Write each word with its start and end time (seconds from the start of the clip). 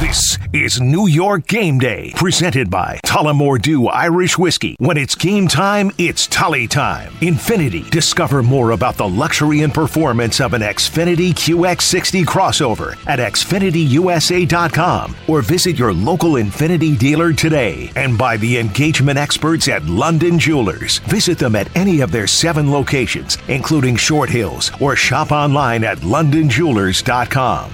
This 0.00 0.38
is 0.52 0.80
New 0.80 1.06
York 1.06 1.46
Game 1.46 1.78
Day, 1.78 2.12
presented 2.16 2.68
by 2.68 2.98
Tullamore 3.06 3.62
Dew 3.62 3.86
Irish 3.86 4.36
Whiskey. 4.36 4.74
When 4.80 4.96
it's 4.96 5.14
game 5.14 5.46
time, 5.46 5.92
it's 5.98 6.26
Tully 6.26 6.66
time. 6.66 7.12
Infiniti. 7.20 7.88
Discover 7.90 8.42
more 8.42 8.72
about 8.72 8.96
the 8.96 9.08
luxury 9.08 9.62
and 9.62 9.72
performance 9.72 10.40
of 10.40 10.52
an 10.52 10.62
Infiniti 10.62 11.30
QX60 11.32 12.24
crossover 12.24 12.96
at 13.06 13.20
InfinitiUSA.com 13.20 15.14
or 15.28 15.42
visit 15.42 15.78
your 15.78 15.92
local 15.92 16.32
Infiniti 16.32 16.98
dealer 16.98 17.32
today. 17.32 17.90
And 17.94 18.18
by 18.18 18.36
the 18.36 18.58
engagement 18.58 19.16
experts 19.18 19.68
at 19.68 19.84
London 19.84 20.40
Jewelers. 20.40 20.98
Visit 21.06 21.38
them 21.38 21.54
at 21.54 21.74
any 21.76 22.00
of 22.00 22.10
their 22.10 22.26
seven 22.26 22.70
locations, 22.70 23.38
including 23.46 23.94
Short 23.94 24.28
Hills, 24.28 24.72
or 24.80 24.96
shop 24.96 25.30
online 25.30 25.84
at 25.84 25.98
LondonJewelers.com. 25.98 27.70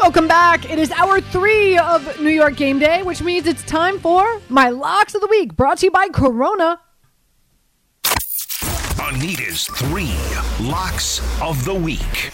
Welcome 0.00 0.28
back. 0.28 0.70
It 0.70 0.78
is 0.78 0.90
hour 0.92 1.20
three 1.20 1.76
of 1.76 2.20
New 2.20 2.30
York 2.30 2.56
Game 2.56 2.78
Day, 2.78 3.02
which 3.02 3.22
means 3.22 3.46
it's 3.46 3.62
time 3.64 3.98
for 3.98 4.40
my 4.48 4.70
locks 4.70 5.14
of 5.14 5.20
the 5.20 5.26
week, 5.26 5.54
brought 5.54 5.76
to 5.78 5.86
you 5.86 5.90
by 5.90 6.08
Corona. 6.08 6.80
Anita's 8.98 9.64
three 9.64 10.10
locks 10.66 11.20
of 11.42 11.62
the 11.66 11.74
week. 11.74 12.30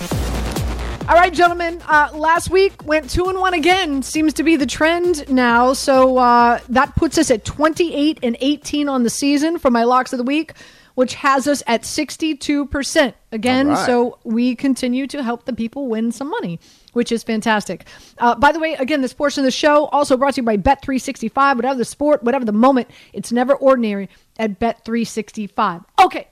All 1.08 1.16
right, 1.16 1.34
gentlemen. 1.34 1.82
Uh, 1.88 2.10
last 2.14 2.50
week 2.50 2.84
went 2.86 3.10
two 3.10 3.28
and 3.28 3.40
one 3.40 3.52
again. 3.52 4.00
Seems 4.00 4.32
to 4.34 4.44
be 4.44 4.54
the 4.54 4.66
trend 4.66 5.28
now. 5.28 5.72
So 5.72 6.18
uh, 6.18 6.60
that 6.68 6.94
puts 6.94 7.18
us 7.18 7.32
at 7.32 7.44
twenty-eight 7.44 8.20
and 8.22 8.36
eighteen 8.40 8.88
on 8.88 9.02
the 9.02 9.10
season 9.10 9.58
for 9.58 9.72
my 9.72 9.82
locks 9.82 10.12
of 10.12 10.18
the 10.18 10.24
week, 10.24 10.52
which 10.96 11.14
has 11.14 11.46
us 11.46 11.62
at 11.66 11.84
sixty-two 11.84 12.66
percent 12.66 13.14
again. 13.30 13.68
All 13.68 13.74
right. 13.74 13.86
So 13.86 14.18
we 14.24 14.56
continue 14.56 15.06
to 15.06 15.22
help 15.22 15.44
the 15.44 15.52
people 15.52 15.86
win 15.88 16.10
some 16.10 16.28
money, 16.28 16.58
which 16.94 17.12
is 17.12 17.22
fantastic. 17.22 17.86
Uh, 18.18 18.34
by 18.34 18.50
the 18.50 18.58
way, 18.58 18.74
again, 18.74 19.02
this 19.02 19.12
portion 19.14 19.42
of 19.42 19.44
the 19.44 19.50
show 19.50 19.86
also 19.86 20.16
brought 20.16 20.34
to 20.34 20.40
you 20.40 20.44
by 20.44 20.56
Bet365. 20.56 21.56
Whatever 21.56 21.78
the 21.78 21.84
sport, 21.84 22.22
whatever 22.24 22.44
the 22.44 22.52
moment, 22.52 22.90
it's 23.12 23.30
never 23.30 23.54
ordinary 23.54 24.08
at 24.38 24.58
Bet365. 24.58 25.84
Okay, 26.00 26.28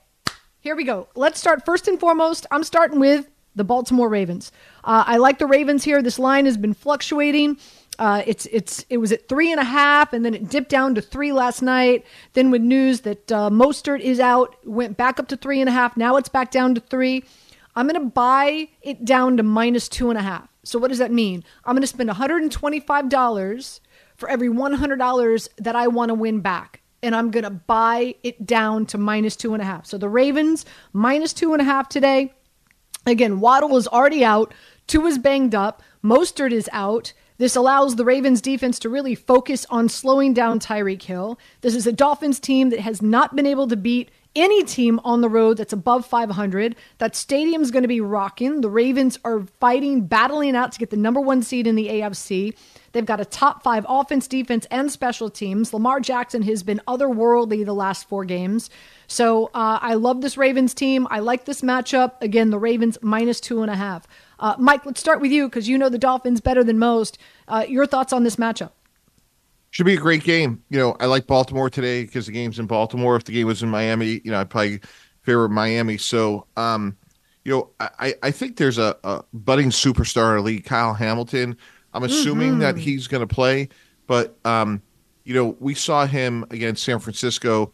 here 0.61 0.75
we 0.75 0.85
go. 0.85 1.09
Let's 1.15 1.39
start 1.39 1.65
first 1.65 1.87
and 1.87 2.01
foremost. 2.01 2.47
I'm 2.51 2.65
starting 2.65 2.99
with 2.99 3.29
the 3.57 3.65
Baltimore 3.65 4.09
Ravens. 4.09 4.51
Uh, 4.83 5.05
I 5.07 5.19
like 5.19 5.39
the 5.39 5.47
Ravens 5.47 5.85
here. 5.85 6.03
This 6.03 6.19
line 6.19 6.47
has 6.47 6.57
been 6.57 6.75
fluctuating. 6.75 7.59
Uh, 7.99 8.23
it's 8.27 8.47
it's 8.47 8.85
it 8.91 8.99
was 8.99 9.13
at 9.13 9.29
three 9.29 9.53
and 9.53 9.61
a 9.61 9.65
half, 9.65 10.13
and 10.13 10.25
then 10.25 10.35
it 10.35 10.49
dipped 10.49 10.69
down 10.69 10.95
to 10.95 11.01
three 11.01 11.33
last 11.33 11.63
night. 11.63 12.05
Then 12.33 12.51
with 12.51 12.63
news 12.63 13.01
that 13.03 13.31
uh, 13.31 13.51
Mostert 13.51 14.01
is 14.01 14.21
out, 14.21 14.57
went 14.65 14.97
back 14.97 15.21
up 15.21 15.29
to 15.29 15.37
three 15.37 15.61
and 15.61 15.69
a 15.69 15.73
half. 15.73 15.97
Now 15.97 16.17
it's 16.17 16.29
back 16.29 16.51
down 16.51 16.75
to 16.75 16.81
three. 16.81 17.25
I'm 17.77 17.89
going 17.89 18.01
to 18.01 18.11
buy 18.11 18.69
it 18.83 19.05
down 19.05 19.37
to 19.37 19.43
minus 19.43 19.89
two 19.89 20.09
and 20.09 20.19
a 20.19 20.23
half. 20.23 20.49
So 20.63 20.79
what 20.79 20.89
does 20.89 20.99
that 20.99 21.11
mean? 21.11 21.45
I'm 21.65 21.75
going 21.75 21.83
to 21.83 21.87
spend 21.87 22.09
$125 22.09 23.81
for 24.17 24.29
every 24.29 24.49
$100 24.49 25.49
that 25.59 25.77
I 25.77 25.89
want 25.89 26.11
to 26.11 26.15
win 26.15 26.41
back. 26.41 26.83
And 27.03 27.15
I'm 27.15 27.31
going 27.31 27.45
to 27.45 27.51
buy 27.51 28.15
it 28.23 28.47
down 28.47 28.87
to 28.87 28.99
minus 28.99 29.37
two 29.37 29.53
and 29.53 29.61
a 29.61 29.67
half. 29.67 29.87
So 29.87 29.99
the 29.99 30.09
Ravens, 30.09 30.65
minus 30.93 31.33
two 31.33 31.53
and 31.53 31.61
a 31.61 31.65
half 31.65 31.89
today. 31.89 32.33
Again, 33.07 33.41
Waddle 33.41 33.77
is 33.77 33.87
already 33.89 34.25
out. 34.25 34.55
Tua 34.87 35.09
is 35.09 35.19
banged 35.19 35.55
up. 35.55 35.83
Mostert 36.03 36.53
is 36.53 36.71
out. 36.73 37.13
This 37.37 37.57
allows 37.57 37.97
the 37.97 38.05
Ravens 38.05 38.41
defense 38.41 38.79
to 38.81 38.89
really 38.89 39.15
focus 39.15 39.67
on 39.69 39.89
slowing 39.89 40.35
down 40.35 40.61
Tyreek 40.61 41.03
Hill. 41.03 41.39
This 41.63 41.75
is 41.75 41.87
a 41.87 41.93
Dolphins 41.93 42.39
team 42.39 42.71
that 42.71 42.81
has 42.81 43.03
not 43.03 43.35
been 43.35 43.47
able 43.47 43.67
to 43.69 43.77
beat 43.77 44.11
any 44.37 44.65
team 44.65 45.01
on 45.05 45.21
the 45.21 45.29
road 45.29 45.57
that's 45.57 45.73
above 45.73 46.07
500. 46.07 46.77
That 46.99 47.17
stadium's 47.17 47.71
going 47.71 47.83
to 47.83 47.89
be 47.89 48.01
rocking. 48.01 48.61
The 48.61 48.71
Ravens 48.71 49.19
are 49.25 49.47
fighting, 49.61 50.07
battling 50.07 50.57
out 50.57 50.73
to 50.73 50.79
get 50.79 50.91
the 50.91 50.97
number 50.97 51.21
one 51.21 51.43
seed 51.43 51.67
in 51.67 51.77
the 51.77 51.89
AFC. 51.89 52.57
They've 52.93 53.05
got 53.05 53.21
a 53.21 53.25
top 53.25 53.63
five 53.63 53.85
offense, 53.89 54.29
defense, 54.29 54.67
and 54.71 54.91
special 54.91 55.31
teams. 55.31 55.73
Lamar 55.75 56.01
Jackson 56.01 56.43
has 56.43 56.63
been 56.63 56.81
otherworldly 56.87 57.65
the 57.65 57.75
last 57.75 58.09
four 58.09 58.25
games. 58.25 58.71
So 59.07 59.47
uh, 59.47 59.79
I 59.81 59.95
love 59.95 60.21
this 60.21 60.37
Ravens 60.37 60.75
team. 60.75 61.07
I 61.11 61.19
like 61.19 61.45
this 61.45 61.61
matchup. 61.61 62.21
Again, 62.21 62.51
the 62.51 62.59
Ravens 62.59 62.99
minus 63.03 63.41
two 63.41 63.63
and 63.63 63.71
a 63.71 63.77
half. 63.77 64.07
Uh, 64.45 64.55
Mike, 64.59 64.85
let's 64.85 65.01
start 65.01 65.23
with 65.23 65.33
you 65.33 65.49
because 65.49 65.71
you 65.71 65.79
know 65.79 65.89
the 65.89 65.99
Dolphins 65.99 66.39
better 66.39 66.63
than 66.63 66.79
most. 66.79 67.17
Uh, 67.49 67.65
your 67.67 67.87
thoughts 67.87 68.13
on 68.13 68.25
this 68.25 68.37
matchup? 68.37 68.73
Should 69.71 69.87
be 69.87 69.95
a 69.95 69.99
great 69.99 70.23
game. 70.23 70.63
You 70.69 70.79
know, 70.79 70.97
I 71.01 71.07
like 71.07 71.27
Baltimore 71.27 71.71
today 71.71 72.03
because 72.05 72.27
the 72.27 72.33
game's 72.33 72.59
in 72.59 72.67
Baltimore. 72.67 73.17
If 73.17 73.25
the 73.25 73.33
game 73.33 73.47
was 73.47 73.63
in 73.63 73.71
Miami, 73.71 74.21
you 74.23 74.31
know, 74.31 74.39
I'd 74.39 74.51
probably 74.51 74.81
favor 75.23 75.49
Miami. 75.49 75.97
So, 75.97 76.47
um, 76.59 76.95
you 77.47 77.53
know, 77.53 77.71
I, 77.81 78.17
I 78.23 78.31
think 78.31 78.59
there's 78.59 78.77
a, 78.77 78.95
a 79.03 79.25
budding 79.33 79.71
superstar 79.71 80.33
in 80.33 80.37
the 80.37 80.43
league, 80.43 80.67
Kyle 80.67 80.93
Hamilton. 80.93 81.57
I'm 81.95 82.05
assuming 82.05 82.59
that 82.59 82.77
he's 82.77 83.07
going 83.07 83.27
to 83.27 83.35
play, 83.35 83.71
but 84.07 84.37
um, 84.45 84.83
you 85.25 85.33
know, 85.33 85.57
we 85.59 85.73
saw 85.73 86.05
him 86.05 86.45
against 86.51 86.83
San 86.83 86.99
Francisco. 86.99 87.73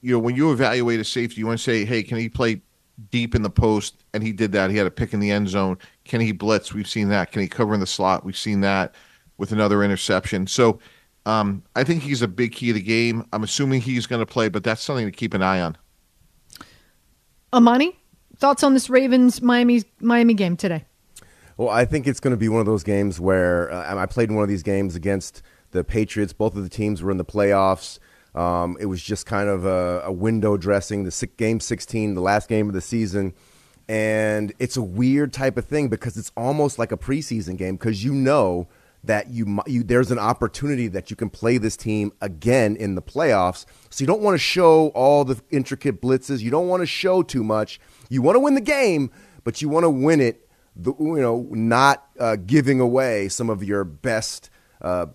You 0.00 0.12
know, 0.12 0.20
when 0.20 0.36
you 0.36 0.52
evaluate 0.52 1.00
a 1.00 1.04
safety, 1.04 1.42
you 1.42 1.46
want 1.46 1.58
to 1.58 1.62
say, 1.62 1.84
hey, 1.84 2.02
can 2.02 2.16
he 2.16 2.30
play 2.30 2.62
deep 3.10 3.34
in 3.34 3.42
the 3.42 3.50
post? 3.50 4.04
And 4.12 4.22
he 4.22 4.32
did 4.32 4.52
that. 4.52 4.70
He 4.70 4.76
had 4.76 4.86
a 4.86 4.90
pick 4.90 5.12
in 5.12 5.20
the 5.20 5.30
end 5.30 5.48
zone. 5.48 5.78
Can 6.04 6.20
he 6.20 6.32
blitz? 6.32 6.72
We've 6.72 6.88
seen 6.88 7.08
that. 7.08 7.32
Can 7.32 7.42
he 7.42 7.48
cover 7.48 7.74
in 7.74 7.80
the 7.80 7.86
slot? 7.86 8.24
We've 8.24 8.36
seen 8.36 8.60
that 8.62 8.94
with 9.36 9.52
another 9.52 9.82
interception. 9.84 10.46
So 10.46 10.78
um, 11.26 11.62
I 11.76 11.84
think 11.84 12.02
he's 12.02 12.22
a 12.22 12.28
big 12.28 12.52
key 12.52 12.68
to 12.68 12.72
the 12.74 12.82
game. 12.82 13.26
I'm 13.32 13.42
assuming 13.42 13.80
he's 13.80 14.06
going 14.06 14.20
to 14.20 14.26
play, 14.26 14.48
but 14.48 14.64
that's 14.64 14.82
something 14.82 15.06
to 15.06 15.12
keep 15.12 15.34
an 15.34 15.42
eye 15.42 15.60
on. 15.60 15.76
Amani, 17.52 17.98
thoughts 18.36 18.62
on 18.62 18.74
this 18.74 18.90
Ravens 18.90 19.40
Miami 19.40 19.84
Miami 20.00 20.34
game 20.34 20.56
today? 20.56 20.84
Well, 21.56 21.70
I 21.70 21.84
think 21.84 22.06
it's 22.06 22.20
going 22.20 22.32
to 22.32 22.38
be 22.38 22.48
one 22.48 22.60
of 22.60 22.66
those 22.66 22.84
games 22.84 23.18
where 23.18 23.72
uh, 23.72 23.96
I 23.96 24.06
played 24.06 24.30
in 24.30 24.36
one 24.36 24.42
of 24.42 24.48
these 24.48 24.62
games 24.62 24.94
against 24.94 25.42
the 25.72 25.82
Patriots. 25.82 26.32
Both 26.32 26.56
of 26.56 26.62
the 26.62 26.68
teams 26.68 27.02
were 27.02 27.10
in 27.10 27.16
the 27.16 27.24
playoffs. 27.24 27.98
Um, 28.34 28.76
it 28.78 28.86
was 28.86 29.02
just 29.02 29.26
kind 29.26 29.48
of 29.48 29.64
a, 29.64 30.02
a 30.04 30.12
window 30.12 30.56
dressing, 30.56 31.04
the 31.04 31.10
six, 31.10 31.32
game 31.36 31.60
16, 31.60 32.14
the 32.14 32.20
last 32.20 32.48
game 32.48 32.68
of 32.68 32.74
the 32.74 32.80
season. 32.80 33.34
And 33.88 34.52
it's 34.58 34.76
a 34.76 34.82
weird 34.82 35.32
type 35.32 35.56
of 35.56 35.64
thing 35.64 35.88
because 35.88 36.16
it's 36.16 36.30
almost 36.36 36.78
like 36.78 36.92
a 36.92 36.96
preseason 36.96 37.56
game 37.56 37.76
because 37.76 38.04
you 38.04 38.12
know 38.12 38.68
that 39.04 39.30
you, 39.30 39.60
you 39.66 39.82
there's 39.82 40.10
an 40.10 40.18
opportunity 40.18 40.88
that 40.88 41.08
you 41.08 41.16
can 41.16 41.30
play 41.30 41.56
this 41.56 41.76
team 41.76 42.12
again 42.20 42.76
in 42.76 42.96
the 42.96 43.02
playoffs. 43.02 43.64
So 43.88 44.02
you 44.02 44.06
don't 44.06 44.20
want 44.20 44.34
to 44.34 44.38
show 44.38 44.88
all 44.88 45.24
the 45.24 45.40
intricate 45.50 46.02
blitzes. 46.02 46.40
You 46.40 46.50
don't 46.50 46.68
want 46.68 46.82
to 46.82 46.86
show 46.86 47.22
too 47.22 47.42
much. 47.42 47.80
You 48.10 48.20
want 48.20 48.36
to 48.36 48.40
win 48.40 48.54
the 48.54 48.60
game, 48.60 49.10
but 49.44 49.62
you 49.62 49.68
want 49.68 49.84
to 49.84 49.90
win 49.90 50.20
it 50.20 50.48
the, 50.78 50.94
you 50.98 51.20
know, 51.20 51.46
not 51.50 52.08
uh, 52.18 52.36
giving 52.36 52.80
away 52.80 53.28
some 53.28 53.50
of 53.50 53.64
your 53.64 53.84
best 53.84 54.48
uh, 54.80 55.06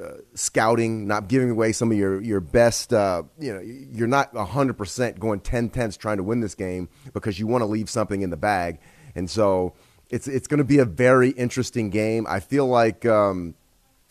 uh, 0.00 0.18
scouting, 0.34 1.06
not 1.06 1.28
giving 1.28 1.50
away 1.50 1.72
some 1.72 1.90
of 1.90 1.98
your 1.98 2.20
your 2.20 2.40
best. 2.40 2.92
Uh, 2.92 3.24
you 3.38 3.52
know, 3.52 3.60
you're 3.60 4.06
not 4.06 4.34
hundred 4.34 4.74
percent 4.74 5.18
going 5.18 5.40
10 5.40 5.70
tenths 5.70 5.96
trying 5.96 6.16
to 6.16 6.22
win 6.22 6.40
this 6.40 6.54
game 6.54 6.88
because 7.12 7.38
you 7.38 7.46
want 7.46 7.62
to 7.62 7.66
leave 7.66 7.90
something 7.90 8.22
in 8.22 8.30
the 8.30 8.36
bag, 8.36 8.78
and 9.14 9.28
so 9.28 9.74
it's 10.10 10.28
it's 10.28 10.46
going 10.46 10.58
to 10.58 10.64
be 10.64 10.78
a 10.78 10.84
very 10.84 11.30
interesting 11.30 11.90
game. 11.90 12.26
I 12.28 12.40
feel 12.40 12.66
like. 12.66 13.04
Um, 13.06 13.54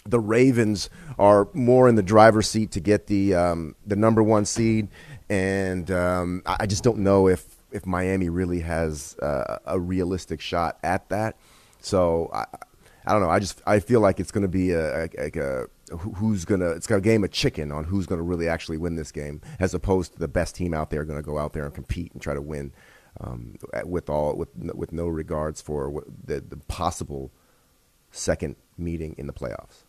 the 0.04 0.19
Ravens 0.19 0.89
are 1.19 1.48
more 1.54 1.88
in 1.88 1.94
the 1.94 2.01
driver's 2.01 2.50
seat 2.50 2.72
to 2.72 2.80
get 2.80 3.06
the 3.06 3.36
um, 3.36 3.75
the 3.86 3.95
number 3.95 4.24
one 4.24 4.45
seed, 4.45 4.88
and 5.30 5.92
um, 5.92 6.42
I 6.44 6.57
I 6.62 6.66
just 6.66 6.84
don't 6.84 6.98
know 6.98 7.27
if 7.27 7.45
if 7.72 7.86
Miami 7.86 8.27
really 8.27 8.62
has 8.62 9.16
uh, 9.22 9.60
a 9.63 9.80
realistic 9.80 10.42
shot 10.42 10.80
at 10.81 11.07
that. 11.10 11.36
So 11.81 12.31
I, 12.34 12.45
I 13.06 13.13
don't 13.13 13.21
know. 13.21 13.30
I 13.30 13.39
just 13.39 13.62
I 13.65 13.80
feel 13.80 14.00
like 14.00 14.19
it's 14.19 14.31
going 14.31 14.44
to 14.44 14.48
be 14.48 14.71
a, 14.71 15.06
a, 15.18 15.31
a 15.36 15.68
who's 15.98 16.45
going 16.45 16.62
to 16.62 16.71
it's 16.71 16.88
got 16.88 16.98
a 16.98 17.01
game 17.01 17.24
of 17.24 17.31
chicken 17.31 17.71
on 17.71 17.83
who's 17.83 18.06
going 18.06 18.19
to 18.19 18.24
really 18.24 18.48
actually 18.48 18.77
win 18.77 18.95
this 18.95 19.12
game, 19.12 19.42
as 19.59 19.74
opposed 19.74 20.13
to 20.13 20.19
the 20.19 20.27
best 20.27 20.56
team 20.56 20.74
out 20.74 20.89
there 20.89 21.03
going 21.03 21.19
to 21.19 21.25
go 21.25 21.38
out 21.38 21.53
there 21.53 21.65
and 21.65 21.74
compete 21.74 22.12
and 22.13 22.21
try 22.21 22.33
to 22.33 22.42
win 22.42 22.71
um, 23.19 23.56
with 23.86 24.09
all 24.09 24.36
with 24.36 24.50
with 24.56 24.92
no 24.92 25.07
regards 25.07 25.62
for 25.62 26.03
the, 26.24 26.42
the 26.42 26.57
possible 26.57 27.31
second 28.12 28.56
meeting 28.77 29.15
in 29.18 29.27
the 29.27 29.33
playoffs. 29.33 29.83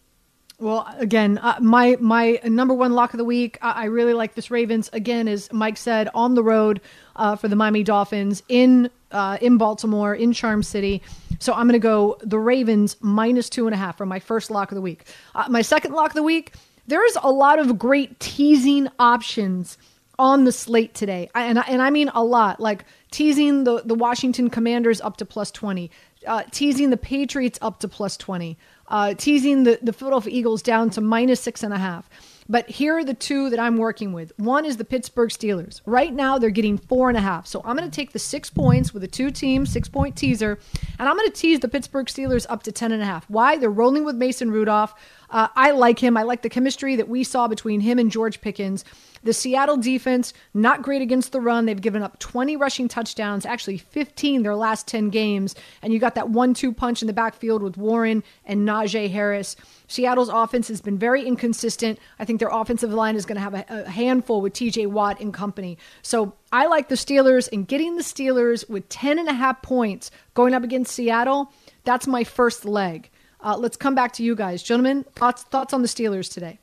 Well, 0.62 0.86
again, 0.96 1.38
uh, 1.38 1.56
my 1.60 1.96
my 1.98 2.38
number 2.44 2.72
one 2.72 2.92
lock 2.92 3.14
of 3.14 3.18
the 3.18 3.24
week. 3.24 3.58
I, 3.60 3.72
I, 3.72 3.84
really 3.86 4.14
like 4.14 4.36
this 4.36 4.48
Ravens. 4.48 4.88
Again, 4.92 5.26
as 5.26 5.52
Mike 5.52 5.76
said, 5.76 6.08
on 6.14 6.34
the 6.36 6.42
road 6.44 6.80
uh, 7.16 7.34
for 7.34 7.48
the 7.48 7.56
Miami 7.56 7.82
Dolphins 7.82 8.44
in 8.48 8.88
uh, 9.10 9.38
in 9.40 9.58
Baltimore 9.58 10.14
in 10.14 10.32
Charm 10.32 10.62
City. 10.62 11.02
So 11.40 11.52
I'm 11.52 11.66
going 11.66 11.72
to 11.72 11.80
go 11.80 12.16
the 12.20 12.38
Ravens 12.38 12.96
minus 13.00 13.50
two 13.50 13.66
and 13.66 13.74
a 13.74 13.76
half 13.76 13.98
for 13.98 14.06
my 14.06 14.20
first 14.20 14.52
lock 14.52 14.70
of 14.70 14.76
the 14.76 14.80
week. 14.80 15.06
Uh, 15.34 15.46
my 15.50 15.62
second 15.62 15.94
lock 15.94 16.10
of 16.10 16.14
the 16.14 16.22
week. 16.22 16.52
There's 16.86 17.16
a 17.20 17.30
lot 17.32 17.58
of 17.58 17.76
great 17.76 18.20
teasing 18.20 18.86
options 19.00 19.78
on 20.16 20.44
the 20.44 20.52
slate 20.52 20.94
today, 20.94 21.28
I, 21.34 21.46
and 21.46 21.58
I, 21.58 21.62
and 21.62 21.82
I 21.82 21.90
mean 21.90 22.08
a 22.14 22.22
lot. 22.22 22.60
Like 22.60 22.84
teasing 23.10 23.64
the 23.64 23.82
the 23.84 23.96
Washington 23.96 24.48
Commanders 24.48 25.00
up 25.00 25.16
to 25.16 25.24
plus 25.24 25.50
twenty, 25.50 25.90
uh, 26.24 26.44
teasing 26.52 26.90
the 26.90 26.96
Patriots 26.96 27.58
up 27.60 27.80
to 27.80 27.88
plus 27.88 28.16
twenty 28.16 28.56
uh, 28.92 29.14
teasing 29.14 29.64
the, 29.64 29.78
the 29.82 29.92
Philadelphia 29.92 30.32
Eagles 30.32 30.62
down 30.62 30.90
to 30.90 31.00
minus 31.00 31.40
six 31.40 31.64
and 31.64 31.72
a 31.72 31.78
half. 31.78 32.08
But 32.48 32.68
here 32.68 32.98
are 32.98 33.04
the 33.04 33.14
two 33.14 33.50
that 33.50 33.58
I'm 33.58 33.78
working 33.78 34.12
with. 34.12 34.32
One 34.36 34.66
is 34.66 34.76
the 34.76 34.84
Pittsburgh 34.84 35.30
Steelers. 35.30 35.80
Right 35.86 36.12
now, 36.12 36.38
they're 36.38 36.50
getting 36.50 36.76
four 36.76 37.08
and 37.08 37.16
a 37.16 37.20
half. 37.20 37.46
So 37.46 37.62
I'm 37.64 37.76
going 37.76 37.88
to 37.88 37.94
take 37.94 38.12
the 38.12 38.18
six 38.18 38.50
points 38.50 38.92
with 38.92 39.02
a 39.04 39.08
two 39.08 39.30
team, 39.30 39.64
six 39.64 39.88
point 39.88 40.16
teaser, 40.16 40.58
and 40.98 41.08
I'm 41.08 41.16
going 41.16 41.30
to 41.30 41.34
tease 41.34 41.60
the 41.60 41.68
Pittsburgh 41.68 42.06
Steelers 42.06 42.44
up 42.50 42.62
to 42.64 42.72
ten 42.72 42.92
and 42.92 43.00
a 43.00 43.06
half. 43.06 43.30
Why? 43.30 43.56
They're 43.56 43.70
rolling 43.70 44.04
with 44.04 44.16
Mason 44.16 44.50
Rudolph. 44.50 44.94
Uh, 45.30 45.48
I 45.56 45.70
like 45.70 45.98
him. 45.98 46.16
I 46.16 46.24
like 46.24 46.42
the 46.42 46.50
chemistry 46.50 46.96
that 46.96 47.08
we 47.08 47.24
saw 47.24 47.48
between 47.48 47.80
him 47.80 47.98
and 47.98 48.10
George 48.10 48.40
Pickens. 48.42 48.84
The 49.24 49.32
Seattle 49.32 49.76
defense, 49.76 50.32
not 50.52 50.82
great 50.82 51.02
against 51.02 51.32
the 51.32 51.40
run. 51.40 51.66
They've 51.66 51.80
given 51.80 52.02
up 52.02 52.18
20 52.18 52.56
rushing 52.56 52.88
touchdowns, 52.88 53.46
actually 53.46 53.78
15 53.78 54.42
their 54.42 54.56
last 54.56 54.88
10 54.88 55.10
games. 55.10 55.54
And 55.80 55.92
you 55.92 55.98
got 55.98 56.14
that 56.16 56.30
one 56.30 56.54
two 56.54 56.72
punch 56.72 57.02
in 57.02 57.06
the 57.06 57.12
backfield 57.12 57.62
with 57.62 57.76
Warren 57.76 58.24
and 58.44 58.66
Najee 58.66 59.10
Harris. 59.10 59.56
Seattle's 59.86 60.28
offense 60.28 60.68
has 60.68 60.80
been 60.80 60.98
very 60.98 61.24
inconsistent. 61.24 61.98
I 62.18 62.24
think 62.24 62.40
their 62.40 62.48
offensive 62.48 62.92
line 62.92 63.16
is 63.16 63.26
going 63.26 63.36
to 63.36 63.42
have 63.42 63.54
a, 63.54 63.64
a 63.68 63.88
handful 63.88 64.40
with 64.40 64.54
TJ 64.54 64.86
Watt 64.88 65.20
and 65.20 65.32
company. 65.32 65.78
So 66.02 66.34
I 66.50 66.66
like 66.66 66.88
the 66.88 66.94
Steelers 66.96 67.48
and 67.52 67.68
getting 67.68 67.96
the 67.96 68.02
Steelers 68.02 68.68
with 68.68 68.88
10 68.88 69.18
and 69.18 69.28
a 69.28 69.32
half 69.32 69.62
points 69.62 70.10
going 70.34 70.54
up 70.54 70.64
against 70.64 70.92
Seattle. 70.92 71.52
That's 71.84 72.06
my 72.06 72.24
first 72.24 72.64
leg. 72.64 73.10
Uh, 73.40 73.56
let's 73.56 73.76
come 73.76 73.94
back 73.94 74.12
to 74.14 74.22
you 74.22 74.34
guys, 74.36 74.62
gentlemen. 74.62 75.04
Thoughts 75.14 75.42
thoughts 75.42 75.72
on 75.72 75.82
the 75.82 75.88
Steelers 75.88 76.32
today? 76.32 76.60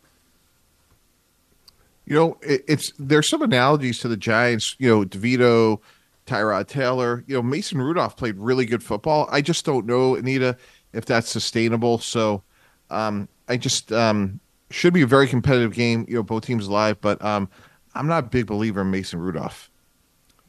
You 2.10 2.16
know, 2.16 2.38
it, 2.42 2.66
it's 2.68 2.92
there's 2.98 3.30
some 3.30 3.44
analogies 3.44 4.00
to 4.00 4.08
the 4.08 4.18
Giants. 4.18 4.76
You 4.80 4.90
know, 4.90 5.06
DeVito, 5.06 5.80
Tyrod 6.26 6.68
Taylor. 6.68 7.24
You 7.28 7.36
know, 7.36 7.44
Mason 7.44 7.80
Rudolph 7.80 8.18
played 8.18 8.38
really 8.38 8.66
good 8.66 8.84
football. 8.84 9.30
I 9.32 9.42
just 9.42 9.64
don't 9.64 9.86
know, 9.86 10.16
Anita, 10.16 10.58
if 10.92 11.06
that's 11.06 11.30
sustainable. 11.30 12.00
So, 12.00 12.42
um, 12.90 13.30
I 13.48 13.58
just 13.58 13.92
um, 13.92 14.40
should 14.72 14.94
be 14.94 15.04
a 15.04 15.08
very 15.08 15.28
competitive 15.28 15.74
game. 15.74 16.06
You 16.10 16.16
know, 16.16 16.24
both 16.24 16.46
teams 16.46 16.68
live, 16.68 17.00
but 17.00 17.24
um, 17.24 17.48
I'm 17.94 18.08
not 18.08 18.26
a 18.26 18.28
big 18.28 18.48
believer 18.48 18.82
in 18.82 18.90
Mason 18.90 19.20
Rudolph. 19.20 19.70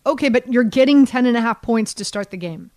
Okay, 0.06 0.30
but 0.30 0.50
you're 0.50 0.64
getting 0.64 1.04
10 1.04 1.26
and 1.26 1.36
a 1.36 1.42
half 1.42 1.60
points 1.60 1.92
to 1.94 2.06
start 2.06 2.30
the 2.30 2.38
game. 2.38 2.70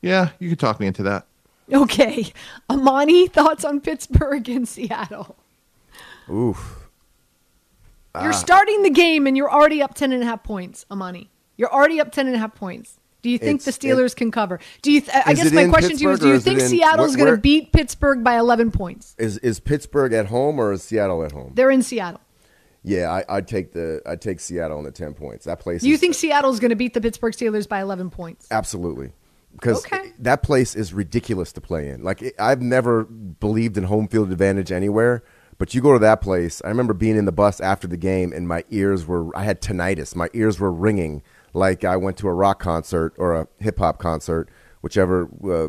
Yeah, 0.00 0.30
you 0.38 0.48
can 0.48 0.56
talk 0.56 0.80
me 0.80 0.86
into 0.86 1.02
that. 1.02 1.26
Okay. 1.70 2.32
Amani, 2.70 3.26
thoughts 3.26 3.66
on 3.66 3.80
Pittsburgh 3.80 4.48
and 4.48 4.66
Seattle? 4.66 5.36
Oof. 6.30 6.83
You're 8.20 8.32
ah. 8.32 8.36
starting 8.36 8.82
the 8.82 8.90
game 8.90 9.26
and 9.26 9.36
you're 9.36 9.50
already 9.50 9.82
up 9.82 9.94
10 9.94 10.12
and 10.12 10.22
a 10.22 10.26
half 10.26 10.44
points, 10.44 10.86
Amani. 10.90 11.30
You're 11.56 11.72
already 11.72 12.00
up 12.00 12.12
10 12.12 12.26
and 12.26 12.36
a 12.36 12.38
half 12.38 12.54
points. 12.54 12.98
Do 13.22 13.30
you 13.30 13.38
think 13.38 13.64
it's, 13.64 13.64
the 13.64 13.72
Steelers 13.72 14.12
it, 14.12 14.16
can 14.16 14.30
cover? 14.30 14.60
Do 14.82 14.92
you? 14.92 15.00
Th- 15.00 15.16
I 15.24 15.32
guess 15.32 15.50
my 15.50 15.66
question 15.66 15.92
Pittsburgh 15.92 16.20
to 16.20 16.26
you 16.26 16.34
is: 16.34 16.44
Do 16.44 16.50
you 16.50 16.58
think 16.58 16.68
Seattle's 16.68 17.16
going 17.16 17.34
to 17.34 17.40
beat 17.40 17.72
Pittsburgh 17.72 18.22
by 18.22 18.38
11 18.38 18.70
points? 18.70 19.14
Is 19.16 19.38
is 19.38 19.60
Pittsburgh 19.60 20.12
at 20.12 20.26
home 20.26 20.58
or 20.58 20.74
is 20.74 20.82
Seattle 20.82 21.24
at 21.24 21.32
home? 21.32 21.52
They're 21.54 21.70
in 21.70 21.82
Seattle. 21.82 22.20
Yeah, 22.82 23.22
I, 23.26 23.36
would 23.36 23.48
take 23.48 23.72
the 23.72 24.02
I'd 24.04 24.20
take 24.20 24.40
Seattle 24.40 24.76
on 24.76 24.84
the 24.84 24.90
10 24.90 25.14
points. 25.14 25.46
That 25.46 25.58
place. 25.58 25.80
Do 25.80 25.88
you 25.88 25.94
is, 25.94 26.00
think 26.00 26.14
Seattle's 26.14 26.60
going 26.60 26.68
to 26.68 26.76
beat 26.76 26.92
the 26.92 27.00
Pittsburgh 27.00 27.32
Steelers 27.32 27.66
by 27.66 27.80
11 27.80 28.10
points? 28.10 28.46
Absolutely, 28.50 29.12
because 29.54 29.86
okay. 29.86 30.12
that 30.18 30.42
place 30.42 30.76
is 30.76 30.92
ridiculous 30.92 31.50
to 31.52 31.62
play 31.62 31.88
in. 31.88 32.02
Like 32.02 32.34
I've 32.38 32.60
never 32.60 33.04
believed 33.04 33.78
in 33.78 33.84
home 33.84 34.06
field 34.06 34.30
advantage 34.32 34.70
anywhere. 34.70 35.24
But 35.58 35.74
you 35.74 35.80
go 35.80 35.92
to 35.92 35.98
that 36.00 36.20
place. 36.20 36.60
I 36.64 36.68
remember 36.68 36.94
being 36.94 37.16
in 37.16 37.24
the 37.24 37.32
bus 37.32 37.60
after 37.60 37.86
the 37.86 37.96
game, 37.96 38.32
and 38.32 38.48
my 38.48 38.64
ears 38.70 39.06
were. 39.06 39.36
I 39.36 39.44
had 39.44 39.60
tinnitus. 39.60 40.16
My 40.16 40.28
ears 40.32 40.58
were 40.58 40.72
ringing 40.72 41.22
like 41.52 41.84
I 41.84 41.96
went 41.96 42.16
to 42.18 42.28
a 42.28 42.34
rock 42.34 42.60
concert 42.60 43.14
or 43.18 43.34
a 43.34 43.48
hip 43.58 43.78
hop 43.78 43.98
concert, 43.98 44.48
whichever 44.80 45.28
uh, 45.48 45.68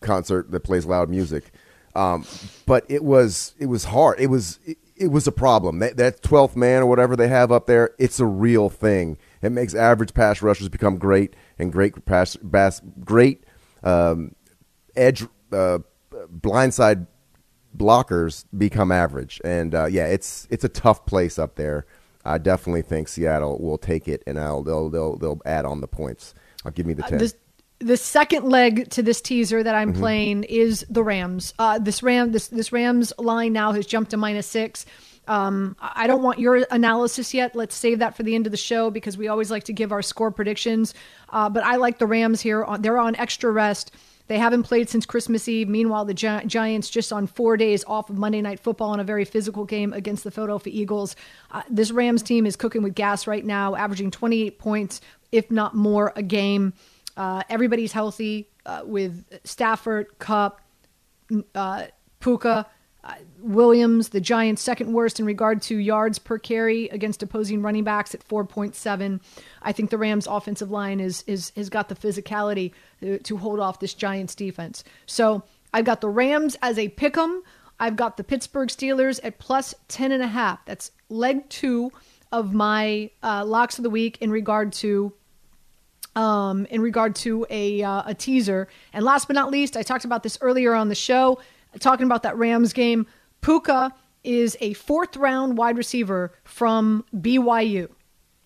concert 0.00 0.50
that 0.50 0.60
plays 0.60 0.86
loud 0.86 1.10
music. 1.10 1.52
Um, 1.94 2.26
but 2.66 2.84
it 2.88 3.04
was 3.04 3.54
it 3.58 3.66
was 3.66 3.84
hard. 3.84 4.20
It 4.20 4.28
was 4.28 4.58
it, 4.64 4.78
it 4.96 5.08
was 5.08 5.26
a 5.26 5.32
problem. 5.32 5.78
That, 5.78 5.96
that 5.98 6.22
12th 6.22 6.56
man 6.56 6.82
or 6.82 6.86
whatever 6.86 7.16
they 7.16 7.28
have 7.28 7.52
up 7.52 7.66
there, 7.66 7.90
it's 7.98 8.18
a 8.18 8.26
real 8.26 8.70
thing. 8.70 9.18
It 9.42 9.50
makes 9.50 9.74
average 9.74 10.14
pass 10.14 10.42
rushers 10.42 10.68
become 10.68 10.98
great 10.98 11.36
and 11.58 11.70
great 11.70 12.04
pass, 12.06 12.36
great 13.04 13.44
um, 13.82 14.34
edge 14.96 15.24
uh, 15.52 15.78
blindside 16.12 17.06
blockers 17.76 18.44
become 18.56 18.90
average. 18.90 19.40
And 19.44 19.74
uh, 19.74 19.86
yeah, 19.86 20.06
it's 20.06 20.46
it's 20.50 20.64
a 20.64 20.68
tough 20.68 21.06
place 21.06 21.38
up 21.38 21.56
there. 21.56 21.86
I 22.24 22.38
definitely 22.38 22.82
think 22.82 23.08
Seattle 23.08 23.58
will 23.60 23.78
take 23.78 24.08
it, 24.08 24.22
and 24.26 24.38
I'll 24.38 24.62
they'll 24.62 24.90
they'll 24.90 25.16
they'll 25.16 25.40
add 25.46 25.64
on 25.64 25.80
the 25.80 25.88
points. 25.88 26.34
I'll 26.64 26.72
give 26.72 26.86
me 26.86 26.94
the 26.94 27.04
uh, 27.04 27.08
ten. 27.08 27.22
Uh, 27.22 27.28
the 27.78 27.96
second 27.96 28.48
leg 28.48 28.88
to 28.90 29.02
this 29.02 29.20
teaser 29.20 29.62
that 29.62 29.74
I'm 29.74 29.92
mm-hmm. 29.92 30.00
playing 30.00 30.44
is 30.44 30.84
the 30.88 31.02
Rams. 31.02 31.52
Uh, 31.58 31.78
this 31.78 32.02
Ram 32.02 32.32
this 32.32 32.48
this 32.48 32.72
Rams 32.72 33.12
line 33.18 33.52
now 33.52 33.72
has 33.72 33.86
jumped 33.86 34.10
to 34.12 34.16
minus 34.16 34.46
six. 34.46 34.86
Um, 35.28 35.76
I 35.80 36.06
don't 36.06 36.22
want 36.22 36.38
your 36.38 36.64
analysis 36.70 37.34
yet. 37.34 37.56
Let's 37.56 37.74
save 37.74 37.98
that 37.98 38.16
for 38.16 38.22
the 38.22 38.34
end 38.34 38.46
of 38.46 38.52
the 38.52 38.56
show 38.56 38.90
because 38.90 39.18
we 39.18 39.26
always 39.26 39.50
like 39.50 39.64
to 39.64 39.72
give 39.72 39.90
our 39.90 40.02
score 40.02 40.30
predictions. 40.30 40.94
Uh, 41.28 41.48
but 41.48 41.64
I 41.64 41.76
like 41.76 41.98
the 41.98 42.06
Rams 42.06 42.40
here. 42.40 42.64
They're 42.78 42.98
on 42.98 43.16
extra 43.16 43.50
rest. 43.50 43.92
They 44.28 44.38
haven't 44.38 44.64
played 44.64 44.88
since 44.88 45.06
Christmas 45.06 45.48
Eve. 45.48 45.68
Meanwhile, 45.68 46.04
the 46.06 46.14
Gi- 46.14 46.46
Giants 46.46 46.90
just 46.90 47.12
on 47.12 47.26
four 47.26 47.56
days 47.56 47.84
off 47.86 48.10
of 48.10 48.18
Monday 48.18 48.40
Night 48.40 48.60
Football 48.60 48.94
in 48.94 49.00
a 49.00 49.04
very 49.04 49.24
physical 49.24 49.64
game 49.64 49.92
against 49.92 50.24
the 50.24 50.30
Philadelphia 50.30 50.72
Eagles. 50.74 51.14
Uh, 51.50 51.62
this 51.70 51.90
Rams 51.90 52.22
team 52.22 52.46
is 52.46 52.56
cooking 52.56 52.82
with 52.82 52.94
gas 52.94 53.26
right 53.26 53.44
now, 53.44 53.76
averaging 53.76 54.10
28 54.10 54.58
points, 54.58 55.00
if 55.30 55.50
not 55.50 55.74
more, 55.74 56.12
a 56.16 56.22
game. 56.22 56.72
Uh, 57.16 57.42
everybody's 57.48 57.92
healthy 57.92 58.48
uh, 58.66 58.82
with 58.84 59.24
Stafford, 59.44 60.18
Kupp, 60.18 60.60
uh, 61.54 61.84
Puka. 62.20 62.66
Williams, 63.40 64.08
the 64.08 64.20
Giants' 64.20 64.62
second 64.62 64.92
worst 64.92 65.20
in 65.20 65.26
regard 65.26 65.62
to 65.62 65.76
yards 65.76 66.18
per 66.18 66.38
carry 66.38 66.88
against 66.88 67.22
opposing 67.22 67.62
running 67.62 67.84
backs 67.84 68.14
at 68.14 68.26
4.7. 68.26 69.20
I 69.62 69.72
think 69.72 69.90
the 69.90 69.98
Rams' 69.98 70.26
offensive 70.26 70.70
line 70.70 71.00
is 71.00 71.22
is 71.26 71.52
has 71.56 71.68
got 71.68 71.88
the 71.88 71.94
physicality 71.94 72.72
to, 73.00 73.18
to 73.18 73.36
hold 73.36 73.60
off 73.60 73.78
this 73.78 73.94
Giants 73.94 74.34
defense. 74.34 74.82
So 75.06 75.44
I've 75.72 75.84
got 75.84 76.00
the 76.00 76.08
Rams 76.08 76.56
as 76.62 76.78
a 76.78 76.88
pick 76.88 77.16
'em. 77.16 77.42
I've 77.78 77.96
got 77.96 78.16
the 78.16 78.24
Pittsburgh 78.24 78.68
Steelers 78.68 79.20
at 79.22 79.38
plus 79.38 79.74
10 79.88 80.10
and 80.12 80.22
a 80.22 80.28
half. 80.28 80.64
That's 80.64 80.90
leg 81.08 81.48
two 81.48 81.92
of 82.32 82.52
my 82.52 83.10
uh, 83.22 83.44
locks 83.44 83.78
of 83.78 83.84
the 83.84 83.90
week 83.90 84.18
in 84.20 84.30
regard 84.30 84.72
to 84.72 85.12
um, 86.16 86.66
in 86.70 86.80
regard 86.80 87.14
to 87.16 87.46
a 87.50 87.82
uh, 87.82 88.02
a 88.06 88.14
teaser. 88.14 88.68
And 88.92 89.04
last 89.04 89.28
but 89.28 89.34
not 89.34 89.50
least, 89.50 89.76
I 89.76 89.82
talked 89.82 90.04
about 90.04 90.22
this 90.22 90.38
earlier 90.40 90.74
on 90.74 90.88
the 90.88 90.94
show 90.94 91.38
talking 91.78 92.06
about 92.06 92.22
that 92.22 92.36
Rams 92.36 92.72
game, 92.72 93.06
Puka 93.40 93.92
is 94.24 94.56
a 94.60 94.72
fourth 94.74 95.16
round 95.16 95.56
wide 95.56 95.76
receiver 95.76 96.32
from 96.44 97.04
BYU. 97.14 97.88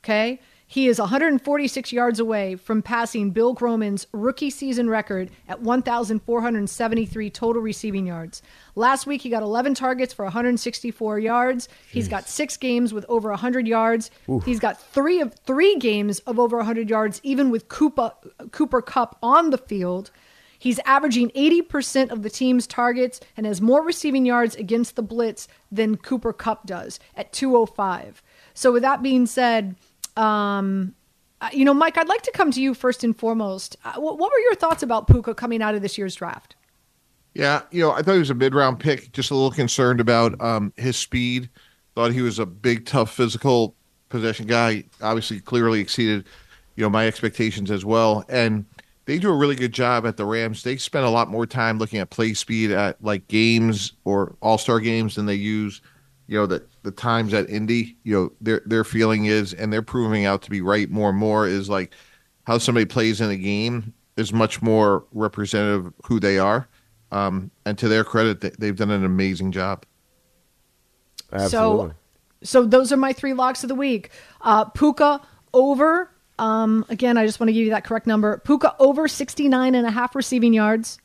Okay. 0.04 0.40
He 0.70 0.87
is 0.87 1.00
146 1.00 1.92
yards 1.92 2.20
away 2.20 2.54
from 2.54 2.80
passing 2.80 3.32
Bill 3.32 3.54
Groman's 3.54 4.06
rookie 4.12 4.50
season 4.50 4.88
record 4.88 5.28
at 5.49 5.60
1,473 5.60 7.30
total 7.30 7.60
receiving 7.60 8.06
yards. 8.06 8.40
Last 8.76 9.04
week, 9.04 9.20
he 9.20 9.30
got 9.30 9.42
11 9.42 9.75
targets 9.75 10.14
for 10.14 10.25
164 10.26 11.18
yards. 11.18 11.68
He's 11.90 12.06
got 12.06 12.28
six 12.28 12.56
games 12.56 12.94
with 12.94 13.04
over 13.08 13.30
100 13.30 13.66
yards. 13.66 14.12
Oof. 14.28 14.44
He's 14.44 14.60
got 14.60 14.80
three 14.80 15.20
of 15.20 15.34
three 15.44 15.75
games 15.75 16.20
of 16.20 16.38
over 16.38 16.58
100 16.58 16.88
yards, 16.88 17.20
even 17.25 17.50
with 17.50 17.66
Cooper, 17.66 18.12
Cooper 18.52 18.80
Kupp 18.80 19.18
on 19.25 19.50
the 19.50 19.58
field. 19.58 20.12
He's 20.61 20.79
averaging 20.85 21.31
80% 21.31 22.11
of 22.11 22.23
the 22.23 22.29
team's 22.29 22.67
targets 22.67 23.19
and 23.35 23.47
has 23.47 23.62
more 23.62 23.83
receiving 23.83 24.26
yards 24.26 24.55
against 24.55 24.95
the 24.95 25.02
blitz 25.02 25.49
than 25.73 25.97
Cooper 25.97 26.35
Kupp 26.35 26.67
does 26.67 27.00
at 27.17 27.33
205. 27.33 28.23
So, 28.52 28.71
with 28.71 28.83
that 28.83 29.02
being 29.02 29.25
said, 29.25 29.75
um, 30.17 30.95
uh, 31.40 31.49
you 31.50 31.64
know, 31.64 31.73
Mike, 31.73 31.97
I'd 31.97 32.09
like 32.09 32.21
to 32.23 32.33
come 32.33 32.50
to 32.50 32.61
you 32.61 32.75
first 32.75 33.02
and 33.02 33.17
foremost. 33.17 33.76
Uh, 33.87 33.95
what 33.95 34.19
were 34.19 34.38
your 34.40 34.55
thoughts 34.55 34.83
about 34.83 35.07
Puka 35.07 35.35
coming 35.35 35.62
out 35.62 35.75
of 35.75 35.81
this 35.81 35.97
year's 35.97 36.14
draft? 36.14 36.57
Yeah, 37.33 37.62
you 37.71 37.81
know, 37.81 37.93
I 37.93 38.02
thought 38.02 38.12
he 38.12 38.19
was 38.19 38.29
a 38.29 38.35
mid 38.35 38.55
round 38.55 38.81
pick, 38.81 39.12
just 39.12 39.31
a 39.31 39.35
little 39.35 39.50
concerned 39.50 39.99
about 39.99 40.38
um, 40.43 40.75
his 40.76 40.97
speed. 40.97 41.49
Thought 41.95 42.12
he 42.12 42.21
was 42.21 42.38
a 42.38 42.45
big, 42.45 42.85
tough, 42.85 43.11
physical 43.11 43.75
possession 44.11 44.47
guy. 44.47 44.85
Obviously, 45.00 45.40
clearly 45.40 45.81
exceeded, 45.81 46.26
you 46.76 46.85
know, 46.85 46.90
my 46.90 47.07
expectations 47.07 47.71
as 47.71 47.83
well. 47.83 48.25
And 48.29 48.67
they 49.11 49.19
do 49.19 49.29
a 49.29 49.37
really 49.37 49.57
good 49.57 49.73
job 49.73 50.07
at 50.07 50.17
the 50.17 50.25
Rams. 50.25 50.62
They 50.62 50.76
spend 50.76 51.05
a 51.05 51.11
lot 51.11 51.29
more 51.29 51.45
time 51.45 51.79
looking 51.79 51.99
at 51.99 52.11
play 52.11 52.33
speed 52.33 52.71
at 52.71 53.02
like 53.02 53.26
games 53.26 53.95
or 54.05 54.37
All 54.40 54.57
Star 54.57 54.79
games 54.79 55.17
than 55.17 55.26
they 55.26 55.35
use, 55.35 55.83
you 56.29 56.38
know, 56.38 56.47
the 56.47 56.64
the 56.85 56.93
times 56.93 57.35
at 57.35 57.50
Indy. 57.50 57.97
You 58.05 58.14
know, 58.14 58.33
their 58.40 58.62
their 58.67 58.85
feeling 58.85 59.25
is, 59.25 59.52
and 59.52 59.73
they're 59.73 59.83
proving 59.83 60.26
out 60.26 60.43
to 60.43 60.50
be 60.50 60.61
right 60.61 60.88
more 60.88 61.09
and 61.09 61.19
more. 61.19 61.49
Is 61.49 61.69
like 61.69 61.93
how 62.45 62.59
somebody 62.59 62.87
plays 62.87 63.21
in 63.21 63.31
a 63.31 63.37
game 63.37 63.93
is 64.17 64.33
much 64.33 64.62
more 64.62 65.05
representative 65.11 65.87
of 65.87 65.95
who 66.05 66.21
they 66.21 66.38
are. 66.38 66.69
Um, 67.11 67.50
and 67.67 67.76
to 67.79 67.88
their 67.88 68.05
credit, 68.05 68.43
they, 68.43 68.50
they've 68.61 68.76
done 68.76 68.93
an 68.93 69.05
amazing 69.05 69.50
job. 69.50 69.85
Absolutely. 71.33 71.95
So, 72.45 72.62
so 72.62 72.64
those 72.64 72.93
are 72.93 72.97
my 72.97 73.12
three 73.12 73.35
locks 73.35 73.64
of 73.64 73.69
the 73.69 73.75
week. 73.75 74.11
Uh, 74.40 74.67
Puka 74.67 75.21
over. 75.52 76.12
Um, 76.40 76.87
again, 76.88 77.18
I 77.18 77.26
just 77.26 77.38
want 77.38 77.49
to 77.49 77.52
give 77.52 77.64
you 77.64 77.70
that 77.70 77.85
correct 77.85 78.06
number. 78.06 78.38
Puka 78.38 78.75
over 78.78 79.06
69 79.06 79.75
and 79.75 79.87
a 79.87 79.90
half 79.90 80.14
receiving 80.14 80.54
yards. 80.54 80.99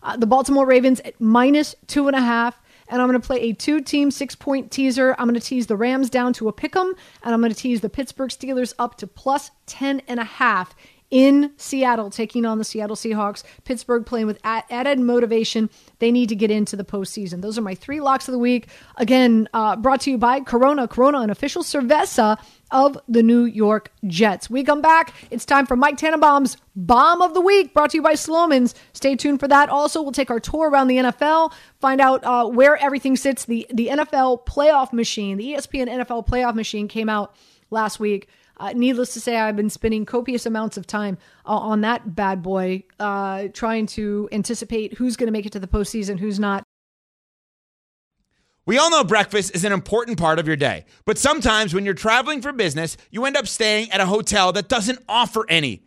Uh, 0.00 0.16
the 0.16 0.26
Baltimore 0.28 0.64
Ravens 0.64 1.00
at 1.00 1.20
minus 1.20 1.74
two 1.88 2.06
and 2.06 2.16
a 2.16 2.20
half. 2.20 2.58
And 2.88 3.02
I'm 3.02 3.08
going 3.08 3.20
to 3.20 3.26
play 3.26 3.40
a 3.40 3.52
two 3.52 3.80
team 3.80 4.10
six 4.10 4.34
point 4.36 4.70
teaser. 4.70 5.14
I'm 5.18 5.26
going 5.28 5.38
to 5.38 5.46
tease 5.46 5.66
the 5.66 5.76
Rams 5.76 6.08
down 6.08 6.32
to 6.34 6.48
a 6.48 6.52
pick 6.52 6.74
'em, 6.74 6.94
and 7.22 7.34
I'm 7.34 7.40
going 7.40 7.52
to 7.52 7.58
tease 7.58 7.80
the 7.80 7.88
Pittsburgh 7.88 8.30
Steelers 8.30 8.74
up 8.78 8.96
to 8.98 9.06
plus 9.06 9.50
10 9.66 10.02
and 10.08 10.18
a 10.18 10.24
half 10.24 10.74
in 11.10 11.52
Seattle, 11.56 12.08
taking 12.08 12.44
on 12.44 12.58
the 12.58 12.64
Seattle 12.64 12.96
Seahawks. 12.96 13.42
Pittsburgh 13.64 14.06
playing 14.06 14.26
with 14.26 14.38
added 14.44 15.00
motivation. 15.00 15.68
They 15.98 16.12
need 16.12 16.28
to 16.28 16.36
get 16.36 16.50
into 16.50 16.76
the 16.76 16.84
postseason. 16.84 17.42
Those 17.42 17.58
are 17.58 17.62
my 17.62 17.74
three 17.74 18.00
locks 18.00 18.28
of 18.28 18.32
the 18.32 18.38
week. 18.38 18.68
Again, 18.96 19.48
uh, 19.52 19.76
brought 19.76 20.02
to 20.02 20.10
you 20.10 20.18
by 20.18 20.40
Corona. 20.40 20.86
Corona, 20.86 21.20
an 21.20 21.30
official 21.30 21.62
cerveza 21.62 22.38
of 22.70 22.96
the 23.08 23.22
New 23.22 23.44
York 23.44 23.92
Jets. 24.06 24.48
We 24.48 24.62
come 24.62 24.80
back. 24.80 25.12
It's 25.30 25.44
time 25.44 25.66
for 25.66 25.76
Mike 25.76 25.96
Tannenbaum's 25.96 26.56
Bomb 26.76 27.20
of 27.20 27.34
the 27.34 27.40
Week, 27.40 27.74
brought 27.74 27.90
to 27.90 27.96
you 27.96 28.02
by 28.02 28.14
Slomin's. 28.14 28.76
Stay 28.92 29.16
tuned 29.16 29.40
for 29.40 29.48
that. 29.48 29.68
Also, 29.68 30.00
we'll 30.00 30.12
take 30.12 30.30
our 30.30 30.38
tour 30.38 30.70
around 30.70 30.86
the 30.86 30.98
NFL, 30.98 31.52
find 31.80 32.00
out 32.00 32.22
uh, 32.24 32.46
where 32.46 32.76
everything 32.76 33.16
sits. 33.16 33.44
The, 33.44 33.66
the 33.72 33.88
NFL 33.88 34.46
playoff 34.46 34.92
machine, 34.92 35.36
the 35.36 35.54
ESPN 35.54 35.88
NFL 35.88 36.28
playoff 36.28 36.54
machine 36.54 36.86
came 36.86 37.08
out 37.08 37.34
last 37.70 37.98
week. 37.98 38.28
Uh, 38.60 38.74
needless 38.74 39.14
to 39.14 39.20
say, 39.20 39.38
I've 39.38 39.56
been 39.56 39.70
spending 39.70 40.04
copious 40.04 40.44
amounts 40.44 40.76
of 40.76 40.86
time 40.86 41.16
uh, 41.46 41.56
on 41.56 41.80
that 41.80 42.14
bad 42.14 42.42
boy, 42.42 42.84
uh, 43.00 43.48
trying 43.54 43.86
to 43.86 44.28
anticipate 44.32 44.92
who's 44.98 45.16
going 45.16 45.28
to 45.28 45.32
make 45.32 45.46
it 45.46 45.52
to 45.52 45.58
the 45.58 45.66
postseason, 45.66 46.20
who's 46.20 46.38
not. 46.38 46.62
We 48.66 48.76
all 48.76 48.90
know 48.90 49.02
breakfast 49.02 49.54
is 49.54 49.64
an 49.64 49.72
important 49.72 50.18
part 50.18 50.38
of 50.38 50.46
your 50.46 50.56
day, 50.56 50.84
but 51.06 51.16
sometimes 51.16 51.72
when 51.72 51.86
you're 51.86 51.94
traveling 51.94 52.42
for 52.42 52.52
business, 52.52 52.98
you 53.10 53.24
end 53.24 53.38
up 53.38 53.48
staying 53.48 53.90
at 53.92 54.00
a 54.00 54.06
hotel 54.06 54.52
that 54.52 54.68
doesn't 54.68 54.98
offer 55.08 55.46
any. 55.48 55.86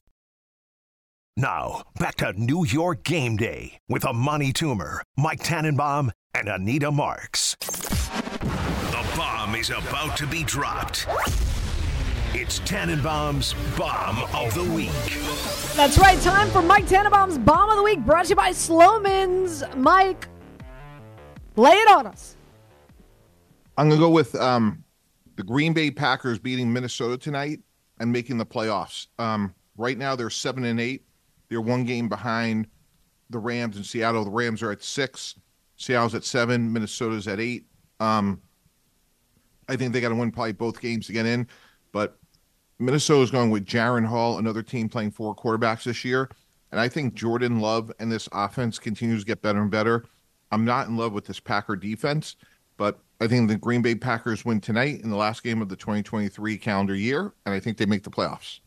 Now, 1.37 1.83
back 1.97 2.15
to 2.17 2.33
New 2.33 2.65
York 2.65 3.03
game 3.03 3.37
day 3.37 3.79
with 3.87 4.03
Amani 4.03 4.51
Toomer, 4.51 4.99
Mike 5.15 5.41
Tannenbaum, 5.41 6.11
and 6.35 6.49
Anita 6.49 6.91
Marks. 6.91 7.55
The 7.61 9.13
bomb 9.15 9.55
is 9.55 9.69
about 9.69 10.17
to 10.17 10.27
be 10.27 10.43
dropped. 10.43 11.07
It's 12.33 12.59
Tannenbaum's 12.59 13.55
Bomb 13.77 14.17
of 14.35 14.53
the 14.53 14.63
Week. 14.73 14.91
That's 15.75 15.97
right. 15.97 16.19
Time 16.19 16.49
for 16.49 16.61
Mike 16.61 16.87
Tannenbaum's 16.87 17.37
Bomb 17.37 17.69
of 17.69 17.77
the 17.77 17.83
Week, 17.83 17.99
brought 17.99 18.25
to 18.25 18.29
you 18.31 18.35
by 18.35 18.51
Slomin's. 18.51 19.63
Mike, 19.77 20.27
lay 21.55 21.71
it 21.71 21.89
on 21.91 22.07
us. 22.07 22.35
I'm 23.77 23.87
going 23.87 23.99
to 23.99 24.05
go 24.05 24.09
with 24.09 24.35
um, 24.35 24.83
the 25.37 25.43
Green 25.43 25.71
Bay 25.71 25.91
Packers 25.91 26.39
beating 26.39 26.71
Minnesota 26.73 27.17
tonight 27.17 27.61
and 27.99 28.11
making 28.11 28.37
the 28.37 28.45
playoffs. 28.45 29.07
Um, 29.17 29.55
right 29.77 29.97
now, 29.97 30.17
they're 30.17 30.29
seven 30.29 30.65
and 30.65 30.79
eight. 30.79 31.05
They're 31.51 31.59
one 31.59 31.83
game 31.83 32.07
behind 32.07 32.65
the 33.29 33.37
Rams 33.37 33.75
in 33.75 33.83
Seattle. 33.83 34.23
The 34.23 34.31
Rams 34.31 34.63
are 34.63 34.71
at 34.71 34.81
six. 34.81 35.35
Seattle's 35.75 36.15
at 36.15 36.23
seven. 36.23 36.71
Minnesota's 36.71 37.27
at 37.27 37.41
eight. 37.41 37.65
Um, 37.99 38.41
I 39.67 39.75
think 39.75 39.91
they 39.91 39.99
got 39.99 40.09
to 40.09 40.15
win 40.15 40.31
probably 40.31 40.53
both 40.53 40.79
games 40.79 41.07
to 41.07 41.13
get 41.13 41.25
in. 41.25 41.45
But 41.91 42.17
Minnesota's 42.79 43.31
going 43.31 43.49
with 43.49 43.65
Jaren 43.65 44.05
Hall, 44.05 44.37
another 44.37 44.63
team 44.63 44.87
playing 44.87 45.11
four 45.11 45.35
quarterbacks 45.35 45.83
this 45.83 46.05
year. 46.05 46.29
And 46.71 46.79
I 46.79 46.87
think 46.87 47.15
Jordan 47.15 47.59
Love 47.59 47.91
and 47.99 48.09
this 48.09 48.29
offense 48.31 48.79
continues 48.79 49.23
to 49.23 49.27
get 49.27 49.41
better 49.41 49.61
and 49.61 49.69
better. 49.69 50.05
I'm 50.53 50.63
not 50.63 50.87
in 50.87 50.95
love 50.95 51.11
with 51.11 51.25
this 51.25 51.41
Packer 51.41 51.75
defense, 51.75 52.37
but 52.77 53.01
I 53.19 53.27
think 53.27 53.49
the 53.49 53.57
Green 53.57 53.81
Bay 53.81 53.95
Packers 53.95 54.45
win 54.45 54.61
tonight 54.61 55.01
in 55.01 55.09
the 55.09 55.17
last 55.17 55.43
game 55.43 55.61
of 55.61 55.67
the 55.67 55.75
2023 55.75 56.57
calendar 56.57 56.95
year, 56.95 57.33
and 57.45 57.53
I 57.53 57.59
think 57.59 57.75
they 57.75 57.85
make 57.85 58.03
the 58.03 58.09
playoffs. 58.09 58.61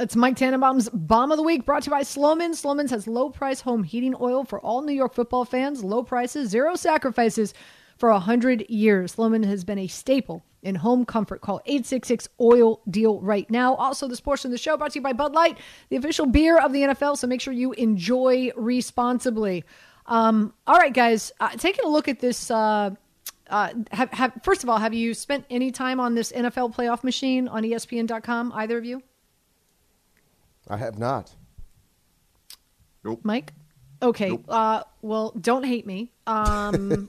It's 0.00 0.14
Mike 0.14 0.36
Tannenbaum's 0.36 0.88
Bomb 0.90 1.32
of 1.32 1.38
the 1.38 1.42
Week 1.42 1.66
brought 1.66 1.82
to 1.82 1.86
you 1.88 1.90
by 1.90 2.02
Slomin. 2.02 2.50
Slomin's 2.50 2.92
has 2.92 3.08
low 3.08 3.30
price 3.30 3.62
home 3.62 3.82
heating 3.82 4.14
oil 4.20 4.44
for 4.44 4.60
all 4.60 4.80
New 4.80 4.92
York 4.92 5.12
football 5.12 5.44
fans. 5.44 5.82
Low 5.82 6.04
prices, 6.04 6.50
zero 6.50 6.76
sacrifices 6.76 7.52
for 7.96 8.12
100 8.12 8.70
years. 8.70 9.10
Sloman 9.10 9.42
has 9.42 9.64
been 9.64 9.80
a 9.80 9.88
staple 9.88 10.44
in 10.62 10.76
home 10.76 11.04
comfort. 11.04 11.40
Call 11.40 11.60
866 11.66 12.28
Oil 12.40 12.80
Deal 12.88 13.20
right 13.22 13.50
now. 13.50 13.74
Also, 13.74 14.06
this 14.06 14.20
portion 14.20 14.50
of 14.50 14.52
the 14.52 14.58
show 14.58 14.76
brought 14.76 14.92
to 14.92 15.00
you 15.00 15.02
by 15.02 15.12
Bud 15.12 15.32
Light, 15.32 15.58
the 15.88 15.96
official 15.96 16.26
beer 16.26 16.60
of 16.60 16.72
the 16.72 16.82
NFL. 16.82 17.18
So 17.18 17.26
make 17.26 17.40
sure 17.40 17.52
you 17.52 17.72
enjoy 17.72 18.52
responsibly. 18.54 19.64
Um, 20.06 20.54
all 20.68 20.76
right, 20.76 20.94
guys, 20.94 21.32
uh, 21.40 21.48
taking 21.56 21.84
a 21.84 21.88
look 21.88 22.06
at 22.06 22.20
this. 22.20 22.52
Uh, 22.52 22.90
uh, 23.50 23.70
have, 23.90 24.12
have, 24.12 24.32
first 24.44 24.62
of 24.62 24.68
all, 24.68 24.78
have 24.78 24.94
you 24.94 25.12
spent 25.12 25.44
any 25.50 25.72
time 25.72 25.98
on 25.98 26.14
this 26.14 26.30
NFL 26.30 26.72
playoff 26.76 27.02
machine 27.02 27.48
on 27.48 27.64
ESPN.com? 27.64 28.52
Either 28.54 28.78
of 28.78 28.84
you? 28.84 29.02
I 30.68 30.76
have 30.76 30.98
not. 30.98 31.34
Nope. 33.04 33.20
Mike? 33.22 33.52
Okay. 34.02 34.30
Nope. 34.30 34.44
Uh, 34.48 34.82
well, 35.02 35.32
don't 35.40 35.64
hate 35.64 35.86
me. 35.86 36.12
Um, 36.26 37.08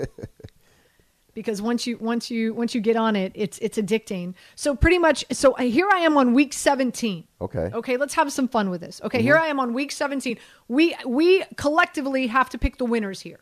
because 1.34 1.62
once 1.62 1.86
you 1.88 1.98
once 1.98 2.30
you 2.30 2.54
once 2.54 2.74
you 2.76 2.82
get 2.82 2.96
on 2.96 3.16
it, 3.16 3.32
it's 3.36 3.60
it's 3.60 3.78
addicting. 3.78 4.34
So 4.56 4.76
pretty 4.76 4.98
much. 4.98 5.26
So 5.32 5.54
here 5.56 5.88
I 5.92 6.00
am 6.00 6.18
on 6.18 6.34
week 6.34 6.54
seventeen. 6.54 7.26
Okay. 7.42 7.70
Okay. 7.74 7.98
Let's 7.98 8.14
have 8.16 8.32
some 8.32 8.48
fun 8.48 8.70
with 8.70 8.82
this. 8.82 9.02
Okay. 9.04 9.22
Here 9.22 9.38
I 9.38 9.48
am 9.48 9.60
on 9.60 9.74
week 9.74 9.92
seventeen. 9.92 10.38
We 10.68 10.96
we 11.06 11.44
collectively 11.56 12.28
have 12.28 12.50
to 12.50 12.58
pick 12.58 12.78
the 12.78 12.86
winners 12.86 13.22
here. 13.22 13.40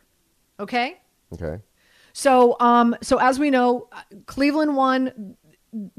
Okay. 0.60 0.98
Okay. 1.34 1.62
So 2.14 2.58
um 2.60 2.96
so 3.02 3.18
as 3.18 3.40
we 3.40 3.50
know, 3.50 3.90
Cleveland 4.26 4.76
won, 4.76 5.36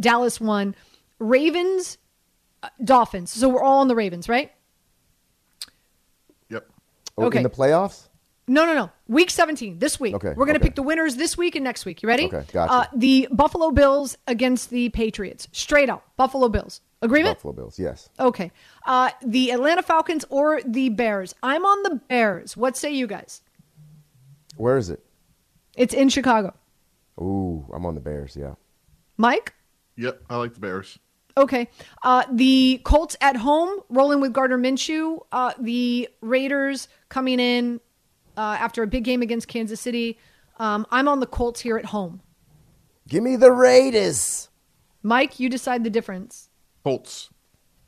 Dallas 0.00 0.40
won, 0.40 0.74
Ravens, 1.18 1.96
uh, 1.96 1.98
Dolphins. 2.82 3.32
So 3.32 3.48
we're 3.48 3.62
all 3.62 3.80
on 3.80 3.88
the 3.88 3.94
Ravens, 3.94 4.28
right? 4.28 4.52
Yep. 6.50 6.68
Oh, 7.16 7.24
Okay. 7.26 7.38
In 7.38 7.42
the 7.42 7.50
playoffs? 7.50 8.08
No, 8.50 8.64
no, 8.64 8.74
no. 8.74 8.90
Week 9.08 9.30
17, 9.30 9.78
this 9.78 10.00
week. 10.00 10.14
Okay, 10.14 10.28
We're 10.28 10.46
going 10.46 10.54
to 10.54 10.60
okay. 10.60 10.68
pick 10.68 10.74
the 10.74 10.82
winners 10.82 11.16
this 11.16 11.36
week 11.36 11.54
and 11.54 11.62
next 11.62 11.84
week. 11.84 12.02
You 12.02 12.08
ready? 12.08 12.24
Okay, 12.26 12.44
gotcha. 12.50 12.72
Uh, 12.72 12.84
the 12.96 13.28
Buffalo 13.30 13.70
Bills 13.72 14.16
against 14.26 14.70
the 14.70 14.88
Patriots. 14.88 15.48
Straight 15.52 15.90
up. 15.90 16.02
Buffalo 16.16 16.48
Bills. 16.48 16.80
Agreement? 17.02 17.36
Buffalo 17.36 17.52
Bills, 17.52 17.78
yes. 17.78 18.08
Okay. 18.18 18.50
Uh, 18.86 19.10
the 19.24 19.50
Atlanta 19.52 19.82
Falcons 19.82 20.24
or 20.30 20.60
the 20.64 20.88
Bears. 20.88 21.34
I'm 21.42 21.64
on 21.66 21.82
the 21.82 21.96
Bears. 22.08 22.56
What 22.56 22.76
say 22.76 22.90
you 22.90 23.06
guys? 23.06 23.42
Where 24.56 24.78
is 24.78 24.88
it? 24.88 25.04
It's 25.76 25.92
in 25.94 26.08
Chicago. 26.08 26.54
Ooh, 27.20 27.66
I'm 27.72 27.84
on 27.84 27.94
the 27.94 28.00
Bears, 28.00 28.34
yeah. 28.34 28.54
Mike? 29.18 29.54
Yep. 29.96 30.22
I 30.30 30.36
like 30.36 30.54
the 30.54 30.60
Bears. 30.60 30.98
Okay. 31.38 31.68
Uh, 32.02 32.24
the 32.32 32.80
Colts 32.84 33.16
at 33.20 33.36
home, 33.36 33.80
rolling 33.88 34.20
with 34.20 34.32
Gardner 34.32 34.58
Minshew. 34.58 35.20
Uh, 35.30 35.52
the 35.58 36.08
Raiders 36.20 36.88
coming 37.08 37.38
in 37.38 37.80
uh, 38.36 38.56
after 38.58 38.82
a 38.82 38.88
big 38.88 39.04
game 39.04 39.22
against 39.22 39.46
Kansas 39.46 39.80
City. 39.80 40.18
Um, 40.58 40.84
I'm 40.90 41.06
on 41.06 41.20
the 41.20 41.26
Colts 41.26 41.60
here 41.60 41.78
at 41.78 41.86
home. 41.86 42.20
Give 43.06 43.22
me 43.22 43.36
the 43.36 43.52
Raiders. 43.52 44.48
Mike, 45.04 45.38
you 45.38 45.48
decide 45.48 45.84
the 45.84 45.90
difference. 45.90 46.48
Colts. 46.82 47.30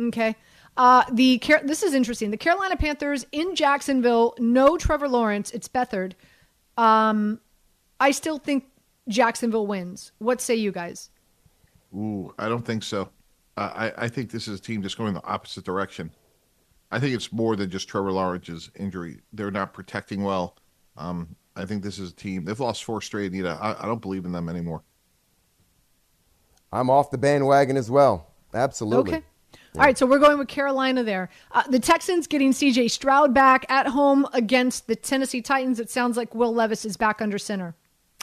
Okay. 0.01 0.37
Uh, 0.77 1.03
the 1.13 1.39
Car- 1.39 1.63
this 1.65 1.83
is 1.83 1.93
interesting. 1.93 2.31
The 2.31 2.37
Carolina 2.37 2.77
Panthers 2.77 3.27
in 3.33 3.57
Jacksonville. 3.57 4.35
No 4.39 4.79
Trevor 4.79 5.09
Lawrence. 5.09 5.51
It's 5.51 5.69
Beathard. 5.69 6.13
Um, 6.79 7.41
I 7.99 8.13
still 8.13 8.39
think 8.39 8.65
Jacksonville 9.09 9.67
wins. 9.67 10.13
What 10.19 10.41
say 10.41 10.55
you 10.55 10.71
guys? 10.71 11.11
Ooh, 11.93 12.33
I 12.39 12.49
don't 12.49 12.65
think 12.65 12.85
so. 12.85 13.11
I 13.65 13.93
I 14.05 14.09
think 14.09 14.31
this 14.31 14.49
is 14.49 14.59
a 14.59 14.63
team 14.63 14.83
just 14.83 14.99
going 14.99 15.15
the 15.15 15.25
opposite 15.25 15.65
direction. 15.65 16.11
I 16.91 16.99
think 16.99 17.15
it's 17.15 17.33
more 17.33 17.57
than 17.57 17.71
just 17.71 17.89
Trevor 17.89 18.13
Lawrence's 18.13 18.71
injury. 18.77 19.21
They're 19.33 19.51
not 19.51 19.73
protecting 19.73 20.25
well. 20.25 20.57
Um, 20.97 21.37
I 21.55 21.65
think 21.65 21.83
this 21.83 21.99
is 21.99 22.11
a 22.11 22.15
team. 22.15 22.45
They've 22.45 22.59
lost 22.59 22.85
four 22.85 23.01
straight. 23.01 23.31
Anita, 23.31 23.59
I, 23.61 23.85
I 23.85 23.87
don't 23.87 24.01
believe 24.01 24.25
in 24.25 24.33
them 24.33 24.49
anymore. 24.49 24.83
I'm 26.73 26.91
off 26.91 27.11
the 27.11 27.19
bandwagon 27.19 27.77
as 27.77 27.91
well. 27.91 28.27
Absolutely. 28.55 29.15
Okay. 29.15 29.25
All 29.77 29.83
right, 29.83 29.97
so 29.97 30.05
we're 30.05 30.19
going 30.19 30.39
with 30.39 30.49
Carolina 30.49 31.05
there. 31.05 31.29
Uh, 31.53 31.63
the 31.69 31.79
Texans 31.79 32.27
getting 32.27 32.53
CJ 32.53 32.91
Stroud 32.91 33.33
back 33.33 33.65
at 33.69 33.87
home 33.87 34.27
against 34.33 34.89
the 34.89 34.97
Tennessee 34.97 35.41
Titans. 35.41 35.79
It 35.79 35.89
sounds 35.89 36.17
like 36.17 36.35
Will 36.35 36.53
Levis 36.53 36.85
is 36.85 36.97
back 36.97 37.23
under 37.23 37.39
center. 37.39 37.77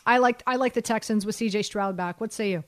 I 0.06 0.18
like 0.18 0.44
I 0.46 0.58
like 0.58 0.74
the 0.74 0.82
Texans 0.82 1.26
with 1.26 1.38
CJ 1.38 1.64
Stroud 1.64 1.96
back. 1.96 2.20
What 2.20 2.34
say 2.34 2.52
you? 2.52 2.64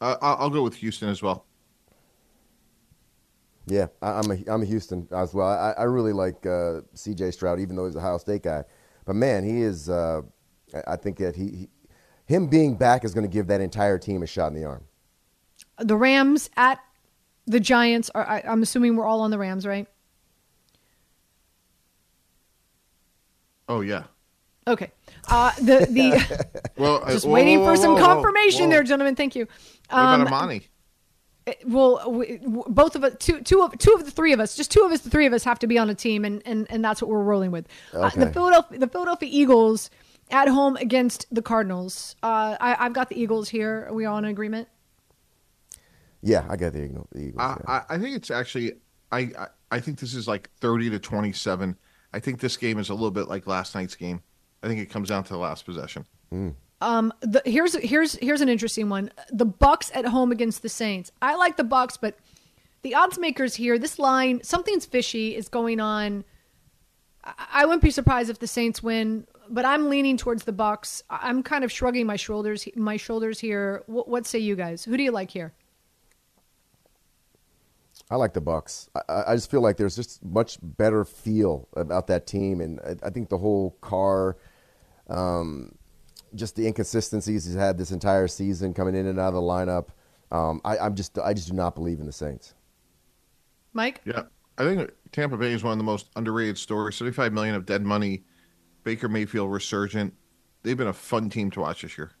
Uh, 0.00 0.16
I'll, 0.20 0.36
I'll 0.40 0.50
go 0.50 0.62
with 0.62 0.76
Houston 0.76 1.08
as 1.08 1.22
well. 1.22 1.44
Yeah, 3.66 3.88
I, 4.00 4.12
I'm 4.12 4.30
a 4.30 4.38
I'm 4.50 4.62
a 4.62 4.64
Houston 4.64 5.06
as 5.12 5.34
well. 5.34 5.48
I, 5.48 5.74
I 5.78 5.82
really 5.84 6.12
like 6.12 6.46
uh, 6.46 6.80
C.J. 6.94 7.32
Stroud, 7.32 7.60
even 7.60 7.76
though 7.76 7.86
he's 7.86 7.96
a 7.96 7.98
Ohio 7.98 8.18
State 8.18 8.42
guy. 8.42 8.64
But 9.04 9.16
man, 9.16 9.44
he 9.44 9.62
is. 9.62 9.88
Uh, 9.88 10.22
I 10.74 10.92
I 10.92 10.96
think 10.96 11.18
that 11.18 11.36
he, 11.36 11.44
he 11.50 11.68
him 12.26 12.46
being 12.46 12.76
back 12.76 13.04
is 13.04 13.14
going 13.14 13.26
to 13.26 13.32
give 13.32 13.46
that 13.48 13.60
entire 13.60 13.98
team 13.98 14.22
a 14.22 14.26
shot 14.26 14.52
in 14.52 14.54
the 14.54 14.64
arm. 14.64 14.84
The 15.78 15.96
Rams 15.96 16.50
at 16.56 16.78
the 17.46 17.60
Giants. 17.60 18.10
Are, 18.14 18.26
I, 18.26 18.42
I'm 18.46 18.62
assuming 18.62 18.96
we're 18.96 19.06
all 19.06 19.20
on 19.20 19.30
the 19.30 19.38
Rams, 19.38 19.66
right? 19.66 19.86
Oh 23.68 23.82
yeah. 23.82 24.04
Okay. 24.66 24.90
Uh, 25.28 25.52
the 25.56 25.86
the 25.90 26.60
Well, 26.76 27.02
uh, 27.04 27.12
just 27.12 27.26
whoa, 27.26 27.32
waiting 27.32 27.60
whoa, 27.60 27.66
for 27.66 27.70
whoa, 27.72 27.82
some 27.82 27.94
whoa, 27.94 28.06
confirmation 28.06 28.64
whoa. 28.64 28.70
there, 28.70 28.82
gentlemen. 28.82 29.16
Thank 29.16 29.34
you. 29.34 29.46
What 29.90 29.98
Um, 29.98 30.20
about 30.22 30.32
Amani? 30.32 30.66
well, 31.66 32.12
we, 32.12 32.38
both 32.68 32.94
of 32.94 33.04
us, 33.04 33.14
two, 33.18 33.40
two 33.40 33.62
of 33.62 33.76
two 33.78 33.92
of 33.92 34.04
the 34.04 34.10
three 34.10 34.32
of 34.32 34.40
us, 34.40 34.54
just 34.56 34.70
two 34.70 34.82
of 34.84 34.92
us, 34.92 35.00
the 35.00 35.10
three 35.10 35.26
of 35.26 35.32
us 35.32 35.44
have 35.44 35.58
to 35.60 35.66
be 35.66 35.78
on 35.78 35.88
a 35.88 35.94
team, 35.94 36.24
and 36.24 36.42
and, 36.44 36.66
and 36.70 36.84
that's 36.84 37.00
what 37.00 37.10
we're 37.10 37.22
rolling 37.22 37.50
with. 37.50 37.66
Uh, 37.94 38.10
the 38.10 38.30
Philadelphia, 38.32 38.78
the 38.78 38.88
Philadelphia 38.88 39.28
Eagles 39.32 39.88
at 40.30 40.46
home 40.48 40.76
against 40.76 41.24
the 41.34 41.40
Cardinals. 41.40 42.16
Uh, 42.22 42.56
I, 42.60 42.76
I've 42.84 42.92
got 42.92 43.08
the 43.08 43.18
Eagles 43.20 43.48
here. 43.48 43.86
Are 43.88 43.94
we 43.94 44.04
all 44.04 44.18
in 44.18 44.26
agreement? 44.26 44.68
Yeah, 46.20 46.44
I 46.50 46.56
got 46.56 46.72
the 46.74 46.84
Eagle- 46.84 47.08
the 47.12 47.20
Eagles. 47.28 47.40
I, 47.40 47.48
yeah. 47.48 47.82
I 47.88 47.94
I 47.94 47.98
think 47.98 48.16
it's 48.16 48.30
actually 48.30 48.72
I, 49.10 49.20
I 49.38 49.46
I 49.70 49.80
think 49.80 49.98
this 50.00 50.14
is 50.14 50.28
like 50.28 50.50
thirty 50.60 50.90
to 50.90 50.98
twenty 50.98 51.32
seven. 51.32 51.76
I 52.12 52.20
think 52.20 52.40
this 52.40 52.56
game 52.56 52.78
is 52.78 52.90
a 52.90 52.94
little 52.94 53.10
bit 53.10 53.28
like 53.28 53.46
last 53.46 53.74
night's 53.74 53.94
game. 53.94 54.20
I 54.62 54.66
think 54.66 54.80
it 54.80 54.86
comes 54.90 55.08
down 55.08 55.24
to 55.24 55.32
the 55.32 55.38
last 55.38 55.64
possession. 55.64 56.04
Um, 56.80 57.12
the, 57.20 57.42
here's 57.44 57.74
here's 57.74 58.14
here's 58.14 58.40
an 58.40 58.48
interesting 58.48 58.88
one. 58.88 59.10
The 59.30 59.44
Bucks 59.44 59.90
at 59.94 60.04
home 60.06 60.30
against 60.30 60.62
the 60.62 60.68
Saints. 60.68 61.10
I 61.20 61.34
like 61.34 61.56
the 61.56 61.64
Bucks, 61.64 61.96
but 61.96 62.16
the 62.82 62.94
odds 62.94 63.18
makers 63.18 63.56
here, 63.56 63.78
this 63.78 63.98
line, 63.98 64.40
something's 64.44 64.86
fishy 64.86 65.34
is 65.34 65.48
going 65.48 65.80
on. 65.80 66.24
I, 67.24 67.32
I 67.52 67.64
wouldn't 67.66 67.82
be 67.82 67.90
surprised 67.90 68.30
if 68.30 68.38
the 68.38 68.46
Saints 68.46 68.80
win, 68.82 69.26
but 69.48 69.64
I'm 69.64 69.88
leaning 69.88 70.16
towards 70.16 70.44
the 70.44 70.52
Bucks. 70.52 71.02
I'm 71.10 71.42
kind 71.42 71.64
of 71.64 71.72
shrugging 71.72 72.06
my 72.06 72.16
shoulders 72.16 72.68
my 72.76 72.96
shoulders 72.96 73.40
here. 73.40 73.82
What, 73.86 74.06
what 74.08 74.26
say 74.26 74.38
you 74.38 74.54
guys? 74.54 74.84
Who 74.84 74.96
do 74.96 75.02
you 75.02 75.10
like 75.10 75.30
here? 75.32 75.52
I 78.10 78.16
like 78.16 78.32
the 78.32 78.40
Bucks. 78.40 78.88
I- 78.94 79.02
I, 79.08 79.32
I 79.32 79.34
just 79.34 79.50
feel 79.50 79.60
like 79.60 79.76
there's 79.76 79.96
just 79.96 80.24
much 80.24 80.58
better 80.62 81.04
feel 81.04 81.68
about 81.76 82.06
that 82.06 82.26
team, 82.26 82.60
and 82.60 82.80
I, 82.80 83.06
I 83.06 83.10
think 83.10 83.28
the 83.28 83.38
whole 83.38 83.72
car, 83.80 84.36
um, 85.10 85.74
just 86.38 86.56
the 86.56 86.66
inconsistencies 86.66 87.44
he's 87.44 87.54
had 87.54 87.76
this 87.76 87.90
entire 87.90 88.28
season, 88.28 88.72
coming 88.72 88.94
in 88.94 89.06
and 89.06 89.18
out 89.18 89.28
of 89.28 89.34
the 89.34 89.40
lineup. 89.40 89.88
Um, 90.30 90.60
I, 90.64 90.78
I'm 90.78 90.94
just, 90.94 91.18
I 91.18 91.34
just 91.34 91.48
do 91.48 91.54
not 91.54 91.74
believe 91.74 92.00
in 92.00 92.06
the 92.06 92.12
Saints. 92.12 92.54
Mike? 93.72 94.00
Yeah, 94.04 94.22
I 94.56 94.64
think 94.64 94.90
Tampa 95.12 95.36
Bay 95.36 95.52
is 95.52 95.62
one 95.62 95.72
of 95.72 95.78
the 95.78 95.84
most 95.84 96.08
underrated 96.16 96.58
stories. 96.58 96.96
Seventy 96.96 97.14
five 97.14 97.32
million 97.32 97.54
of 97.54 97.66
dead 97.66 97.82
money. 97.82 98.24
Baker 98.84 99.08
Mayfield 99.08 99.52
resurgent. 99.52 100.14
They've 100.62 100.76
been 100.76 100.86
a 100.86 100.92
fun 100.92 101.30
team 101.30 101.50
to 101.52 101.60
watch 101.60 101.82
this 101.82 101.98
year. 101.98 102.12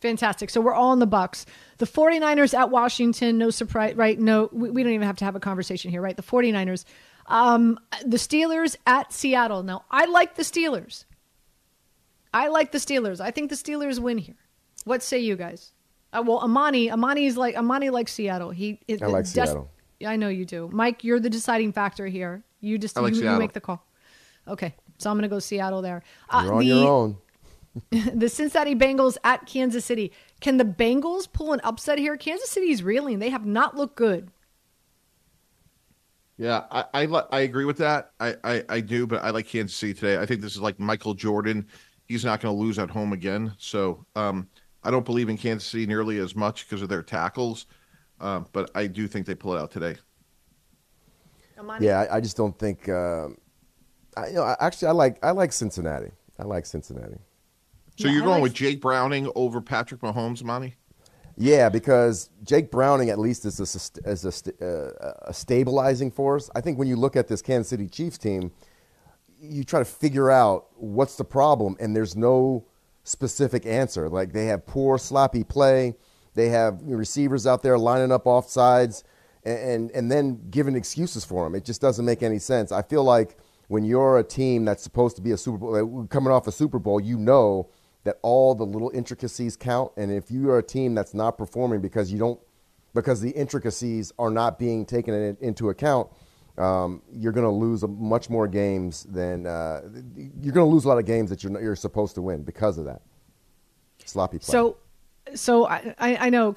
Fantastic. 0.00 0.50
So 0.50 0.60
we're 0.60 0.74
all 0.74 0.92
in 0.92 0.98
the 0.98 1.06
Bucks. 1.06 1.46
The 1.78 1.86
49ers 1.86 2.52
at 2.52 2.70
Washington, 2.70 3.38
no 3.38 3.48
surprise, 3.48 3.94
right? 3.94 4.18
No, 4.18 4.50
we, 4.52 4.70
we 4.70 4.82
don't 4.82 4.92
even 4.92 5.06
have 5.06 5.16
to 5.18 5.24
have 5.24 5.34
a 5.34 5.40
conversation 5.40 5.90
here, 5.90 6.02
right? 6.02 6.16
The 6.16 6.22
49ers. 6.22 6.84
Um, 7.26 7.78
the 8.04 8.18
Steelers 8.18 8.76
at 8.86 9.12
Seattle. 9.14 9.62
Now, 9.62 9.84
I 9.90 10.04
like 10.04 10.34
the 10.34 10.42
Steelers. 10.42 11.04
I 12.34 12.48
like 12.48 12.72
the 12.72 12.78
Steelers. 12.78 13.20
I 13.20 13.30
think 13.30 13.48
the 13.48 13.56
Steelers 13.56 14.00
win 14.00 14.18
here. 14.18 14.34
What 14.84 15.02
say 15.02 15.20
you 15.20 15.36
guys? 15.36 15.72
Uh, 16.12 16.22
well, 16.26 16.40
Amani, 16.40 16.90
Amani's 16.90 17.36
like 17.36 17.56
Amani 17.56 17.90
likes 17.90 18.12
Seattle. 18.12 18.50
He 18.50 18.80
it, 18.88 19.02
I 19.02 19.06
like 19.06 19.24
des- 19.24 19.30
Seattle. 19.30 19.70
I 20.04 20.16
know 20.16 20.28
you 20.28 20.44
do, 20.44 20.68
Mike. 20.72 21.04
You're 21.04 21.20
the 21.20 21.30
deciding 21.30 21.72
factor 21.72 22.06
here. 22.06 22.44
You 22.60 22.76
just 22.76 22.96
like 22.96 23.14
you, 23.14 23.22
you 23.22 23.38
make 23.38 23.52
the 23.52 23.60
call. 23.60 23.86
Okay, 24.48 24.74
so 24.98 25.10
I'm 25.10 25.16
going 25.16 25.22
to 25.22 25.28
go 25.28 25.38
Seattle 25.38 25.80
there. 25.80 26.02
Uh, 26.28 26.42
You're 26.44 26.54
on 26.54 26.58
the, 26.58 26.66
your 26.66 26.88
own. 26.88 27.16
the 28.14 28.28
Cincinnati 28.28 28.74
Bengals 28.74 29.16
at 29.24 29.46
Kansas 29.46 29.84
City. 29.84 30.12
Can 30.40 30.58
the 30.58 30.64
Bengals 30.64 31.32
pull 31.32 31.52
an 31.52 31.60
upset 31.64 31.98
here? 31.98 32.16
Kansas 32.16 32.50
City's 32.50 32.82
reeling. 32.82 33.20
They 33.20 33.30
have 33.30 33.46
not 33.46 33.76
looked 33.76 33.96
good. 33.96 34.28
Yeah, 36.36 36.64
I 36.70 36.84
I, 36.94 37.22
I 37.30 37.40
agree 37.40 37.64
with 37.64 37.78
that. 37.78 38.10
I, 38.18 38.34
I 38.42 38.64
I 38.68 38.80
do, 38.80 39.06
but 39.06 39.22
I 39.22 39.30
like 39.30 39.46
Kansas 39.46 39.76
City 39.76 39.94
today. 39.94 40.18
I 40.20 40.26
think 40.26 40.40
this 40.40 40.56
is 40.56 40.60
like 40.60 40.80
Michael 40.80 41.14
Jordan. 41.14 41.66
He's 42.06 42.24
not 42.24 42.40
going 42.40 42.54
to 42.54 42.60
lose 42.60 42.78
at 42.78 42.90
home 42.90 43.12
again. 43.12 43.54
So 43.58 44.04
um, 44.14 44.48
I 44.82 44.90
don't 44.90 45.04
believe 45.04 45.28
in 45.28 45.38
Kansas 45.38 45.68
City 45.68 45.86
nearly 45.86 46.18
as 46.18 46.36
much 46.36 46.68
because 46.68 46.82
of 46.82 46.88
their 46.88 47.02
tackles. 47.02 47.66
Uh, 48.20 48.40
but 48.52 48.70
I 48.74 48.86
do 48.86 49.06
think 49.08 49.26
they 49.26 49.34
pull 49.34 49.54
it 49.54 49.60
out 49.60 49.70
today. 49.70 49.96
Yeah, 51.80 52.00
I, 52.00 52.16
I 52.16 52.20
just 52.20 52.36
don't 52.36 52.58
think. 52.58 52.88
Um, 52.88 53.38
I, 54.16 54.28
you 54.28 54.34
know, 54.34 54.42
I, 54.42 54.56
actually, 54.60 54.88
I 54.88 54.92
like, 54.92 55.24
I 55.24 55.30
like 55.30 55.52
Cincinnati. 55.52 56.10
I 56.38 56.44
like 56.44 56.66
Cincinnati. 56.66 57.16
So 57.96 58.06
Yeah, 58.08 58.14
you're 58.14 58.22
going 58.22 58.34
like- 58.34 58.42
with 58.42 58.54
Jake 58.54 58.80
Browning 58.80 59.30
over 59.34 59.60
Patrick 59.60 60.00
Mahomes, 60.00 60.42
Monty? 60.42 60.74
Yeah, 61.36 61.68
because 61.68 62.30
Jake 62.44 62.70
Browning 62.70 63.10
at 63.10 63.18
least 63.18 63.44
is 63.44 63.58
a, 63.58 64.08
is 64.08 64.24
a, 64.24 64.64
uh, 64.64 65.12
a 65.22 65.34
stabilizing 65.34 66.12
force. 66.12 66.48
I 66.54 66.60
think 66.60 66.78
when 66.78 66.86
you 66.86 66.94
look 66.94 67.16
at 67.16 67.26
this 67.26 67.42
Kansas 67.42 67.68
City 67.70 67.88
Chiefs 67.88 68.18
team, 68.18 68.52
you 69.50 69.64
try 69.64 69.80
to 69.80 69.84
figure 69.84 70.30
out 70.30 70.66
what's 70.76 71.16
the 71.16 71.24
problem, 71.24 71.76
and 71.80 71.94
there's 71.94 72.16
no 72.16 72.66
specific 73.02 73.66
answer. 73.66 74.08
Like 74.08 74.32
they 74.32 74.46
have 74.46 74.66
poor, 74.66 74.98
sloppy 74.98 75.44
play. 75.44 75.94
They 76.34 76.48
have 76.48 76.80
receivers 76.82 77.46
out 77.46 77.62
there 77.62 77.78
lining 77.78 78.10
up 78.10 78.26
off 78.26 78.48
sides, 78.48 79.04
and, 79.44 79.58
and 79.58 79.90
and 79.92 80.12
then 80.12 80.40
giving 80.50 80.74
excuses 80.74 81.24
for 81.24 81.44
them. 81.44 81.54
It 81.54 81.64
just 81.64 81.80
doesn't 81.80 82.04
make 82.04 82.22
any 82.22 82.38
sense. 82.38 82.72
I 82.72 82.82
feel 82.82 83.04
like 83.04 83.36
when 83.68 83.84
you're 83.84 84.18
a 84.18 84.24
team 84.24 84.64
that's 84.64 84.82
supposed 84.82 85.16
to 85.16 85.22
be 85.22 85.32
a 85.32 85.36
Super 85.36 85.58
Bowl, 85.58 86.06
coming 86.10 86.32
off 86.32 86.46
a 86.46 86.52
Super 86.52 86.78
Bowl, 86.78 87.00
you 87.00 87.18
know 87.18 87.68
that 88.04 88.18
all 88.22 88.54
the 88.54 88.64
little 88.64 88.90
intricacies 88.94 89.56
count. 89.56 89.90
And 89.96 90.12
if 90.12 90.30
you 90.30 90.50
are 90.50 90.58
a 90.58 90.62
team 90.62 90.94
that's 90.94 91.14
not 91.14 91.38
performing 91.38 91.80
because 91.80 92.12
you 92.12 92.18
don't, 92.18 92.40
because 92.94 93.20
the 93.20 93.30
intricacies 93.30 94.12
are 94.18 94.30
not 94.30 94.58
being 94.58 94.84
taken 94.84 95.14
in, 95.14 95.36
into 95.40 95.70
account, 95.70 96.08
um, 96.58 97.02
you're 97.12 97.32
going 97.32 97.44
to 97.44 97.50
lose 97.50 97.82
a, 97.82 97.88
much 97.88 98.30
more 98.30 98.46
games 98.46 99.04
than 99.04 99.46
uh, 99.46 99.82
you're 100.40 100.52
going 100.52 100.66
to 100.66 100.72
lose 100.72 100.84
a 100.84 100.88
lot 100.88 100.98
of 100.98 101.04
games 101.04 101.30
that 101.30 101.42
you're 101.42 101.60
you're 101.60 101.76
supposed 101.76 102.14
to 102.14 102.22
win 102.22 102.42
because 102.42 102.78
of 102.78 102.84
that 102.84 103.02
sloppy 104.04 104.38
play. 104.38 104.52
So, 104.52 104.76
so 105.34 105.66
I, 105.66 105.94
I 105.98 106.16
I 106.16 106.30
know 106.30 106.54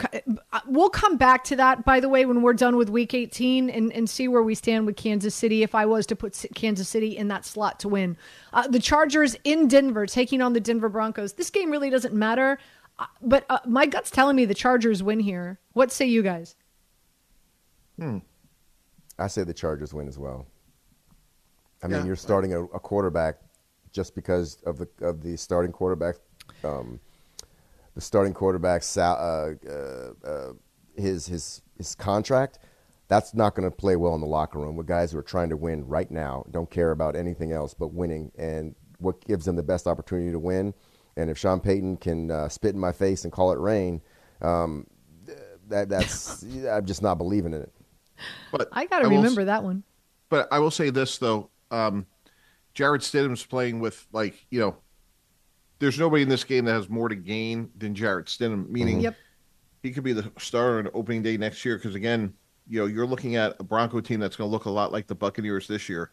we'll 0.68 0.90
come 0.90 1.18
back 1.18 1.44
to 1.46 1.56
that. 1.56 1.84
By 1.84 2.00
the 2.00 2.10
way, 2.10 2.26
when 2.26 2.44
we're 2.44 2.54
done 2.54 2.76
with 2.76 2.90
Week 2.90 3.14
18 3.14 3.72
and, 3.72 3.92
and 3.92 4.08
see 4.08 4.28
where 4.28 4.44
we 4.44 4.54
stand 4.54 4.86
with 4.86 4.98
Kansas 4.98 5.34
City. 5.34 5.64
If 5.64 5.74
I 5.74 5.86
was 5.88 6.06
to 6.08 6.16
put 6.16 6.46
Kansas 6.54 6.88
City 6.88 7.18
in 7.18 7.28
that 7.30 7.44
slot 7.46 7.80
to 7.80 7.88
win, 7.88 8.18
uh, 8.54 8.68
the 8.68 8.80
Chargers 8.80 9.36
in 9.44 9.68
Denver 9.68 10.06
taking 10.06 10.42
on 10.42 10.54
the 10.54 10.60
Denver 10.60 10.90
Broncos. 10.90 11.34
This 11.34 11.50
game 11.50 11.72
really 11.72 11.90
doesn't 11.90 12.14
matter, 12.14 12.60
uh, 13.00 13.06
but 13.24 13.46
uh, 13.50 13.60
my 13.66 13.88
gut's 13.88 14.12
telling 14.12 14.36
me 14.36 14.46
the 14.46 14.54
Chargers 14.54 15.02
win 15.02 15.20
here. 15.20 15.60
What 15.74 15.92
say 15.92 16.06
you 16.06 16.22
guys? 16.22 16.56
I 19.20 19.28
say 19.28 19.44
the 19.44 19.54
Chargers 19.54 19.94
win 19.94 20.08
as 20.08 20.18
well. 20.18 20.48
I 21.84 21.88
mean, 21.88 22.00
Yeah. 22.00 22.06
you're 22.06 22.16
starting 22.16 22.54
a, 22.54 22.64
a 22.66 22.80
quarterback 22.80 23.38
just 23.92 24.16
because 24.16 24.62
of 24.66 24.78
the 24.78 24.88
of 25.02 25.22
the 25.24 25.38
starting 25.38 25.72
quarterback. 25.72 26.16
Um, 26.64 27.00
the 27.96 28.02
starting 28.02 28.34
quarterback's 28.34 28.96
uh, 28.98 29.56
uh, 29.68 30.28
uh, 30.28 30.54
his 30.96 31.28
his 31.28 31.62
his 31.78 31.96
contract, 31.96 32.60
that's 33.08 33.34
not 33.34 33.56
going 33.56 33.70
to 33.70 33.76
play 33.76 33.96
well 33.96 34.14
in 34.16 34.22
the 34.22 34.28
locker 34.28 34.60
room 34.60 34.76
with 34.76 34.88
guys 34.88 35.12
who 35.12 35.18
are 35.18 35.24
trying 35.24 35.50
to 35.50 35.58
win 35.58 35.88
right 35.88 36.10
now, 36.12 36.46
don't 36.52 36.70
care 36.70 36.92
about 36.92 37.16
anything 37.16 37.52
else 37.52 37.74
but 37.74 37.94
winning, 37.94 38.32
and 38.38 38.76
what 39.00 39.24
gives 39.26 39.46
them 39.46 39.56
the 39.56 39.64
best 39.64 39.88
opportunity 39.88 40.32
to 40.32 40.40
win. 40.40 40.74
And 41.16 41.30
if 41.32 41.38
Sean 41.38 41.60
Payton 41.60 41.98
can 41.98 42.30
uh, 42.30 42.50
spit 42.50 42.76
in 42.76 42.80
my 42.80 42.92
face 42.92 43.24
and 43.24 43.34
call 43.34 43.52
it 43.52 43.58
rain, 43.60 44.02
um, 44.42 44.86
that 45.70 45.90
that's 45.90 46.44
I'm 46.72 46.86
just 46.86 47.02
not 47.02 47.18
believing 47.18 47.54
in 47.54 47.62
it. 47.62 47.72
But 48.52 48.70
I 48.72 48.86
got 48.86 49.00
to 49.00 49.10
remember 49.10 49.46
that 49.46 49.64
one. 49.64 49.84
But 50.30 50.48
I 50.52 50.60
will 50.60 50.72
say 50.72 50.90
this 50.90 51.18
though, 51.18 51.50
um, 51.72 52.06
Jarrett 52.74 53.02
Stidham's 53.02 53.46
playing 53.46 53.80
with 53.80 54.06
like 54.12 54.46
you 54.50 54.60
know, 54.60 54.76
there's 55.80 56.00
nobody 56.00 56.24
in 56.24 56.30
this 56.30 56.44
game 56.44 56.66
that 56.66 56.74
has 56.74 56.90
more 56.90 57.10
to 57.10 57.16
gain 57.16 57.70
than 57.78 57.94
Jarrett 57.96 58.28
Stidham. 58.28 58.70
Meaning, 58.70 59.02
Yep. 59.02 59.16
he 59.84 59.92
could 59.92 60.04
be 60.04 60.14
the 60.14 60.32
starter 60.38 60.80
on 60.80 60.90
opening 60.94 61.24
day 61.24 61.38
next 61.38 61.64
year. 61.64 61.78
Because 61.78 61.96
again, 61.96 62.34
you 62.68 62.80
know, 62.80 62.86
you're 62.86 63.08
looking 63.08 63.36
at 63.36 63.56
a 63.60 63.64
Bronco 63.64 64.02
team 64.02 64.20
that's 64.20 64.36
going 64.36 64.50
to 64.50 64.52
look 64.52 64.66
a 64.66 64.70
lot 64.70 64.92
like 64.92 65.08
the 65.08 65.16
Buccaneers 65.16 65.68
this 65.68 65.88
year. 65.88 66.12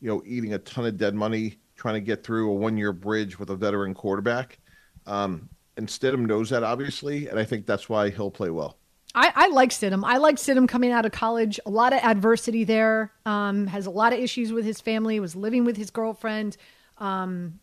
You 0.00 0.08
know, 0.08 0.22
eating 0.26 0.52
a 0.54 0.58
ton 0.58 0.84
of 0.84 0.96
dead 0.98 1.14
money, 1.14 1.58
trying 1.74 1.94
to 1.94 2.00
get 2.00 2.22
through 2.22 2.50
a 2.50 2.54
one-year 2.54 2.92
bridge 2.92 3.38
with 3.38 3.48
a 3.50 3.56
veteran 3.56 3.94
quarterback. 3.94 4.58
Um, 5.06 5.48
and 5.78 5.88
Stidham 5.88 6.26
knows 6.26 6.50
that 6.50 6.62
obviously, 6.62 7.28
and 7.28 7.38
I 7.38 7.44
think 7.44 7.64
that's 7.66 7.88
why 7.88 8.10
he'll 8.10 8.30
play 8.30 8.50
well. 8.50 8.78
I, 9.16 9.32
I 9.34 9.48
like 9.48 9.70
Stidham. 9.70 10.04
I 10.04 10.18
like 10.18 10.36
Stidham 10.36 10.68
coming 10.68 10.92
out 10.92 11.06
of 11.06 11.12
college. 11.12 11.58
A 11.64 11.70
lot 11.70 11.94
of 11.94 12.00
adversity 12.00 12.64
there. 12.64 13.10
Um, 13.24 13.66
has 13.66 13.86
a 13.86 13.90
lot 13.90 14.12
of 14.12 14.18
issues 14.20 14.52
with 14.52 14.66
his 14.66 14.80
family. 14.80 15.18
Was 15.18 15.34
living 15.34 15.64
with 15.64 15.78
his 15.78 15.90
girlfriend. 15.90 16.58
Um, 16.98 17.60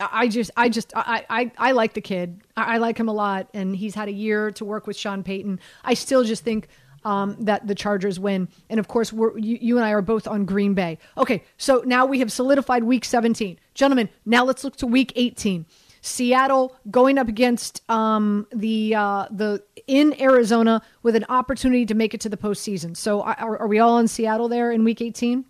I 0.00 0.08
I 0.24 0.28
just, 0.28 0.50
I 0.56 0.68
just, 0.70 0.92
I, 0.96 1.24
I, 1.28 1.52
I 1.58 1.72
like 1.72 1.92
the 1.92 2.00
kid. 2.00 2.40
I, 2.56 2.74
I 2.74 2.76
like 2.78 2.98
him 2.98 3.08
a 3.08 3.12
lot, 3.12 3.48
and 3.52 3.76
he's 3.76 3.94
had 3.94 4.08
a 4.08 4.12
year 4.12 4.50
to 4.52 4.64
work 4.64 4.86
with 4.86 4.96
Sean 4.96 5.22
Payton. 5.22 5.60
I 5.84 5.94
still 5.94 6.24
just 6.24 6.42
think 6.42 6.68
um, 7.04 7.36
that 7.40 7.66
the 7.66 7.74
Chargers 7.74 8.18
win, 8.18 8.48
and 8.70 8.80
of 8.80 8.88
course, 8.88 9.12
we're, 9.12 9.36
you, 9.38 9.58
you 9.60 9.76
and 9.76 9.84
I 9.84 9.90
are 9.90 10.02
both 10.02 10.26
on 10.26 10.46
Green 10.46 10.72
Bay. 10.72 10.98
Okay, 11.18 11.44
so 11.58 11.82
now 11.84 12.06
we 12.06 12.18
have 12.20 12.32
solidified 12.32 12.82
Week 12.82 13.04
17, 13.04 13.58
gentlemen. 13.74 14.08
Now 14.24 14.44
let's 14.44 14.64
look 14.64 14.76
to 14.76 14.86
Week 14.86 15.12
18. 15.14 15.66
Seattle 16.00 16.76
going 16.90 17.16
up 17.16 17.28
against 17.28 17.80
um, 17.90 18.46
the 18.52 18.94
uh, 18.94 19.26
the 19.30 19.62
in 19.86 20.20
Arizona 20.20 20.82
with 21.02 21.16
an 21.16 21.24
opportunity 21.28 21.86
to 21.86 21.94
make 21.94 22.14
it 22.14 22.20
to 22.22 22.28
the 22.28 22.36
postseason. 22.36 22.96
So 22.96 23.22
are, 23.22 23.58
are 23.58 23.68
we 23.68 23.78
all 23.78 23.98
in 23.98 24.08
Seattle 24.08 24.48
there 24.48 24.70
in 24.72 24.84
Week 24.84 25.00
18? 25.00 25.44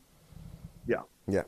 Yeah. 0.87 1.03
Yeah. 1.27 1.43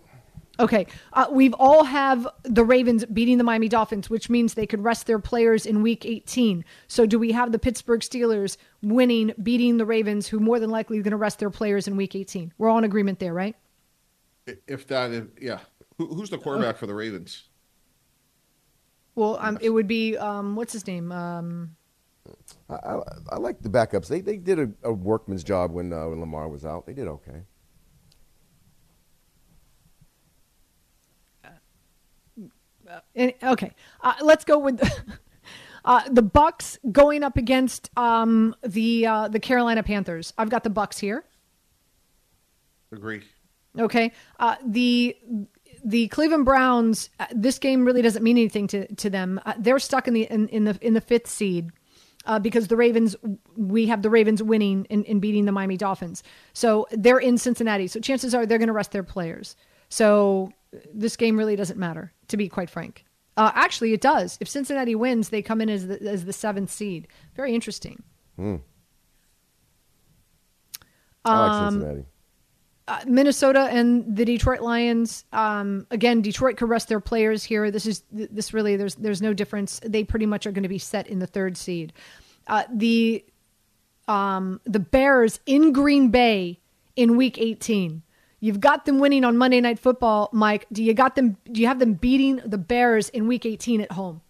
Okay, 0.58 0.86
uh, 1.12 1.26
we've 1.30 1.54
all 1.58 1.84
have 1.84 2.26
the 2.44 2.64
Ravens 2.64 3.04
beating 3.04 3.36
the 3.36 3.44
Miami 3.44 3.68
Dolphins, 3.68 4.08
which 4.08 4.30
means 4.30 4.54
they 4.54 4.66
could 4.66 4.82
rest 4.82 5.06
their 5.06 5.18
players 5.18 5.66
in 5.66 5.82
Week 5.82 6.06
18. 6.06 6.64
So 6.88 7.04
do 7.04 7.18
we 7.18 7.32
have 7.32 7.52
the 7.52 7.58
Pittsburgh 7.58 8.00
Steelers 8.00 8.56
winning, 8.82 9.34
beating 9.42 9.76
the 9.76 9.84
Ravens, 9.84 10.26
who 10.28 10.40
more 10.40 10.58
than 10.58 10.70
likely 10.70 10.98
are 10.98 11.02
going 11.02 11.10
to 11.10 11.18
rest 11.18 11.40
their 11.40 11.50
players 11.50 11.86
in 11.86 11.96
Week 11.96 12.14
18? 12.14 12.54
We're 12.56 12.70
all 12.70 12.78
in 12.78 12.84
agreement 12.84 13.18
there, 13.18 13.34
right? 13.34 13.54
If 14.66 14.86
that, 14.86 15.10
is, 15.10 15.28
yeah. 15.38 15.58
Who, 15.98 16.06
who's 16.06 16.30
the 16.30 16.38
quarterback 16.38 16.78
for 16.78 16.86
the 16.86 16.94
Ravens? 16.94 17.44
Well, 19.14 19.38
um, 19.40 19.58
it 19.60 19.70
would 19.70 19.88
be 19.88 20.16
um, 20.16 20.56
what's 20.56 20.72
his 20.72 20.86
name? 20.86 21.12
Um, 21.12 21.75
I, 22.68 22.74
I, 22.74 23.00
I 23.32 23.36
like 23.36 23.62
the 23.62 23.68
backups. 23.68 24.08
They 24.08 24.20
they 24.20 24.36
did 24.36 24.58
a, 24.58 24.70
a 24.82 24.92
workman's 24.92 25.44
job 25.44 25.70
when 25.72 25.92
uh, 25.92 26.08
when 26.08 26.20
Lamar 26.20 26.48
was 26.48 26.64
out. 26.64 26.86
They 26.86 26.92
did 26.94 27.08
okay. 27.08 27.42
And- 33.14 33.32
okay, 33.42 33.72
uh, 34.00 34.14
let's 34.22 34.44
go 34.44 34.58
with 34.58 34.78
the, 34.78 35.18
uh, 35.84 36.02
the 36.10 36.22
Bucks 36.22 36.78
going 36.92 37.22
up 37.22 37.36
against 37.36 37.90
um, 37.96 38.54
the 38.62 39.06
uh, 39.06 39.28
the 39.28 39.40
Carolina 39.40 39.82
Panthers. 39.82 40.32
I've 40.38 40.50
got 40.50 40.64
the 40.64 40.70
Bucks 40.70 40.98
here. 40.98 41.24
Agree. 42.92 43.22
Okay, 43.78 44.12
uh, 44.38 44.56
the 44.64 45.16
the 45.84 46.08
Cleveland 46.08 46.44
Browns. 46.44 47.10
Uh, 47.18 47.26
this 47.32 47.58
game 47.58 47.84
really 47.84 48.02
doesn't 48.02 48.22
mean 48.22 48.36
anything 48.36 48.66
to 48.68 48.92
to 48.94 49.10
them. 49.10 49.40
Uh, 49.44 49.54
they're 49.58 49.78
stuck 49.78 50.06
in 50.08 50.14
the 50.14 50.22
in, 50.22 50.48
in 50.48 50.64
the 50.64 50.78
in 50.80 50.94
the 50.94 51.00
fifth 51.00 51.28
seed. 51.28 51.70
Uh, 52.26 52.40
because 52.40 52.66
the 52.66 52.76
Ravens, 52.76 53.14
we 53.56 53.86
have 53.86 54.02
the 54.02 54.10
Ravens 54.10 54.42
winning 54.42 54.86
and, 54.90 55.06
and 55.06 55.20
beating 55.20 55.44
the 55.44 55.52
Miami 55.52 55.76
Dolphins. 55.76 56.22
So 56.52 56.86
they're 56.90 57.18
in 57.18 57.38
Cincinnati. 57.38 57.86
So 57.86 58.00
chances 58.00 58.34
are 58.34 58.44
they're 58.44 58.58
going 58.58 58.66
to 58.66 58.72
rest 58.74 58.90
their 58.90 59.04
players. 59.04 59.54
So 59.88 60.52
this 60.92 61.16
game 61.16 61.38
really 61.38 61.54
doesn't 61.54 61.78
matter, 61.78 62.12
to 62.28 62.36
be 62.36 62.48
quite 62.48 62.68
frank. 62.68 63.04
Uh, 63.36 63.52
actually, 63.54 63.92
it 63.92 64.00
does. 64.00 64.38
If 64.40 64.48
Cincinnati 64.48 64.94
wins, 64.94 65.28
they 65.28 65.40
come 65.40 65.60
in 65.60 65.68
as 65.68 65.86
the, 65.86 66.02
as 66.02 66.24
the 66.24 66.32
seventh 66.32 66.70
seed. 66.70 67.06
Very 67.36 67.54
interesting. 67.54 68.02
I 71.24 71.46
like 71.46 71.72
Cincinnati. 71.72 72.04
Uh, 72.88 73.00
Minnesota 73.06 73.68
and 73.70 74.16
the 74.16 74.24
Detroit 74.24 74.60
Lions. 74.60 75.24
Um, 75.32 75.86
again, 75.90 76.22
Detroit 76.22 76.56
could 76.56 76.68
rest 76.68 76.88
their 76.88 77.00
players 77.00 77.42
here. 77.42 77.70
This 77.70 77.86
is 77.86 78.04
this 78.12 78.54
really 78.54 78.76
there's 78.76 78.94
there's 78.94 79.20
no 79.20 79.34
difference. 79.34 79.80
They 79.84 80.04
pretty 80.04 80.26
much 80.26 80.46
are 80.46 80.52
going 80.52 80.62
to 80.62 80.68
be 80.68 80.78
set 80.78 81.06
in 81.08 81.18
the 81.18 81.26
third 81.26 81.56
seed. 81.56 81.92
Uh, 82.46 82.64
the 82.72 83.24
um, 84.06 84.60
the 84.64 84.78
Bears 84.78 85.40
in 85.46 85.72
Green 85.72 86.10
Bay 86.10 86.60
in 86.94 87.16
Week 87.16 87.38
18. 87.38 88.02
You've 88.38 88.60
got 88.60 88.84
them 88.84 89.00
winning 89.00 89.24
on 89.24 89.36
Monday 89.36 89.60
Night 89.60 89.78
Football, 89.78 90.28
Mike. 90.32 90.66
Do 90.70 90.84
you 90.84 90.94
got 90.94 91.16
them? 91.16 91.36
Do 91.50 91.60
you 91.60 91.66
have 91.66 91.80
them 91.80 91.94
beating 91.94 92.40
the 92.44 92.58
Bears 92.58 93.08
in 93.08 93.26
Week 93.26 93.44
18 93.44 93.80
at 93.80 93.92
home? 93.92 94.20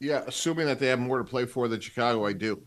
Yeah, 0.00 0.22
assuming 0.26 0.66
that 0.66 0.78
they 0.78 0.88
have 0.88 0.98
more 0.98 1.18
to 1.18 1.24
play 1.24 1.46
for 1.46 1.66
than 1.66 1.80
Chicago, 1.80 2.26
I 2.26 2.32
do. 2.32 2.62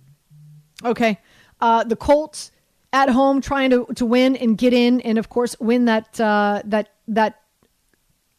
Okay. 0.83 1.19
Uh, 1.59 1.83
the 1.83 1.95
Colts 1.95 2.51
at 2.93 3.09
home 3.09 3.41
trying 3.41 3.69
to, 3.69 3.85
to 3.95 4.05
win 4.05 4.35
and 4.35 4.57
get 4.57 4.73
in, 4.73 5.01
and 5.01 5.17
of 5.17 5.29
course 5.29 5.55
win 5.59 5.85
that 5.85 6.19
uh, 6.19 6.61
that 6.65 6.89
that 7.07 7.41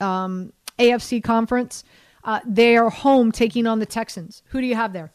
um, 0.00 0.52
AFC 0.78 1.22
conference. 1.22 1.84
Uh, 2.24 2.38
they 2.46 2.76
are 2.76 2.88
home 2.90 3.32
taking 3.32 3.66
on 3.66 3.80
the 3.80 3.86
Texans. 3.86 4.42
Who 4.50 4.60
do 4.60 4.66
you 4.66 4.76
have 4.76 4.92
there? 4.92 5.12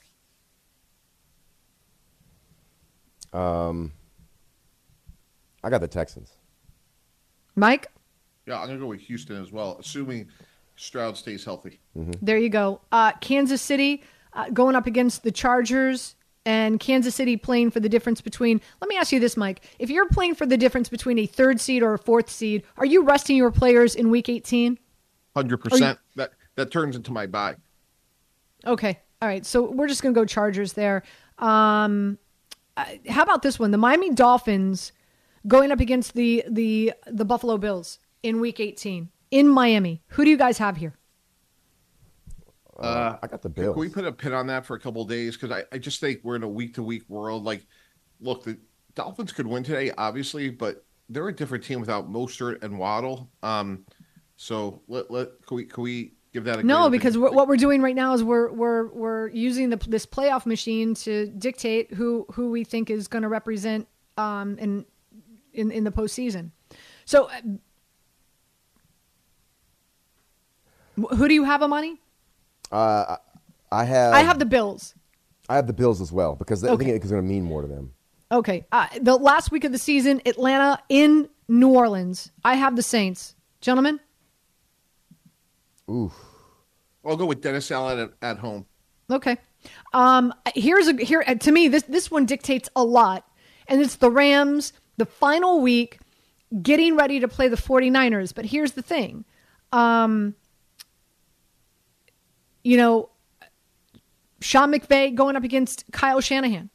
Um, 3.32 3.94
I 5.64 5.70
got 5.70 5.80
the 5.82 5.88
Texans. 5.88 6.34
Mike, 7.56 7.88
Yeah, 8.46 8.60
I'm 8.60 8.68
gonna 8.68 8.80
go 8.80 8.88
with 8.88 9.00
Houston 9.02 9.42
as 9.42 9.52
well, 9.52 9.78
assuming 9.80 10.28
Stroud 10.76 11.18
stays 11.18 11.44
healthy. 11.44 11.80
there 12.22 12.38
you 12.38 12.50
go. 12.50 12.82
Uh, 12.92 13.12
Kansas 13.14 13.62
City 13.62 14.04
uh, 14.34 14.50
going 14.52 14.76
up 14.76 14.86
against 14.86 15.24
the 15.24 15.32
Chargers. 15.32 16.16
And 16.48 16.80
Kansas 16.80 17.14
City 17.14 17.36
playing 17.36 17.72
for 17.72 17.82
the 17.82 17.90
difference 17.90 18.22
between. 18.22 18.62
Let 18.80 18.88
me 18.88 18.96
ask 18.96 19.12
you 19.12 19.20
this, 19.20 19.36
Mike. 19.36 19.66
If 19.80 19.90
you're 19.90 20.08
playing 20.08 20.36
for 20.36 20.46
the 20.46 20.56
difference 20.56 20.88
between 20.88 21.20
a 21.20 21.26
third 21.26 21.60
seed 21.60 21.84
or 21.84 21.94
a 21.94 22.00
fourth 22.00 22.30
seed, 22.30 22.64
are 22.78 22.86
you 22.86 23.04
resting 23.04 23.36
your 23.36 23.52
players 23.52 23.96
in 23.96 24.10
Week 24.10 24.30
18? 24.30 24.80
Hundred 25.36 25.58
percent. 25.58 26.00
That 26.16 26.32
that 26.56 26.72
turns 26.72 26.96
into 26.96 27.12
my 27.12 27.28
buy. 27.28 27.58
Okay. 28.66 28.98
All 29.22 29.28
right. 29.28 29.46
So 29.46 29.70
we're 29.70 29.90
just 29.90 30.02
going 30.02 30.16
to 30.16 30.22
go 30.22 30.24
Chargers 30.24 30.72
there. 30.72 31.04
Um, 31.38 32.18
how 33.10 33.24
about 33.24 33.42
this 33.42 33.60
one? 33.60 33.72
The 33.72 33.78
Miami 33.78 34.12
Dolphins 34.12 34.94
going 35.48 35.74
up 35.74 35.82
against 35.82 36.14
the 36.14 36.46
the 36.50 36.94
the 37.08 37.26
Buffalo 37.26 37.58
Bills 37.58 38.00
in 38.24 38.40
Week 38.40 38.62
18 38.62 39.10
in 39.32 39.50
Miami. 39.50 40.02
Who 40.12 40.24
do 40.24 40.30
you 40.30 40.38
guys 40.38 40.60
have 40.60 40.78
here? 40.78 40.94
Uh, 42.80 43.18
I 43.22 43.28
got 43.28 43.42
the 43.42 43.50
Bills. 43.50 43.74
Can 43.74 43.82
we 43.82 43.90
put 43.90 44.06
a 44.06 44.12
pin 44.12 44.34
on 44.34 44.48
that 44.48 44.66
for 44.66 44.76
a 44.76 44.80
couple 44.80 45.02
of 45.02 45.10
days? 45.10 45.36
Because 45.36 45.52
I, 45.52 45.64
I 45.76 45.78
just 45.78 46.00
think 46.00 46.20
we're 46.24 46.36
in 46.36 46.44
a 46.44 46.48
week 46.48 46.76
to 46.76 46.84
week 46.84 47.04
world. 47.08 47.44
Like, 47.44 47.66
look, 48.20 48.44
the 48.44 48.58
Dolphins 48.96 49.32
could 49.32 49.48
win 49.48 49.64
today, 49.64 49.92
obviously, 49.98 50.50
but 50.50 50.86
they're 51.10 51.28
a 51.28 51.36
different 51.36 51.64
team 51.64 51.80
without 51.80 52.12
Mostert 52.12 52.64
and 52.64 52.78
Waddle. 52.78 53.30
Um, 53.44 53.86
so 54.36 54.82
let 54.88 55.10
let 55.10 55.30
can 55.46 55.58
we 55.58 55.66
can 55.66 55.84
we 55.84 56.14
give 56.34 56.44
that 56.44 56.60
a 56.60 56.64
No, 56.64 56.90
because 56.90 57.18
we're, 57.18 57.32
what 57.32 57.48
we're 57.48 57.58
doing 57.58 57.82
right 57.82 57.96
now 57.96 58.14
is 58.14 58.24
we're 58.24 58.52
we're 58.52 58.88
we're 58.88 59.30
using 59.30 59.70
the, 59.70 59.78
this 59.88 60.06
playoff 60.06 60.46
machine 60.46 60.94
to 60.96 61.28
dictate 61.28 61.94
who 61.94 62.26
who 62.34 62.52
we 62.52 62.64
think 62.64 62.90
is 62.90 63.08
going 63.08 63.24
to 63.24 63.30
represent 63.30 63.88
um 64.18 64.58
in 64.60 64.86
in 65.54 65.72
in 65.72 65.84
the 65.84 65.92
postseason. 65.92 66.52
So, 67.06 67.30
uh, 67.30 67.42
who 71.16 71.28
do 71.28 71.34
you 71.34 71.44
have, 71.46 71.64
Amani? 71.64 72.02
Uh, 72.72 73.18
I 73.72 73.84
have. 73.84 74.14
I 74.14 74.22
have 74.22 74.40
the 74.40 74.46
Bills. 74.46 74.96
I 75.50 75.56
have 75.56 75.68
the 75.68 75.74
Bills 75.74 76.02
as 76.02 76.12
well 76.12 76.36
because 76.36 76.64
I 76.64 76.76
think 76.76 76.90
it's 76.90 77.10
going 77.10 77.22
to 77.22 77.28
mean 77.28 77.44
more 77.44 77.62
to 77.62 77.68
them. 77.68 77.94
Okay. 78.32 78.66
Uh, 78.72 78.88
the 79.02 79.16
last 79.16 79.52
week 79.52 79.64
of 79.64 79.72
the 79.72 79.78
season, 79.78 80.22
Atlanta 80.26 80.80
in 80.90 81.30
New 81.48 81.70
Orleans. 81.70 82.32
I 82.44 82.56
have 82.56 82.76
the 82.76 82.84
Saints. 82.84 83.36
Gentlemen? 83.62 84.00
Ooh, 85.90 86.12
I'll 87.06 87.16
go 87.16 87.26
with 87.26 87.42
Dennis 87.42 87.72
Allen 87.72 88.00
at, 88.00 88.12
at 88.22 88.38
home. 88.40 88.66
Okay. 89.10 89.38
Um, 89.94 90.34
here's 90.54 90.88
a 90.88 90.94
here 90.94 91.24
uh, 91.26 91.36
to 91.36 91.52
me 91.52 91.68
this 91.70 91.84
this 91.84 92.12
one 92.12 92.26
dictates 92.26 92.70
a 92.76 92.84
lot. 92.84 93.26
And 93.68 93.82
it's 93.82 93.96
the 93.96 94.12
Rams, 94.12 94.74
the 94.98 95.06
final 95.06 95.62
week 95.62 96.00
getting 96.62 96.96
ready 96.96 97.20
to 97.20 97.28
play 97.28 97.50
the 97.50 97.58
49ers, 97.58 98.34
but 98.34 98.46
here's 98.46 98.74
the 98.74 98.82
thing. 98.82 99.26
Um 99.72 100.36
you 102.68 102.76
know, 102.76 103.08
Sean 104.42 104.74
McVay 104.74 105.16
going 105.16 105.38
up 105.38 105.46
against 105.46 105.86
Kyle 105.94 106.20
Shanahan. 106.20 106.70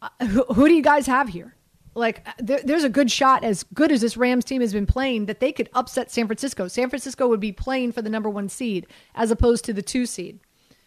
Uh, 0.00 0.08
who, 0.26 0.42
who 0.44 0.68
do 0.68 0.72
you 0.72 0.82
guys 0.82 1.06
have 1.06 1.28
here? 1.28 1.54
Like, 1.94 2.26
uh, 2.26 2.32
there, 2.38 2.60
there's 2.64 2.84
a 2.84 2.88
good 2.88 3.10
shot, 3.10 3.44
as 3.44 3.62
good 3.74 3.92
as 3.92 4.00
this 4.00 4.16
Rams 4.16 4.46
team 4.46 4.62
has 4.62 4.72
been 4.72 4.86
playing, 4.86 5.26
that 5.26 5.40
they 5.40 5.52
could 5.52 5.68
upset 5.74 6.10
San 6.10 6.26
Francisco. 6.26 6.66
San 6.66 6.88
Francisco 6.88 7.28
would 7.28 7.40
be 7.40 7.52
playing 7.52 7.92
for 7.92 8.00
the 8.00 8.08
number 8.08 8.30
one 8.30 8.48
seed 8.48 8.86
as 9.14 9.30
opposed 9.30 9.66
to 9.66 9.74
the 9.74 9.82
two 9.82 10.06
seed. 10.06 10.40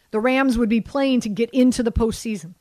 The 0.10 0.19
Rams 0.19 0.58
would 0.58 0.69
be 0.69 0.82
playing 0.82 1.21
to 1.21 1.30
get 1.30 1.52
into 1.52 1.84
the 1.84 1.91
postseason. 1.91 2.56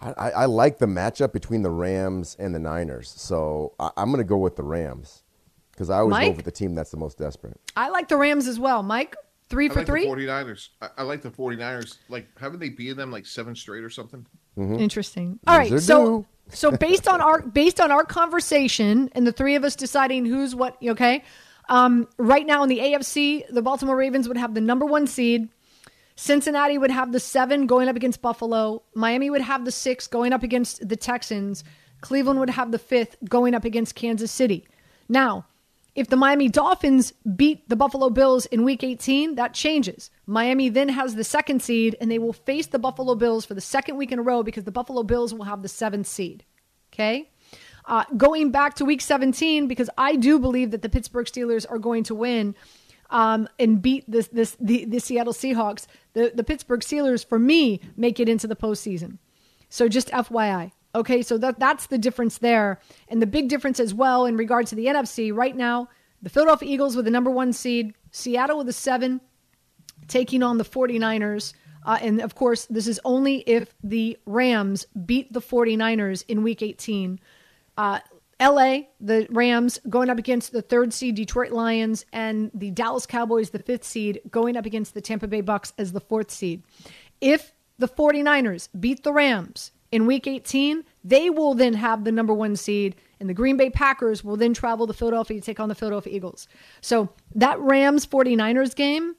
I, 0.00 0.10
I, 0.10 0.30
I 0.30 0.44
like 0.46 0.78
the 0.78 0.86
matchup 0.86 1.32
between 1.32 1.62
the 1.62 1.70
Rams 1.70 2.36
and 2.40 2.52
the 2.52 2.58
Niners, 2.58 3.14
so 3.16 3.74
I, 3.78 3.92
I'm 3.96 4.10
going 4.10 4.18
to 4.18 4.28
go 4.28 4.36
with 4.36 4.56
the 4.56 4.64
Rams 4.64 5.22
because 5.78 5.90
I 5.90 5.98
always 5.98 6.10
Mike? 6.10 6.32
go 6.32 6.36
with 6.38 6.44
the 6.44 6.50
team 6.50 6.74
that's 6.74 6.90
the 6.90 6.96
most 6.96 7.18
desperate. 7.18 7.58
I 7.76 7.88
like 7.90 8.08
the 8.08 8.16
Rams 8.16 8.48
as 8.48 8.58
well. 8.58 8.82
Mike, 8.82 9.14
three 9.48 9.66
I 9.66 9.72
for 9.72 9.80
like 9.80 9.86
three? 9.86 10.04
the 10.04 10.10
49ers. 10.10 10.68
I, 10.82 10.88
I 10.98 11.02
like 11.04 11.22
the 11.22 11.30
49ers. 11.30 11.98
Like, 12.08 12.26
haven't 12.36 12.58
they 12.58 12.70
beaten 12.70 12.96
them 12.96 13.12
like 13.12 13.26
seven 13.26 13.54
straight 13.54 13.84
or 13.84 13.90
something? 13.90 14.26
Interesting. 14.56 15.38
All 15.46 15.56
right, 15.56 15.70
they 15.70 15.78
so 15.78 16.22
do. 16.22 16.26
so 16.48 16.72
based 16.72 17.06
on 17.06 17.20
our 17.20 17.42
based 17.42 17.80
on 17.80 17.92
our 17.92 18.04
conversation 18.04 19.08
and 19.12 19.24
the 19.24 19.30
three 19.30 19.54
of 19.54 19.62
us 19.62 19.76
deciding 19.76 20.24
who's 20.24 20.52
what, 20.52 20.76
okay? 20.82 21.22
Um, 21.68 22.08
right 22.16 22.44
now 22.44 22.64
in 22.64 22.68
the 22.68 22.78
AFC, 22.78 23.44
the 23.50 23.62
Baltimore 23.62 23.94
Ravens 23.94 24.26
would 24.26 24.36
have 24.36 24.54
the 24.54 24.60
number 24.60 24.84
one 24.84 25.06
seed. 25.06 25.48
Cincinnati 26.16 26.76
would 26.76 26.90
have 26.90 27.12
the 27.12 27.20
seven 27.20 27.68
going 27.68 27.88
up 27.88 27.94
against 27.94 28.20
Buffalo. 28.20 28.82
Miami 28.94 29.30
would 29.30 29.42
have 29.42 29.64
the 29.64 29.70
six 29.70 30.08
going 30.08 30.32
up 30.32 30.42
against 30.42 30.88
the 30.88 30.96
Texans. 30.96 31.62
Cleveland 32.00 32.40
would 32.40 32.50
have 32.50 32.72
the 32.72 32.80
fifth 32.80 33.16
going 33.28 33.54
up 33.54 33.64
against 33.64 33.94
Kansas 33.94 34.32
City. 34.32 34.66
Now, 35.08 35.46
if 35.98 36.06
the 36.06 36.16
Miami 36.16 36.48
Dolphins 36.48 37.12
beat 37.34 37.68
the 37.68 37.74
Buffalo 37.74 38.08
Bills 38.08 38.46
in 38.46 38.62
week 38.62 38.84
18, 38.84 39.34
that 39.34 39.52
changes. 39.52 40.12
Miami 40.26 40.68
then 40.68 40.90
has 40.90 41.16
the 41.16 41.24
second 41.24 41.60
seed, 41.60 41.96
and 42.00 42.08
they 42.08 42.20
will 42.20 42.32
face 42.32 42.68
the 42.68 42.78
Buffalo 42.78 43.16
Bills 43.16 43.44
for 43.44 43.54
the 43.54 43.60
second 43.60 43.96
week 43.96 44.12
in 44.12 44.20
a 44.20 44.22
row 44.22 44.44
because 44.44 44.62
the 44.62 44.70
Buffalo 44.70 45.02
Bills 45.02 45.34
will 45.34 45.42
have 45.42 45.60
the 45.60 45.68
seventh 45.68 46.06
seed. 46.06 46.44
Okay? 46.94 47.32
Uh, 47.84 48.04
going 48.16 48.52
back 48.52 48.74
to 48.74 48.84
week 48.84 49.00
17, 49.00 49.66
because 49.66 49.90
I 49.98 50.14
do 50.14 50.38
believe 50.38 50.70
that 50.70 50.82
the 50.82 50.88
Pittsburgh 50.88 51.26
Steelers 51.26 51.66
are 51.68 51.80
going 51.80 52.04
to 52.04 52.14
win 52.14 52.54
um, 53.10 53.48
and 53.58 53.82
beat 53.82 54.08
this, 54.08 54.28
this, 54.28 54.56
the, 54.60 54.84
the 54.84 55.00
Seattle 55.00 55.32
Seahawks, 55.32 55.88
the, 56.12 56.30
the 56.32 56.44
Pittsburgh 56.44 56.82
Steelers, 56.82 57.26
for 57.26 57.40
me, 57.40 57.80
make 57.96 58.20
it 58.20 58.28
into 58.28 58.46
the 58.46 58.54
postseason. 58.54 59.18
So 59.68 59.88
just 59.88 60.10
FYI. 60.10 60.70
Okay, 60.94 61.22
so 61.22 61.36
that 61.38 61.58
that's 61.58 61.86
the 61.86 61.98
difference 61.98 62.38
there. 62.38 62.80
And 63.08 63.20
the 63.20 63.26
big 63.26 63.48
difference 63.48 63.78
as 63.78 63.92
well 63.92 64.24
in 64.24 64.36
regard 64.36 64.66
to 64.68 64.74
the 64.74 64.86
NFC 64.86 65.34
right 65.34 65.54
now, 65.54 65.88
the 66.22 66.30
Philadelphia 66.30 66.68
Eagles 66.68 66.96
with 66.96 67.04
the 67.04 67.10
number 67.10 67.30
one 67.30 67.52
seed, 67.52 67.94
Seattle 68.10 68.58
with 68.58 68.68
a 68.68 68.72
seven, 68.72 69.20
taking 70.08 70.42
on 70.42 70.58
the 70.58 70.64
49ers. 70.64 71.52
Uh, 71.84 71.98
and 72.02 72.20
of 72.20 72.34
course, 72.34 72.66
this 72.66 72.86
is 72.86 73.00
only 73.04 73.38
if 73.46 73.74
the 73.82 74.18
Rams 74.26 74.86
beat 75.06 75.32
the 75.32 75.40
49ers 75.40 76.24
in 76.26 76.42
week 76.42 76.62
18. 76.62 77.20
Uh, 77.76 78.00
LA, 78.40 78.80
the 79.00 79.26
Rams 79.30 79.80
going 79.88 80.10
up 80.10 80.18
against 80.18 80.52
the 80.52 80.62
third 80.62 80.92
seed 80.92 81.16
Detroit 81.16 81.50
Lions, 81.50 82.04
and 82.12 82.50
the 82.54 82.70
Dallas 82.70 83.04
Cowboys, 83.04 83.50
the 83.50 83.58
fifth 83.58 83.84
seed, 83.84 84.20
going 84.30 84.56
up 84.56 84.64
against 84.64 84.94
the 84.94 85.00
Tampa 85.00 85.26
Bay 85.26 85.40
Bucks 85.40 85.72
as 85.76 85.92
the 85.92 86.00
fourth 86.00 86.30
seed. 86.30 86.62
If 87.20 87.52
the 87.78 87.88
49ers 87.88 88.68
beat 88.78 89.02
the 89.02 89.12
Rams 89.12 89.72
in 89.90 90.06
week 90.06 90.26
18, 90.26 90.84
they 91.04 91.30
will 91.30 91.54
then 91.54 91.74
have 91.74 92.04
the 92.04 92.12
number 92.12 92.34
one 92.34 92.56
seed, 92.56 92.96
and 93.20 93.28
the 93.28 93.34
Green 93.34 93.56
Bay 93.56 93.70
Packers 93.70 94.22
will 94.22 94.36
then 94.36 94.54
travel 94.54 94.86
to 94.86 94.92
Philadelphia 94.92 95.40
to 95.40 95.44
take 95.44 95.60
on 95.60 95.68
the 95.68 95.74
Philadelphia 95.74 96.14
Eagles. 96.14 96.48
So 96.80 97.10
that 97.34 97.58
Rams 97.60 98.06
49ers 98.06 98.74
game, 98.74 99.16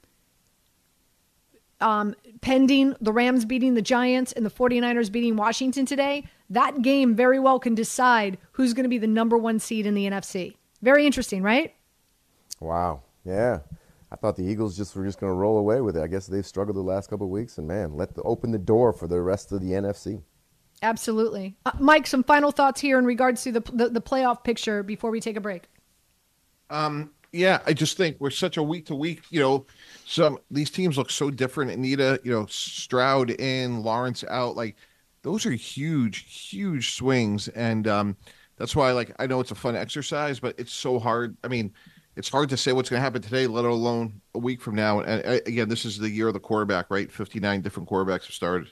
um, 1.81 2.15
pending 2.41 2.95
the 3.01 3.11
Rams 3.11 3.45
beating 3.45 3.73
the 3.73 3.81
Giants 3.81 4.31
and 4.31 4.45
the 4.45 4.51
49ers 4.51 5.11
beating 5.11 5.35
Washington 5.35 5.85
today, 5.85 6.25
that 6.49 6.81
game 6.81 7.15
very 7.15 7.39
well 7.39 7.59
can 7.59 7.75
decide 7.75 8.37
who's 8.53 8.73
going 8.73 8.83
to 8.83 8.89
be 8.89 8.97
the 8.97 9.07
number 9.07 9.37
one 9.37 9.59
seed 9.59 9.85
in 9.85 9.95
the 9.95 10.05
NFC. 10.05 10.55
Very 10.81 11.05
interesting, 11.05 11.41
right? 11.43 11.73
Wow. 12.59 13.01
Yeah. 13.25 13.59
I 14.11 14.15
thought 14.15 14.35
the 14.35 14.43
Eagles 14.43 14.75
just 14.75 14.95
were 14.95 15.05
just 15.05 15.19
going 15.19 15.31
to 15.31 15.35
roll 15.35 15.57
away 15.57 15.81
with 15.81 15.95
it. 15.95 16.01
I 16.01 16.07
guess 16.07 16.25
they've 16.27 16.45
struggled 16.45 16.75
the 16.75 16.81
last 16.81 17.09
couple 17.09 17.27
of 17.27 17.31
weeks, 17.31 17.57
and 17.57 17.67
man, 17.67 17.95
let 17.95 18.15
the, 18.15 18.23
open 18.23 18.51
the 18.51 18.57
door 18.57 18.91
for 18.91 19.07
the 19.07 19.21
rest 19.21 19.51
of 19.51 19.61
the 19.61 19.71
NFC. 19.71 20.23
Absolutely. 20.81 21.55
Uh, 21.65 21.71
Mike, 21.79 22.07
some 22.07 22.23
final 22.23 22.51
thoughts 22.51 22.79
here 22.79 22.97
in 22.97 23.05
regards 23.05 23.43
to 23.43 23.51
the, 23.51 23.61
the, 23.73 23.89
the 23.89 24.01
playoff 24.01 24.43
picture 24.43 24.83
before 24.83 25.11
we 25.11 25.19
take 25.19 25.35
a 25.35 25.41
break. 25.41 25.63
Um, 26.69 27.11
yeah, 27.31 27.59
I 27.65 27.73
just 27.73 27.97
think 27.97 28.17
we're 28.19 28.29
such 28.29 28.57
a 28.57 28.63
week 28.63 28.85
to 28.87 28.95
week. 28.95 29.23
You 29.29 29.39
know, 29.39 29.65
some 30.05 30.39
these 30.49 30.69
teams 30.69 30.97
look 30.97 31.11
so 31.11 31.29
different. 31.29 31.71
Anita, 31.71 32.19
you 32.23 32.31
know, 32.31 32.45
Stroud 32.47 33.31
in, 33.31 33.83
Lawrence 33.83 34.23
out. 34.29 34.55
Like 34.55 34.77
those 35.21 35.45
are 35.45 35.51
huge, 35.51 36.49
huge 36.49 36.95
swings, 36.95 37.47
and 37.49 37.87
um, 37.87 38.17
that's 38.57 38.75
why. 38.75 38.91
Like 38.91 39.13
I 39.19 39.27
know 39.27 39.39
it's 39.39 39.51
a 39.51 39.55
fun 39.55 39.75
exercise, 39.75 40.39
but 40.39 40.55
it's 40.57 40.73
so 40.73 40.97
hard. 40.97 41.37
I 41.43 41.49
mean, 41.49 41.71
it's 42.15 42.29
hard 42.29 42.49
to 42.49 42.57
say 42.57 42.73
what's 42.73 42.89
going 42.89 42.99
to 42.99 43.03
happen 43.03 43.21
today, 43.21 43.45
let 43.45 43.65
alone 43.65 44.21
a 44.33 44.39
week 44.39 44.61
from 44.61 44.75
now. 44.75 45.01
And 45.01 45.23
uh, 45.25 45.39
again, 45.45 45.69
this 45.69 45.85
is 45.85 45.99
the 45.99 46.09
year 46.09 46.27
of 46.27 46.33
the 46.33 46.39
quarterback, 46.39 46.87
right? 46.89 47.11
Fifty 47.11 47.39
nine 47.39 47.61
different 47.61 47.89
quarterbacks 47.89 48.25
have 48.25 48.35
started. 48.35 48.71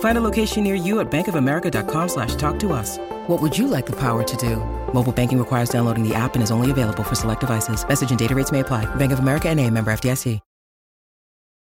Find 0.00 0.18
a 0.18 0.20
location 0.20 0.64
near 0.64 0.74
you 0.74 0.98
at 0.98 1.08
bankofamerica.com 1.08 2.08
slash 2.08 2.34
talk 2.34 2.58
to 2.58 2.72
us. 2.72 2.98
What 3.28 3.40
would 3.40 3.56
you 3.56 3.68
like 3.68 3.86
the 3.86 4.00
power 4.00 4.24
to 4.24 4.36
do? 4.36 4.56
Mobile 4.92 5.12
banking 5.12 5.38
requires 5.38 5.70
downloading 5.70 6.02
the 6.02 6.16
app 6.16 6.34
and 6.34 6.42
is 6.42 6.50
only 6.50 6.72
available 6.72 7.04
for 7.04 7.14
select 7.14 7.42
devices. 7.42 7.86
Message 7.86 8.10
and 8.10 8.18
data 8.18 8.34
rates 8.34 8.50
may 8.50 8.60
apply. 8.60 8.92
Bank 8.96 9.12
of 9.12 9.20
America 9.20 9.48
and 9.48 9.60
a 9.60 9.70
member 9.70 9.92
FDIC. 9.92 10.40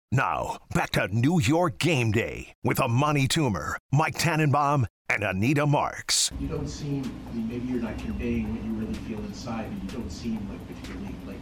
Now, 0.09 0.59
back 0.73 0.91
to 0.91 1.09
New 1.09 1.41
York 1.41 1.79
game 1.79 2.13
day 2.13 2.53
with 2.63 2.79
Amani 2.79 3.27
Toomer, 3.27 3.75
Mike 3.91 4.17
Tannenbaum, 4.17 4.87
and 5.09 5.21
Anita 5.21 5.65
Marks. 5.65 6.31
You 6.39 6.47
don't 6.47 6.67
seem, 6.67 7.03
maybe 7.33 7.67
you're 7.67 7.81
not 7.81 7.97
conveying 7.97 8.55
what 8.55 8.63
you 8.63 8.71
really 8.71 8.93
feel 8.99 9.19
inside, 9.19 9.69
but 9.69 9.83
you 9.83 9.99
don't 9.99 10.09
seem 10.09 10.47
like 10.49 10.65
particularly 10.65 11.13
like 11.25 11.37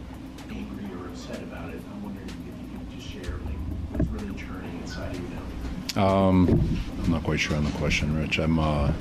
angry 0.50 0.84
or 0.98 1.06
upset 1.06 1.44
about 1.44 1.72
it. 1.72 1.80
I'm 1.92 2.02
wondering 2.02 2.26
if 2.26 2.34
you 2.36 2.78
could 2.78 2.90
just 2.90 3.08
share 3.08 3.38
like 3.44 3.54
what's 3.92 4.08
really 4.08 4.34
churning 4.34 4.80
inside 4.82 5.14
of 5.14 5.20
you 5.22 5.28
now. 5.28 5.55
Um, 5.96 6.78
I'm 7.04 7.10
not 7.10 7.24
quite 7.24 7.40
sure 7.40 7.56
on 7.56 7.64
the 7.64 7.70
question, 7.72 8.14
Rich. 8.16 8.38
I'm. 8.38 8.58
Uh, 8.58 8.92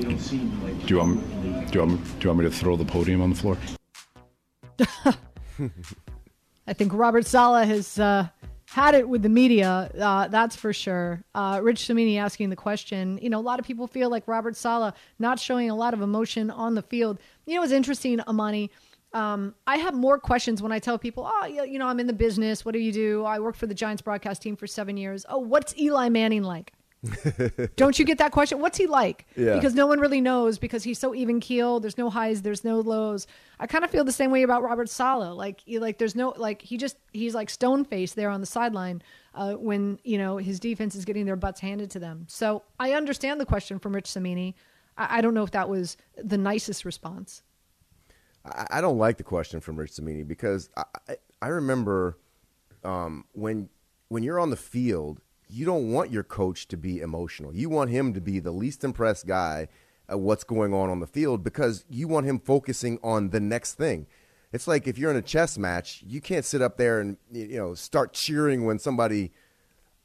do 0.00 0.94
you 0.94 0.98
want? 0.98 1.70
Do 1.70 1.74
you 1.74 1.80
want? 1.80 2.18
Do 2.20 2.24
you 2.24 2.28
want 2.28 2.38
me 2.38 2.44
to 2.44 2.50
throw 2.50 2.76
the 2.76 2.84
podium 2.84 3.20
on 3.20 3.30
the 3.30 3.36
floor? 3.36 3.58
I 6.66 6.72
think 6.72 6.92
Robert 6.94 7.26
Saleh 7.26 7.66
has 7.66 7.98
uh, 7.98 8.28
had 8.70 8.94
it 8.94 9.08
with 9.08 9.22
the 9.22 9.28
media. 9.28 9.90
Uh, 9.98 10.28
that's 10.28 10.56
for 10.56 10.72
sure. 10.72 11.22
Uh, 11.34 11.60
Rich 11.62 11.86
Cimini 11.86 12.18
asking 12.18 12.50
the 12.50 12.56
question. 12.56 13.18
You 13.20 13.28
know, 13.28 13.38
a 13.38 13.42
lot 13.42 13.58
of 13.58 13.66
people 13.66 13.86
feel 13.86 14.08
like 14.10 14.26
Robert 14.26 14.56
Saleh 14.56 14.94
not 15.18 15.38
showing 15.38 15.68
a 15.68 15.74
lot 15.74 15.92
of 15.94 16.00
emotion 16.00 16.50
on 16.50 16.74
the 16.74 16.82
field. 16.82 17.18
You 17.44 17.56
know, 17.56 17.62
it's 17.62 17.72
interesting, 17.72 18.20
Amani. 18.20 18.70
Um, 19.12 19.54
I 19.66 19.76
have 19.78 19.94
more 19.94 20.18
questions 20.18 20.60
when 20.62 20.70
I 20.72 20.78
tell 20.78 20.98
people, 20.98 21.28
oh, 21.32 21.46
you 21.46 21.78
know, 21.78 21.86
I'm 21.86 21.98
in 22.00 22.06
the 22.06 22.12
business. 22.12 22.64
What 22.64 22.72
do 22.72 22.78
you 22.78 22.92
do? 22.92 23.24
I 23.24 23.38
worked 23.38 23.58
for 23.58 23.66
the 23.66 23.74
Giants 23.74 24.02
broadcast 24.02 24.42
team 24.42 24.54
for 24.56 24.66
seven 24.66 24.96
years. 24.96 25.24
Oh, 25.28 25.38
what's 25.38 25.76
Eli 25.78 26.08
Manning 26.10 26.42
like? 26.42 26.72
Don't 27.76 27.98
you 27.98 28.04
get 28.04 28.18
that 28.18 28.32
question? 28.32 28.58
What's 28.60 28.76
he 28.76 28.86
like? 28.86 29.26
Yeah. 29.36 29.54
Because 29.54 29.74
no 29.74 29.86
one 29.86 30.00
really 30.00 30.20
knows 30.20 30.58
because 30.58 30.82
he's 30.82 30.98
so 30.98 31.14
even 31.14 31.40
keel. 31.40 31.80
There's 31.80 31.96
no 31.96 32.10
highs, 32.10 32.42
there's 32.42 32.64
no 32.64 32.80
lows. 32.80 33.26
I 33.60 33.66
kind 33.66 33.84
of 33.84 33.90
feel 33.90 34.04
the 34.04 34.12
same 34.12 34.30
way 34.30 34.42
about 34.42 34.62
Robert 34.62 34.88
Saleh. 34.88 35.34
Like, 35.36 35.62
you- 35.66 35.80
like 35.80 35.98
there's 35.98 36.16
no 36.16 36.34
like 36.36 36.60
he 36.60 36.76
just 36.76 36.96
he's 37.12 37.34
like 37.34 37.50
stone 37.50 37.84
faced 37.84 38.16
there 38.16 38.30
on 38.30 38.40
the 38.40 38.46
sideline 38.46 39.00
uh, 39.34 39.54
when 39.54 39.98
you 40.02 40.18
know 40.18 40.36
his 40.38 40.58
defense 40.58 40.94
is 40.96 41.04
getting 41.04 41.24
their 41.24 41.36
butts 41.36 41.60
handed 41.60 41.90
to 41.92 41.98
them. 42.00 42.26
So 42.28 42.62
I 42.80 42.92
understand 42.94 43.40
the 43.40 43.46
question 43.46 43.78
from 43.78 43.94
Rich 43.94 44.08
Cimini. 44.08 44.54
I, 44.96 45.18
I 45.18 45.20
don't 45.20 45.34
know 45.34 45.44
if 45.44 45.52
that 45.52 45.68
was 45.68 45.96
the 46.22 46.36
nicest 46.38 46.84
response. 46.84 47.42
I, 48.52 48.78
I 48.78 48.80
don't 48.80 48.98
like 48.98 49.16
the 49.16 49.24
question 49.24 49.60
from 49.60 49.76
Rich 49.76 49.92
Cimini 49.92 50.22
because 50.22 50.70
I, 50.76 50.84
I, 51.08 51.16
I 51.42 51.48
remember 51.48 52.18
um, 52.84 53.24
when 53.32 53.68
when 54.08 54.22
you're 54.22 54.40
on 54.40 54.50
the 54.50 54.56
field, 54.56 55.20
you 55.48 55.66
don't 55.66 55.92
want 55.92 56.10
your 56.10 56.22
coach 56.22 56.68
to 56.68 56.76
be 56.76 57.00
emotional. 57.00 57.54
You 57.54 57.68
want 57.68 57.90
him 57.90 58.14
to 58.14 58.20
be 58.20 58.38
the 58.38 58.50
least 58.50 58.84
impressed 58.84 59.26
guy 59.26 59.68
at 60.08 60.20
what's 60.20 60.44
going 60.44 60.72
on 60.72 60.88
on 60.90 61.00
the 61.00 61.06
field 61.06 61.44
because 61.44 61.84
you 61.90 62.08
want 62.08 62.26
him 62.26 62.38
focusing 62.38 62.98
on 63.02 63.30
the 63.30 63.40
next 63.40 63.74
thing. 63.74 64.06
It's 64.52 64.66
like 64.66 64.86
if 64.86 64.96
you're 64.98 65.10
in 65.10 65.16
a 65.16 65.22
chess 65.22 65.58
match, 65.58 66.02
you 66.06 66.20
can't 66.20 66.44
sit 66.44 66.62
up 66.62 66.78
there 66.78 67.00
and 67.00 67.18
you 67.30 67.58
know 67.58 67.74
start 67.74 68.12
cheering 68.12 68.64
when 68.64 68.78
somebody 68.78 69.32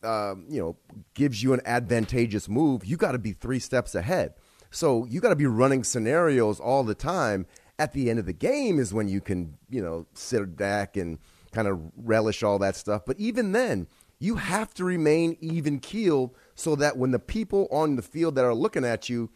um, 0.04 0.46
you 0.50 0.60
know 0.60 0.76
gives 1.14 1.42
you 1.42 1.54
an 1.54 1.62
advantageous 1.66 2.50
move. 2.50 2.86
You 2.86 2.98
got 2.98 3.14
to 3.14 3.20
be 3.20 3.32
three 3.32 3.60
steps 3.60 3.96
ahead. 3.96 4.34
So 4.70 5.06
you 5.06 5.22
got 5.22 5.30
to 5.30 5.36
be 5.36 5.46
running 5.46 5.84
scenarios 5.84 6.60
all 6.60 6.84
the 6.84 6.96
time. 6.96 7.46
At 7.80 7.94
the 7.94 8.10
end 8.10 8.20
of 8.20 8.26
the 8.26 8.34
game 8.34 8.80
is 8.80 8.94
when 8.94 9.08
you 9.08 9.20
can 9.20 9.58
you 9.70 9.82
know 9.82 10.06
sit 10.14 10.56
back 10.56 10.96
and 10.96 11.18
kind 11.52 11.68
of 11.68 11.80
relish 11.96 12.44
all 12.44 12.60
that 12.60 12.76
stuff. 12.76 13.04
But 13.06 13.20
even 13.20 13.52
then, 13.52 13.88
you 14.20 14.36
have 14.36 14.74
to 14.76 14.84
remain 14.84 15.38
even 15.40 15.80
keel 15.80 16.34
so 16.56 16.76
that 16.76 16.98
when 16.98 17.12
the 17.12 17.20
people 17.20 17.68
on 17.72 17.96
the 17.96 18.02
field 18.02 18.36
that 18.36 18.46
are 18.46 18.54
looking 18.54 18.86
at 18.86 19.10
you 19.10 19.30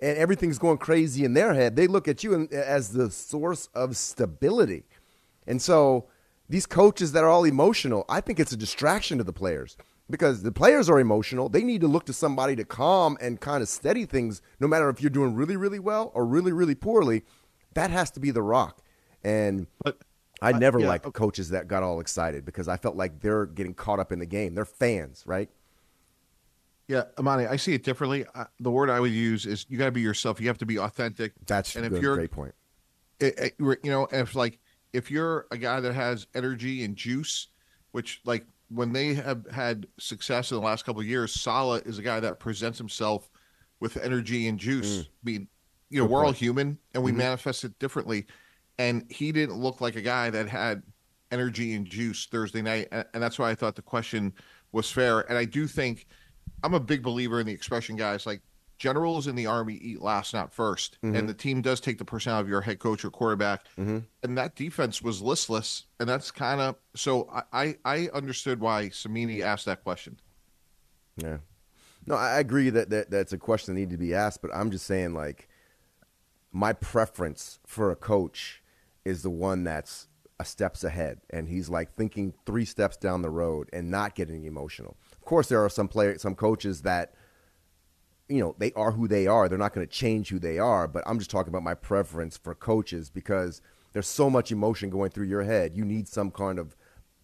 and 0.00 0.16
everything's 0.18 0.58
going 0.58 0.78
crazy 0.78 1.24
in 1.24 1.34
their 1.34 1.54
head, 1.54 1.76
they 1.76 1.86
look 1.86 2.06
at 2.06 2.22
you 2.22 2.48
as 2.52 2.90
the 2.90 3.10
source 3.10 3.68
of 3.74 3.96
stability. 3.96 4.84
And 5.46 5.62
so 5.62 6.06
these 6.48 6.66
coaches 6.66 7.12
that 7.12 7.24
are 7.24 7.30
all 7.30 7.44
emotional, 7.44 8.04
I 8.08 8.20
think 8.20 8.38
it's 8.38 8.52
a 8.52 8.56
distraction 8.56 9.18
to 9.18 9.24
the 9.24 9.32
players 9.32 9.76
because 10.08 10.42
the 10.42 10.52
players 10.52 10.88
are 10.88 11.00
emotional. 11.00 11.48
They 11.48 11.62
need 11.62 11.80
to 11.80 11.88
look 11.88 12.04
to 12.06 12.12
somebody 12.12 12.54
to 12.56 12.64
calm 12.64 13.16
and 13.20 13.40
kind 13.40 13.62
of 13.62 13.68
steady 13.68 14.04
things, 14.04 14.42
no 14.60 14.68
matter 14.68 14.88
if 14.88 15.00
you're 15.00 15.10
doing 15.10 15.34
really, 15.34 15.56
really 15.56 15.78
well 15.78 16.12
or 16.14 16.26
really, 16.26 16.52
really 16.52 16.74
poorly. 16.74 17.22
That 17.76 17.90
has 17.90 18.10
to 18.12 18.20
be 18.20 18.30
the 18.32 18.42
rock. 18.42 18.82
And 19.22 19.66
But 19.82 19.98
I 20.42 20.52
never 20.52 20.80
yeah, 20.80 20.88
liked 20.88 21.12
coaches 21.12 21.50
that 21.50 21.68
got 21.68 21.82
all 21.82 22.00
excited 22.00 22.44
because 22.44 22.68
I 22.68 22.76
felt 22.76 22.96
like 22.96 23.20
they're 23.20 23.46
getting 23.46 23.74
caught 23.74 24.00
up 24.00 24.12
in 24.12 24.18
the 24.18 24.26
game. 24.26 24.54
They're 24.54 24.64
fans, 24.64 25.22
right? 25.26 25.48
Yeah, 26.88 27.04
Amani, 27.18 27.46
I 27.46 27.56
see 27.56 27.74
it 27.74 27.82
differently. 27.82 28.24
Uh, 28.34 28.44
the 28.60 28.70
word 28.70 28.90
I 28.90 29.00
would 29.00 29.10
use 29.12 29.44
is 29.46 29.66
you 29.68 29.76
got 29.78 29.86
to 29.86 29.92
be 29.92 30.00
yourself. 30.00 30.40
You 30.40 30.46
have 30.48 30.58
to 30.58 30.66
be 30.66 30.78
authentic. 30.78 31.32
That's 31.46 31.74
and 31.74 31.84
a 31.84 31.86
if 31.86 31.92
good, 31.94 32.02
you're, 32.02 32.14
great 32.16 32.30
point. 32.30 32.54
it, 33.18 33.38
it- 33.38 33.54
you're- 33.58 33.76
know, 33.84 34.06
if 34.12 34.34
like 34.34 34.58
if 34.92 35.10
you're 35.10 35.46
a 35.50 35.58
guy 35.58 35.80
that 35.80 35.94
has 35.94 36.26
energy 36.34 36.84
and 36.84 36.94
juice, 36.96 37.48
which 37.90 38.20
like 38.24 38.46
when 38.68 38.92
they 38.92 39.14
have 39.14 39.46
had 39.50 39.86
success 39.98 40.50
in 40.52 40.56
the 40.58 40.62
last 40.62 40.84
couple 40.84 41.00
of 41.00 41.06
years, 41.06 41.32
Saleh 41.32 41.82
is 41.86 41.98
a 41.98 42.02
guy 42.02 42.20
that 42.20 42.38
presents 42.38 42.78
himself 42.78 43.28
with 43.80 43.96
energy 43.96 44.46
and 44.46 44.58
juice. 44.58 45.00
I 45.02 45.08
mean, 45.24 45.48
you 45.90 46.00
know, 46.00 46.06
Good 46.06 46.12
we're 46.12 46.24
all 46.24 46.32
human 46.32 46.78
and 46.94 47.02
we 47.02 47.10
mm-hmm. 47.10 47.18
manifest 47.18 47.64
it 47.64 47.78
differently. 47.78 48.26
And 48.78 49.04
he 49.10 49.32
didn't 49.32 49.56
look 49.56 49.80
like 49.80 49.96
a 49.96 50.02
guy 50.02 50.30
that 50.30 50.48
had 50.48 50.82
energy 51.30 51.74
and 51.74 51.86
juice 51.86 52.26
Thursday 52.26 52.62
night, 52.62 52.88
and, 52.92 53.04
and 53.14 53.22
that's 53.22 53.38
why 53.38 53.50
I 53.50 53.54
thought 53.54 53.74
the 53.74 53.82
question 53.82 54.32
was 54.72 54.90
fair. 54.90 55.20
And 55.20 55.38
I 55.38 55.44
do 55.44 55.66
think 55.66 56.06
I'm 56.62 56.74
a 56.74 56.80
big 56.80 57.02
believer 57.02 57.40
in 57.40 57.46
the 57.46 57.52
expression, 57.52 57.96
guys. 57.96 58.26
Like 58.26 58.42
generals 58.78 59.26
in 59.26 59.34
the 59.34 59.46
army 59.46 59.74
eat 59.74 60.02
last, 60.02 60.34
not 60.34 60.54
1st 60.54 60.90
and 61.02 61.14
mm-hmm. 61.14 61.26
the 61.26 61.34
team 61.34 61.62
does 61.62 61.80
take 61.80 61.98
the 61.98 62.04
personality 62.04 62.46
of 62.46 62.50
your 62.50 62.60
head 62.60 62.78
coach 62.78 63.04
or 63.04 63.10
quarterback. 63.10 63.64
Mm-hmm. 63.78 63.98
And 64.22 64.38
that 64.38 64.54
defense 64.54 65.02
was 65.02 65.22
listless, 65.22 65.84
and 65.98 66.08
that's 66.08 66.30
kind 66.30 66.60
of 66.60 66.76
so. 66.94 67.28
I, 67.32 67.42
I 67.52 67.76
I 67.84 68.08
understood 68.12 68.60
why 68.60 68.90
Cimini 68.90 69.42
asked 69.42 69.66
that 69.66 69.82
question. 69.82 70.18
Yeah. 71.16 71.38
No, 72.06 72.14
I 72.14 72.38
agree 72.38 72.70
that, 72.70 72.90
that 72.90 73.10
that's 73.10 73.32
a 73.32 73.38
question 73.38 73.74
that 73.74 73.80
needs 73.80 73.92
to 73.92 73.98
be 73.98 74.14
asked, 74.14 74.40
but 74.40 74.54
I'm 74.54 74.70
just 74.70 74.86
saying, 74.86 75.14
like, 75.14 75.48
my 76.52 76.72
preference 76.72 77.58
for 77.66 77.90
a 77.90 77.96
coach 77.96 78.62
is 79.04 79.22
the 79.22 79.30
one 79.30 79.64
that's 79.64 80.08
a 80.38 80.44
steps 80.44 80.84
ahead, 80.84 81.20
and 81.30 81.48
he's 81.48 81.68
like 81.68 81.94
thinking 81.94 82.34
three 82.44 82.64
steps 82.64 82.96
down 82.96 83.22
the 83.22 83.30
road 83.30 83.68
and 83.72 83.90
not 83.90 84.14
getting 84.14 84.44
emotional. 84.44 84.96
Of 85.12 85.24
course, 85.24 85.48
there 85.48 85.64
are 85.64 85.68
some 85.70 85.88
players, 85.88 86.22
some 86.22 86.34
coaches 86.34 86.82
that, 86.82 87.14
you 88.28 88.40
know, 88.40 88.54
they 88.58 88.72
are 88.72 88.92
who 88.92 89.08
they 89.08 89.26
are. 89.26 89.48
They're 89.48 89.56
not 89.56 89.72
going 89.72 89.86
to 89.86 89.92
change 89.92 90.28
who 90.28 90.38
they 90.38 90.58
are. 90.58 90.86
But 90.86 91.04
I'm 91.06 91.18
just 91.18 91.30
talking 91.30 91.48
about 91.48 91.62
my 91.62 91.74
preference 91.74 92.36
for 92.36 92.54
coaches 92.54 93.08
because 93.08 93.62
there's 93.92 94.08
so 94.08 94.28
much 94.28 94.52
emotion 94.52 94.90
going 94.90 95.10
through 95.10 95.26
your 95.26 95.44
head. 95.44 95.74
You 95.74 95.84
need 95.84 96.06
some 96.06 96.30
kind 96.30 96.58
of 96.58 96.76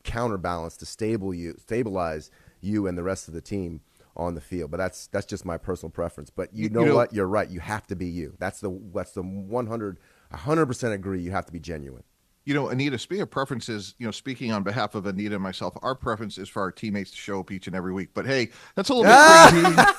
counterbalance 0.04 0.76
to 0.78 0.86
stable 0.86 1.34
you, 1.34 1.56
stabilize 1.58 2.30
you 2.60 2.86
and 2.86 2.96
the 2.96 3.02
rest 3.02 3.28
of 3.28 3.34
the 3.34 3.40
team 3.40 3.80
on 4.16 4.34
the 4.34 4.40
field. 4.40 4.70
But 4.70 4.76
that's 4.78 5.06
that's 5.08 5.26
just 5.26 5.44
my 5.44 5.56
personal 5.58 5.90
preference. 5.90 6.30
But 6.30 6.52
you, 6.54 6.64
You- 6.64 6.70
know, 6.70 6.80
you 6.80 6.86
know- 6.86 6.94
what? 6.96 7.12
You're 7.12 7.26
right. 7.26 7.48
You 7.48 7.60
have 7.60 7.86
to 7.88 7.96
be 7.96 8.06
you. 8.06 8.34
That's 8.38 8.60
the 8.60 8.78
that's 8.94 9.12
the 9.12 9.22
100 9.22 9.98
100% 10.32 10.92
agree. 10.92 11.20
You 11.20 11.30
have 11.32 11.46
to 11.46 11.52
be 11.52 11.60
genuine. 11.60 12.02
You 12.44 12.54
know, 12.54 12.68
Anita, 12.70 12.98
speaking 12.98 13.22
of 13.22 13.30
preferences, 13.30 13.94
you 13.98 14.06
know, 14.06 14.10
speaking 14.10 14.50
on 14.50 14.64
behalf 14.64 14.94
of 14.96 15.06
Anita 15.06 15.34
and 15.36 15.42
myself, 15.44 15.74
our 15.82 15.94
preference 15.94 16.38
is 16.38 16.48
for 16.48 16.60
our 16.60 16.72
teammates 16.72 17.12
to 17.12 17.16
show 17.16 17.38
up 17.38 17.52
each 17.52 17.68
and 17.68 17.76
every 17.76 17.92
week. 17.92 18.08
But 18.14 18.26
hey, 18.26 18.50
that's 18.74 18.88
a 18.88 18.94
little 18.94 19.12
bit 19.12 19.14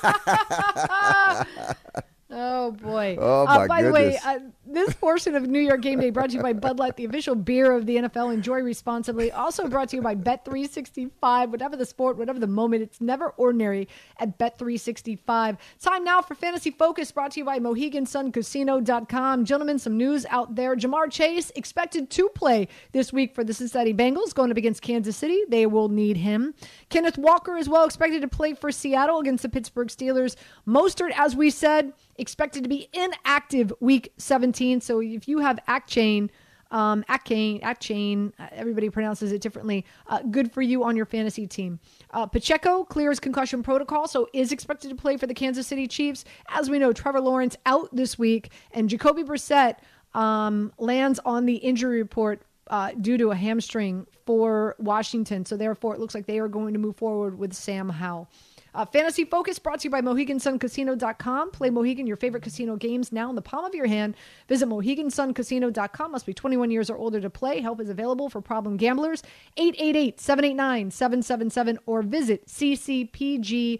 crazy. 1.56 2.04
Oh 2.36 2.72
boy! 2.72 3.16
Oh, 3.20 3.46
uh, 3.46 3.58
my 3.60 3.66
by 3.68 3.82
the 3.82 3.92
way, 3.92 4.18
uh, 4.24 4.40
this 4.66 4.92
portion 4.94 5.36
of 5.36 5.46
New 5.46 5.60
York 5.60 5.82
Game 5.82 6.00
Day 6.00 6.10
brought 6.10 6.30
to 6.30 6.36
you 6.36 6.42
by 6.42 6.52
Bud 6.52 6.80
Light, 6.80 6.96
the 6.96 7.04
official 7.04 7.36
beer 7.36 7.70
of 7.70 7.86
the 7.86 7.96
NFL. 7.96 8.34
Enjoy 8.34 8.58
responsibly. 8.58 9.30
Also 9.30 9.68
brought 9.68 9.90
to 9.90 9.96
you 9.96 10.02
by 10.02 10.16
Bet 10.16 10.44
three 10.44 10.66
sixty 10.66 11.10
five. 11.20 11.50
Whatever 11.50 11.76
the 11.76 11.86
sport, 11.86 12.16
whatever 12.16 12.40
the 12.40 12.48
moment, 12.48 12.82
it's 12.82 13.00
never 13.00 13.28
ordinary 13.36 13.86
at 14.18 14.36
Bet 14.36 14.58
three 14.58 14.76
sixty 14.76 15.14
five. 15.14 15.58
Time 15.80 16.02
now 16.02 16.20
for 16.20 16.34
Fantasy 16.34 16.72
Focus, 16.72 17.12
brought 17.12 17.30
to 17.32 17.40
you 17.40 17.44
by 17.44 17.60
MoheganSunCasino.com. 17.60 19.44
Gentlemen, 19.44 19.78
some 19.78 19.96
news 19.96 20.26
out 20.28 20.56
there. 20.56 20.74
Ja'Marr 20.74 21.12
Chase 21.12 21.52
expected 21.54 22.10
to 22.10 22.28
play 22.30 22.66
this 22.90 23.12
week 23.12 23.32
for 23.32 23.44
the 23.44 23.54
Cincinnati 23.54 23.94
Bengals, 23.94 24.34
going 24.34 24.50
up 24.50 24.56
against 24.56 24.82
Kansas 24.82 25.16
City. 25.16 25.42
They 25.48 25.66
will 25.66 25.88
need 25.88 26.16
him. 26.16 26.54
Kenneth 26.88 27.16
Walker 27.16 27.56
is 27.56 27.68
well 27.68 27.84
expected 27.84 28.22
to 28.22 28.28
play 28.28 28.54
for 28.54 28.72
Seattle 28.72 29.20
against 29.20 29.42
the 29.44 29.48
Pittsburgh 29.48 29.86
Steelers. 29.86 30.34
Mostert, 30.66 31.12
as 31.16 31.36
we 31.36 31.50
said, 31.50 31.92
expected 32.16 32.62
to 32.62 32.68
be 32.68 32.88
inactive 32.92 33.72
week 33.80 34.12
17. 34.18 34.80
So 34.80 35.00
if 35.00 35.28
you 35.28 35.38
have 35.38 35.58
Achane, 35.68 36.30
um, 36.70 37.04
Achane, 37.08 37.62
Achane, 37.62 38.32
uh, 38.38 38.48
everybody 38.52 38.90
pronounces 38.90 39.32
it 39.32 39.40
differently. 39.40 39.84
Uh, 40.08 40.22
good 40.22 40.52
for 40.52 40.62
you 40.62 40.84
on 40.84 40.96
your 40.96 41.06
fantasy 41.06 41.46
team. 41.46 41.78
Uh, 42.10 42.26
Pacheco 42.26 42.84
clears 42.84 43.20
concussion 43.20 43.62
protocol, 43.62 44.08
so 44.08 44.28
is 44.32 44.50
expected 44.50 44.88
to 44.88 44.96
play 44.96 45.16
for 45.16 45.26
the 45.26 45.34
Kansas 45.34 45.66
City 45.66 45.86
Chiefs. 45.86 46.24
As 46.48 46.68
we 46.68 46.78
know, 46.78 46.92
Trevor 46.92 47.20
Lawrence 47.20 47.56
out 47.64 47.94
this 47.94 48.18
week, 48.18 48.50
and 48.72 48.88
Jacoby 48.88 49.22
Brissett 49.22 49.76
um, 50.14 50.72
lands 50.78 51.20
on 51.24 51.46
the 51.46 51.56
injury 51.56 51.98
report 51.98 52.42
uh, 52.68 52.90
due 53.00 53.18
to 53.18 53.30
a 53.30 53.36
hamstring 53.36 54.06
for 54.26 54.74
Washington. 54.78 55.44
So 55.44 55.56
therefore, 55.56 55.94
it 55.94 56.00
looks 56.00 56.14
like 56.14 56.26
they 56.26 56.38
are 56.38 56.48
going 56.48 56.72
to 56.72 56.80
move 56.80 56.96
forward 56.96 57.38
with 57.38 57.52
Sam 57.52 57.88
Howell. 57.88 58.28
Uh, 58.74 58.84
Fantasy 58.84 59.24
Focus 59.24 59.60
brought 59.60 59.78
to 59.80 59.84
you 59.84 59.90
by 59.90 60.00
MoheganSunCasino.com. 60.00 61.50
Play 61.52 61.70
Mohegan, 61.70 62.06
your 62.08 62.16
favorite 62.16 62.42
casino 62.42 62.74
games 62.76 63.12
now 63.12 63.30
in 63.30 63.36
the 63.36 63.42
palm 63.42 63.64
of 63.64 63.72
your 63.74 63.86
hand. 63.86 64.16
Visit 64.48 64.68
MoheganSunCasino.com. 64.68 66.10
Must 66.10 66.26
be 66.26 66.34
21 66.34 66.72
years 66.72 66.90
or 66.90 66.98
older 66.98 67.20
to 67.20 67.30
play. 67.30 67.60
Help 67.60 67.80
is 67.80 67.88
available 67.88 68.28
for 68.28 68.40
problem 68.40 68.76
gamblers. 68.76 69.22
888-789-777 69.58 71.78
or 71.86 72.02
visit 72.02 72.46
ccpg.org. 72.48 73.78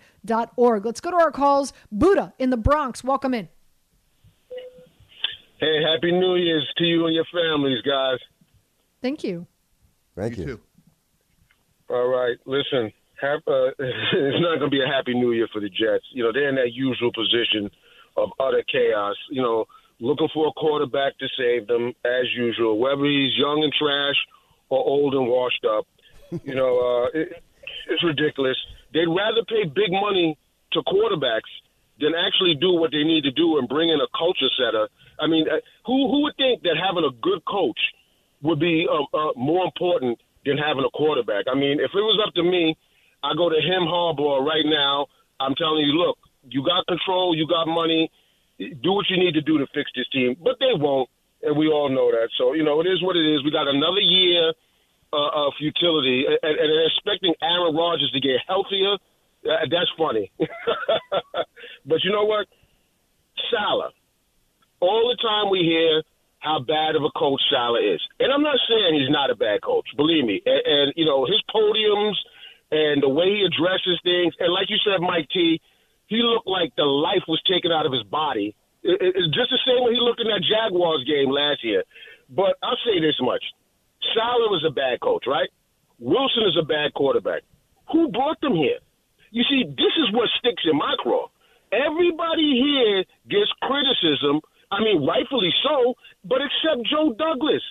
Let's 0.86 1.00
go 1.00 1.10
to 1.10 1.16
our 1.16 1.32
calls. 1.32 1.72
Buddha 1.90 2.32
in 2.38 2.50
the 2.50 2.56
Bronx. 2.56 3.02
Welcome 3.02 3.34
in. 3.34 3.48
Hey, 5.58 5.82
happy 5.82 6.12
New 6.12 6.36
Year's 6.36 6.72
to 6.76 6.84
you 6.84 7.06
and 7.06 7.14
your 7.14 7.24
families, 7.32 7.82
guys. 7.82 8.18
Thank 9.02 9.24
you. 9.24 9.46
Thank 10.16 10.38
you. 10.38 10.44
too. 10.44 10.60
All 11.88 12.06
right, 12.08 12.36
listen, 12.44 12.84
hap- 12.84 12.92
uh, 13.46 13.70
it's 13.78 14.40
not 14.40 14.58
going 14.58 14.70
to 14.70 14.76
be 14.76 14.82
a 14.82 14.86
happy 14.86 15.14
New 15.14 15.32
Year 15.32 15.48
for 15.52 15.60
the 15.60 15.68
Jets. 15.68 16.04
You 16.12 16.24
know, 16.24 16.32
they're 16.32 16.48
in 16.48 16.56
that 16.56 16.72
usual 16.72 17.10
position 17.12 17.70
of 18.16 18.30
utter 18.38 18.62
chaos. 18.70 19.16
You 19.30 19.42
know, 19.42 19.66
looking 20.00 20.28
for 20.32 20.48
a 20.48 20.52
quarterback 20.52 21.18
to 21.18 21.26
save 21.38 21.66
them 21.66 21.92
as 22.04 22.26
usual, 22.36 22.78
whether 22.78 23.04
he's 23.04 23.36
young 23.36 23.62
and 23.62 23.72
trash 23.72 24.16
or 24.68 24.78
old 24.78 25.14
and 25.14 25.26
washed 25.26 25.64
up. 25.64 25.86
You 26.44 26.54
know, 26.54 26.78
uh, 27.14 27.18
it, 27.18 27.42
it's 27.88 28.04
ridiculous. 28.04 28.56
They'd 28.92 29.08
rather 29.08 29.44
pay 29.48 29.64
big 29.64 29.90
money 29.90 30.38
to 30.72 30.82
quarterbacks 30.82 31.50
than 32.00 32.12
actually 32.14 32.54
do 32.60 32.72
what 32.72 32.90
they 32.90 33.04
need 33.04 33.22
to 33.22 33.30
do 33.30 33.58
and 33.58 33.68
bring 33.68 33.88
in 33.88 34.00
a 34.00 34.10
culture 34.16 34.50
setter. 34.58 34.88
I 35.20 35.26
mean, 35.26 35.46
uh, 35.48 35.62
who 35.86 36.10
who 36.10 36.22
would 36.22 36.36
think 36.36 36.62
that 36.62 36.76
having 36.76 37.04
a 37.04 37.14
good 37.22 37.44
coach 37.44 37.78
would 38.42 38.58
be 38.58 38.86
uh, 38.90 39.16
uh, 39.16 39.32
more 39.36 39.64
important 39.64 40.18
than 40.44 40.58
having 40.58 40.84
a 40.84 40.90
quarterback? 40.90 41.46
I 41.50 41.54
mean, 41.54 41.78
if 41.78 41.90
it 41.94 42.02
was 42.02 42.18
up 42.26 42.34
to 42.34 42.42
me, 42.42 42.76
I 43.24 43.32
go 43.32 43.48
to 43.48 43.56
Jim 43.56 43.88
Harbaugh 43.88 44.44
right 44.44 44.68
now. 44.68 45.06
I'm 45.40 45.56
telling 45.56 45.80
you, 45.80 45.96
look, 45.96 46.18
you 46.44 46.60
got 46.60 46.86
control, 46.86 47.34
you 47.34 47.48
got 47.48 47.64
money, 47.64 48.12
do 48.58 48.92
what 48.92 49.08
you 49.08 49.16
need 49.16 49.32
to 49.34 49.40
do 49.40 49.56
to 49.58 49.66
fix 49.72 49.90
this 49.96 50.06
team, 50.12 50.36
but 50.36 50.60
they 50.60 50.76
won't, 50.76 51.08
and 51.42 51.56
we 51.56 51.68
all 51.68 51.88
know 51.88 52.12
that. 52.12 52.28
So 52.36 52.52
you 52.52 52.62
know, 52.62 52.80
it 52.80 52.86
is 52.86 53.02
what 53.02 53.16
it 53.16 53.24
is. 53.24 53.42
We 53.42 53.50
got 53.50 53.66
another 53.66 54.04
year 54.04 54.52
uh, 55.12 55.46
of 55.48 55.54
futility, 55.58 56.24
and, 56.28 56.54
and, 56.58 56.70
expecting 56.92 57.34
Aaron 57.42 57.74
Rodgers 57.74 58.12
to 58.12 58.20
get 58.20 58.44
healthier. 58.46 58.94
Uh, 59.44 59.64
that's 59.72 59.90
funny. 59.96 60.30
but 61.86 61.98
you 62.04 62.12
know 62.12 62.24
what? 62.24 62.46
Saleh. 63.50 63.92
All 64.80 65.08
the 65.08 65.20
time 65.20 65.50
we 65.50 65.60
hear 65.60 66.02
how 66.40 66.60
bad 66.60 66.94
of 66.94 67.02
a 67.02 67.10
coach 67.16 67.40
Saleh 67.50 67.94
is. 67.94 68.00
And 68.20 68.32
I'm 68.32 68.42
not 68.42 68.60
saying 68.68 69.00
he's 69.00 69.10
not 69.10 69.30
a 69.30 69.34
bad 69.34 69.62
coach, 69.62 69.86
believe 69.96 70.24
me. 70.24 70.42
And, 70.44 70.62
and 70.66 70.92
you 70.96 71.04
know, 71.04 71.24
his 71.24 71.40
podiums 71.48 72.16
and 72.70 73.02
the 73.02 73.08
way 73.08 73.26
he 73.26 73.46
addresses 73.46 74.00
things, 74.02 74.34
and 74.40 74.52
like 74.52 74.70
you 74.70 74.78
said, 74.84 75.00
Mike 75.00 75.28
T, 75.32 75.60
he 76.06 76.20
looked 76.22 76.48
like 76.48 76.74
the 76.76 76.84
life 76.84 77.24
was 77.28 77.40
taken 77.48 77.72
out 77.72 77.86
of 77.86 77.92
his 77.92 78.04
body. 78.04 78.54
It, 78.82 79.00
it, 79.00 79.14
just 79.32 79.50
the 79.50 79.62
same 79.64 79.84
way 79.84 79.96
he 79.96 80.00
looked 80.00 80.20
in 80.20 80.28
that 80.28 80.44
Jaguars 80.44 81.04
game 81.08 81.30
last 81.30 81.64
year. 81.64 81.84
But 82.28 82.56
I'll 82.62 82.80
say 82.84 83.00
this 83.00 83.16
much. 83.20 83.42
Saleh 84.12 84.52
was 84.52 84.64
a 84.68 84.72
bad 84.72 85.00
coach, 85.00 85.24
right? 85.26 85.48
Wilson 85.98 86.44
is 86.44 86.56
a 86.60 86.64
bad 86.64 86.92
quarterback. 86.92 87.42
Who 87.92 88.10
brought 88.10 88.40
them 88.40 88.54
here? 88.54 88.78
You 89.30 89.42
see, 89.48 89.64
this 89.64 89.94
is 89.98 90.12
what 90.12 90.28
sticks 90.38 90.62
in 90.70 90.76
my 90.76 90.94
craw. 90.98 91.28
Everybody 91.72 92.60
here 92.60 93.04
gets 93.28 93.50
criticism. 93.62 94.40
I 94.70 94.80
mean, 94.80 95.06
rightfully 95.06 95.52
so, 95.62 95.94
but 96.24 96.38
except 96.38 96.86
Joe 96.90 97.14
Douglas. 97.16 97.62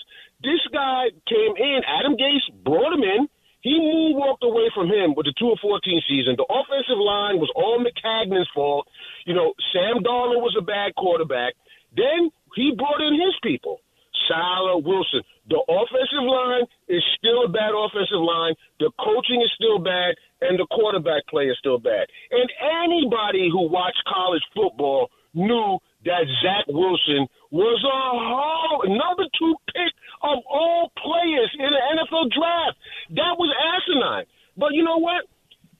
This 0.41 0.59
guy 0.73 1.07
came 1.27 1.55
in, 1.55 1.81
Adam 1.87 2.17
Gase 2.17 2.51
brought 2.63 2.93
him 2.93 3.03
in. 3.03 3.29
He 3.63 3.79
moonwalked 3.79 4.43
away 4.43 4.67
from 4.75 4.91
him 4.91 5.15
with 5.15 5.25
the 5.25 5.33
2 5.39 5.55
of 5.55 5.59
14 5.63 6.03
season. 6.07 6.35
The 6.35 6.47
offensive 6.51 6.99
line 6.99 7.39
was 7.39 7.47
all 7.55 7.79
Maccagnan's 7.79 8.51
fault. 8.53 8.87
You 9.25 9.33
know, 9.33 9.53
Sam 9.71 10.03
Darnold 10.03 10.43
was 10.43 10.55
a 10.59 10.61
bad 10.61 10.93
quarterback. 10.95 11.55
Then 11.95 12.29
he 12.55 12.75
brought 12.75 12.99
in 12.99 13.15
his 13.15 13.33
people. 13.41 13.79
Saleh, 14.27 14.83
Wilson. 14.83 15.23
The 15.49 15.59
offensive 15.67 16.27
line 16.27 16.67
is 16.87 17.03
still 17.17 17.43
a 17.43 17.49
bad 17.49 17.71
offensive 17.71 18.19
line. 18.19 18.55
The 18.79 18.91
coaching 18.99 19.41
is 19.41 19.51
still 19.55 19.79
bad, 19.79 20.15
and 20.41 20.59
the 20.59 20.67
quarterback 20.71 21.27
play 21.27 21.47
is 21.47 21.57
still 21.59 21.79
bad. 21.79 22.07
And 22.31 22.47
anybody 22.83 23.49
who 23.51 23.67
watched 23.67 24.03
college 24.07 24.43
football 24.55 25.09
knew 25.33 25.79
that 26.05 26.27
Zach 26.43 26.67
Wilson 26.67 27.27
was 27.51 27.79
a 27.83 27.99
whole 28.11 28.83
number 28.87 29.23
two 29.39 29.55
pick 29.71 29.91
of 30.23 30.39
all 30.49 30.91
players 30.97 31.51
in 31.59 31.67
the 31.67 31.83
NFL 31.99 32.31
draft. 32.31 32.77
That 33.11 33.35
was 33.37 33.51
asinine. 33.51 34.25
But 34.57 34.73
you 34.73 34.83
know 34.83 34.97
what? 34.97 35.27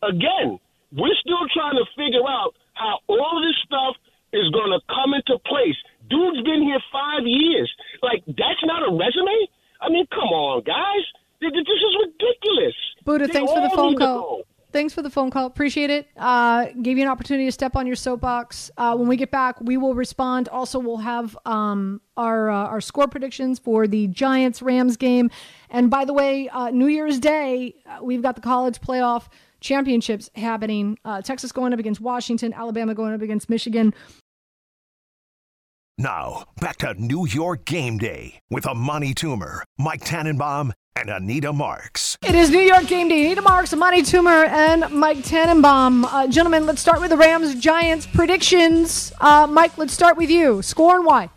Again, 0.04 0.60
we're 0.92 1.16
still 1.24 1.48
trying 1.54 1.80
to 1.80 1.86
figure 1.96 2.28
out 2.28 2.54
how 2.74 3.00
all 3.08 3.40
of 3.40 3.44
this 3.44 3.58
stuff 3.64 3.96
is 4.34 4.50
going 4.52 4.72
to 4.76 4.82
come 4.92 5.14
into 5.14 5.40
place. 5.48 5.78
Dude's 6.10 6.44
been 6.44 6.64
here 6.64 6.82
five 6.92 7.24
years. 7.24 7.72
Like, 8.02 8.24
that's 8.28 8.62
not 8.64 8.84
a 8.84 8.92
resume? 8.92 9.48
I 9.80 9.90
mean, 9.90 10.06
come 10.12 10.30
on, 10.30 10.64
guys. 10.64 11.06
This 11.40 11.52
is 11.52 11.96
ridiculous. 12.00 12.76
Buddha, 13.04 13.28
They 13.28 13.34
thanks 13.34 13.52
for 13.52 13.62
the 13.62 13.70
phone 13.76 13.96
call. 13.96 14.44
Thanks 14.74 14.92
for 14.92 15.04
the 15.04 15.10
phone 15.10 15.30
call. 15.30 15.46
Appreciate 15.46 15.92
it. 15.92 16.08
Uh, 16.18 16.66
gave 16.82 16.98
you 16.98 17.04
an 17.04 17.10
opportunity 17.10 17.46
to 17.46 17.52
step 17.52 17.76
on 17.76 17.86
your 17.86 17.96
soapbox. 17.96 18.72
Uh, 18.76 18.96
when 18.96 19.08
we 19.08 19.16
get 19.16 19.30
back, 19.30 19.62
we 19.62 19.78
will 19.78 19.94
respond. 19.94 20.50
Also, 20.50 20.80
we'll 20.80 20.98
have 20.98 21.38
um, 21.46 22.02
our 22.18 22.50
uh, 22.50 22.66
our 22.66 22.82
score 22.82 23.08
predictions 23.08 23.60
for 23.60 23.88
the 23.88 24.08
Giants 24.08 24.64
Rams 24.64 24.98
game. 24.98 25.30
And 25.70 25.92
by 25.92 26.06
the 26.06 26.14
way, 26.14 26.50
uh, 26.50 26.72
New 26.72 26.88
Year's 26.88 27.20
Day, 27.20 27.76
uh, 27.86 28.00
we've 28.02 28.24
got 28.24 28.36
the 28.36 28.42
college 28.42 28.82
playoff 28.82 29.28
championships 29.62 30.32
happening. 30.36 30.98
Uh, 31.06 31.22
Texas 31.22 31.52
going 31.52 31.72
up 31.72 31.80
against 31.80 32.02
Washington, 32.02 32.52
Alabama 32.52 32.96
going 32.96 33.14
up 33.14 33.22
against 33.22 33.50
Michigan. 33.52 33.94
Now, 36.00 36.46
back 36.60 36.78
to 36.78 36.96
New 36.96 37.28
York 37.28 37.66
game 37.66 38.00
day 38.00 38.40
with 38.50 38.66
Amani 38.66 39.14
Toomer, 39.14 39.62
Mike 39.78 40.04
Tannenbaum, 40.04 40.74
and 40.96 41.10
Anita 41.10 41.52
Marks. 41.52 42.18
It 42.24 42.36
is 42.36 42.50
New 42.50 42.60
York 42.60 42.88
game 42.88 43.08
day. 43.08 43.26
Anita 43.26 43.42
Marks, 43.42 43.74
Money 43.74 44.02
Toomer, 44.02 44.48
and 44.48 44.92
Mike 44.94 45.24
Tannenbaum. 45.24 46.06
Uh, 46.06 46.28
gentlemen, 46.28 46.66
let's 46.66 46.82
start 46.82 47.02
with 47.02 47.10
the 47.10 47.18
Rams 47.18 47.56
Giants 47.56 48.06
predictions. 48.06 49.12
Uh, 49.20 49.48
Mike, 49.48 49.78
let's 49.78 49.94
start 49.94 50.18
with 50.18 50.30
you. 50.30 50.62
Score 50.62 50.96
and 50.96 51.06
why? 51.06 51.30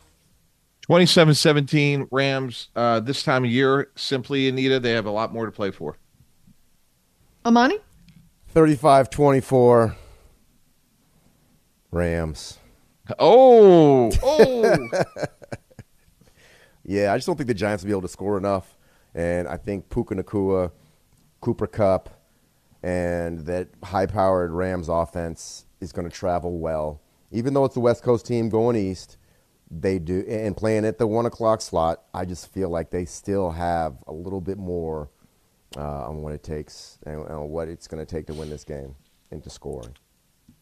27-17 0.89 2.09
Rams. 2.11 2.69
Uh, 2.77 3.01
this 3.01 3.23
time 3.23 3.45
of 3.45 3.51
year, 3.51 3.91
simply 3.97 4.49
Anita, 4.49 4.79
they 4.79 4.93
have 4.93 5.07
a 5.07 5.11
lot 5.11 5.33
more 5.33 5.47
to 5.47 5.53
play 5.53 5.71
for. 5.71 5.97
Amani? 7.45 7.79
35 8.49 9.11
24 9.11 9.97
Rams. 11.91 12.59
Oh, 13.19 14.11
oh. 14.23 14.89
Yeah, 16.85 17.13
I 17.13 17.17
just 17.17 17.27
don't 17.27 17.37
think 17.37 17.49
the 17.49 17.55
Giants 17.55 17.83
will 17.83 17.89
be 17.89 17.93
able 17.93 18.03
to 18.03 18.09
score 18.09 18.39
enough. 18.39 18.77
And 19.17 19.49
I 19.49 19.57
think 19.57 19.89
Puka 19.89 20.15
Nacua, 20.15 20.71
Cooper 21.41 21.67
Kupp, 21.67 22.11
and 22.83 23.41
that 23.47 23.69
high 23.83 24.07
powered 24.07 24.53
Rams 24.53 24.89
offense 24.89 25.65
is 25.81 25.91
going 25.91 26.09
to 26.09 26.15
travel 26.15 26.59
well. 26.59 27.01
Even 27.33 27.55
though 27.55 27.65
it's 27.65 27.75
the 27.75 27.81
West 27.81 28.03
Coast 28.03 28.27
team 28.27 28.51
going 28.51 28.77
east, 28.77 29.17
they 29.71 29.99
do, 29.99 30.25
and 30.29 30.57
playing 30.57 30.85
at 30.85 30.99
the 30.99 31.07
one 31.07 31.27
o'clock 31.27 31.63
slot, 31.63 32.03
I 32.15 32.27
just 32.27 32.53
feel 32.53 32.69
like 32.69 32.91
they 32.91 33.07
still 33.07 33.51
have 33.51 33.97
a 34.07 34.13
little 34.13 34.41
bit 34.41 34.59
more 34.59 35.11
uh, 35.77 36.09
on 36.09 36.23
what 36.23 36.35
it 36.35 36.43
takes 36.43 36.99
and, 37.07 37.27
and 37.27 37.49
what 37.49 37.69
it's 37.69 37.89
going 37.89 38.05
to 38.05 38.09
take 38.09 38.27
to 38.27 38.35
win 38.35 38.51
this 38.51 38.65
game 38.65 38.95
and 39.31 39.43
to 39.43 39.51
score. 39.51 39.83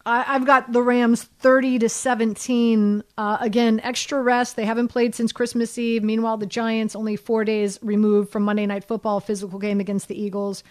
I've 0.07 0.45
got 0.45 0.71
the 0.71 0.83
Rams 0.83 1.23
30 1.23 1.79
to 1.81 1.89
17. 1.89 3.03
Uh, 3.17 3.39
again, 3.41 3.81
extra 3.81 4.21
rest. 4.23 4.55
They 4.55 4.67
haven't 4.67 4.89
played 4.89 5.15
since 5.15 5.33
Christmas 5.33 5.79
Eve. 5.79 6.03
Meanwhile, 6.03 6.37
the 6.37 6.47
Giants 6.47 6.95
only 6.95 7.17
four 7.17 7.45
days 7.45 7.79
removed 7.83 8.31
from 8.31 8.43
Monday 8.43 8.67
Night 8.67 8.85
Football, 8.85 9.21
physical 9.21 9.59
game 9.59 9.81
against 9.81 10.09
the 10.09 10.21
Eagles. 10.21 10.63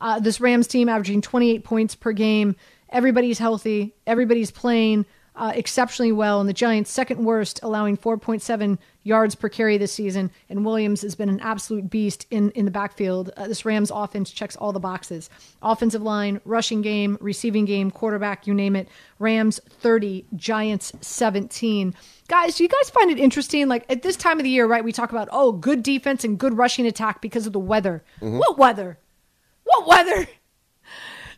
Uh, 0.00 0.18
this 0.18 0.40
Rams 0.40 0.66
team 0.66 0.88
averaging 0.88 1.20
28 1.20 1.62
points 1.62 1.94
per 1.94 2.12
game. 2.12 2.56
Everybody's 2.88 3.38
healthy. 3.38 3.94
Everybody's 4.08 4.50
playing 4.50 5.06
uh, 5.40 5.52
exceptionally 5.54 6.12
well. 6.12 6.38
And 6.38 6.48
the 6.48 6.52
Giants, 6.52 6.90
second 6.90 7.24
worst, 7.24 7.60
allowing 7.62 7.96
4.7 7.96 8.76
yards 9.04 9.34
per 9.34 9.48
carry 9.48 9.78
this 9.78 9.90
season. 9.90 10.30
And 10.50 10.66
Williams 10.66 11.00
has 11.00 11.14
been 11.14 11.30
an 11.30 11.40
absolute 11.40 11.88
beast 11.88 12.26
in, 12.30 12.50
in 12.50 12.66
the 12.66 12.70
backfield. 12.70 13.30
Uh, 13.38 13.48
this 13.48 13.64
Rams 13.64 13.90
offense 13.90 14.30
checks 14.30 14.54
all 14.54 14.72
the 14.72 14.78
boxes 14.78 15.30
offensive 15.62 16.02
line, 16.02 16.42
rushing 16.44 16.82
game, 16.82 17.16
receiving 17.22 17.64
game, 17.64 17.90
quarterback, 17.90 18.46
you 18.46 18.52
name 18.52 18.76
it. 18.76 18.86
Rams 19.18 19.58
30, 19.66 20.26
Giants 20.36 20.92
17. 21.00 21.94
Guys, 22.28 22.56
do 22.56 22.62
you 22.62 22.68
guys 22.68 22.90
find 22.90 23.10
it 23.10 23.18
interesting? 23.18 23.66
Like 23.66 23.86
at 23.88 24.02
this 24.02 24.16
time 24.16 24.38
of 24.38 24.44
the 24.44 24.50
year, 24.50 24.66
right? 24.66 24.84
We 24.84 24.92
talk 24.92 25.10
about, 25.10 25.30
oh, 25.32 25.52
good 25.52 25.82
defense 25.82 26.22
and 26.22 26.38
good 26.38 26.58
rushing 26.58 26.86
attack 26.86 27.22
because 27.22 27.46
of 27.46 27.54
the 27.54 27.58
weather. 27.58 28.04
What 28.38 28.58
weather? 28.58 28.98
What 29.64 29.86
weather? 29.86 30.28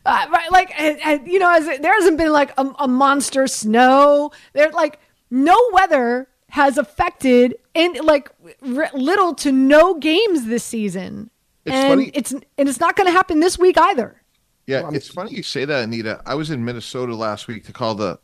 Uh, 0.04 0.26
right, 0.30 0.50
like 0.50 0.72
and, 0.80 0.98
and, 1.04 1.28
you 1.28 1.38
know, 1.38 1.50
as 1.54 1.66
it, 1.68 1.80
there 1.82 1.92
hasn't 1.94 2.18
been 2.18 2.32
like 2.32 2.52
a, 2.58 2.66
a 2.80 2.88
monster 2.88 3.46
snow. 3.46 4.30
There, 4.52 4.70
like 4.70 4.98
no 5.30 5.56
weather 5.72 6.28
has 6.48 6.76
affected 6.76 7.54
in 7.74 7.94
like 8.02 8.30
r- 8.76 8.90
little 8.94 9.34
to 9.36 9.52
no 9.52 9.94
games 9.94 10.46
this 10.46 10.64
season, 10.64 11.30
It's 11.64 11.74
and 11.74 11.88
funny- 11.88 12.10
it's 12.14 12.32
and 12.32 12.68
it's 12.68 12.80
not 12.80 12.96
going 12.96 13.06
to 13.06 13.12
happen 13.12 13.40
this 13.40 13.58
week 13.58 13.78
either. 13.78 14.20
Yeah, 14.66 14.90
it's 14.92 15.08
funny 15.08 15.32
you 15.32 15.42
say 15.42 15.64
that, 15.64 15.84
Anita. 15.84 16.20
I 16.26 16.34
was 16.34 16.50
in 16.50 16.64
Minnesota 16.64 17.14
last 17.14 17.46
week 17.48 17.64
to 17.66 17.72
call 17.72 17.94
the 17.94 18.18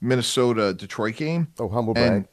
Minnesota 0.00 0.72
Detroit 0.74 1.16
game. 1.16 1.48
Oh, 1.58 1.68
humble 1.68 1.92
And- 1.96 2.24
brag. 2.24 2.28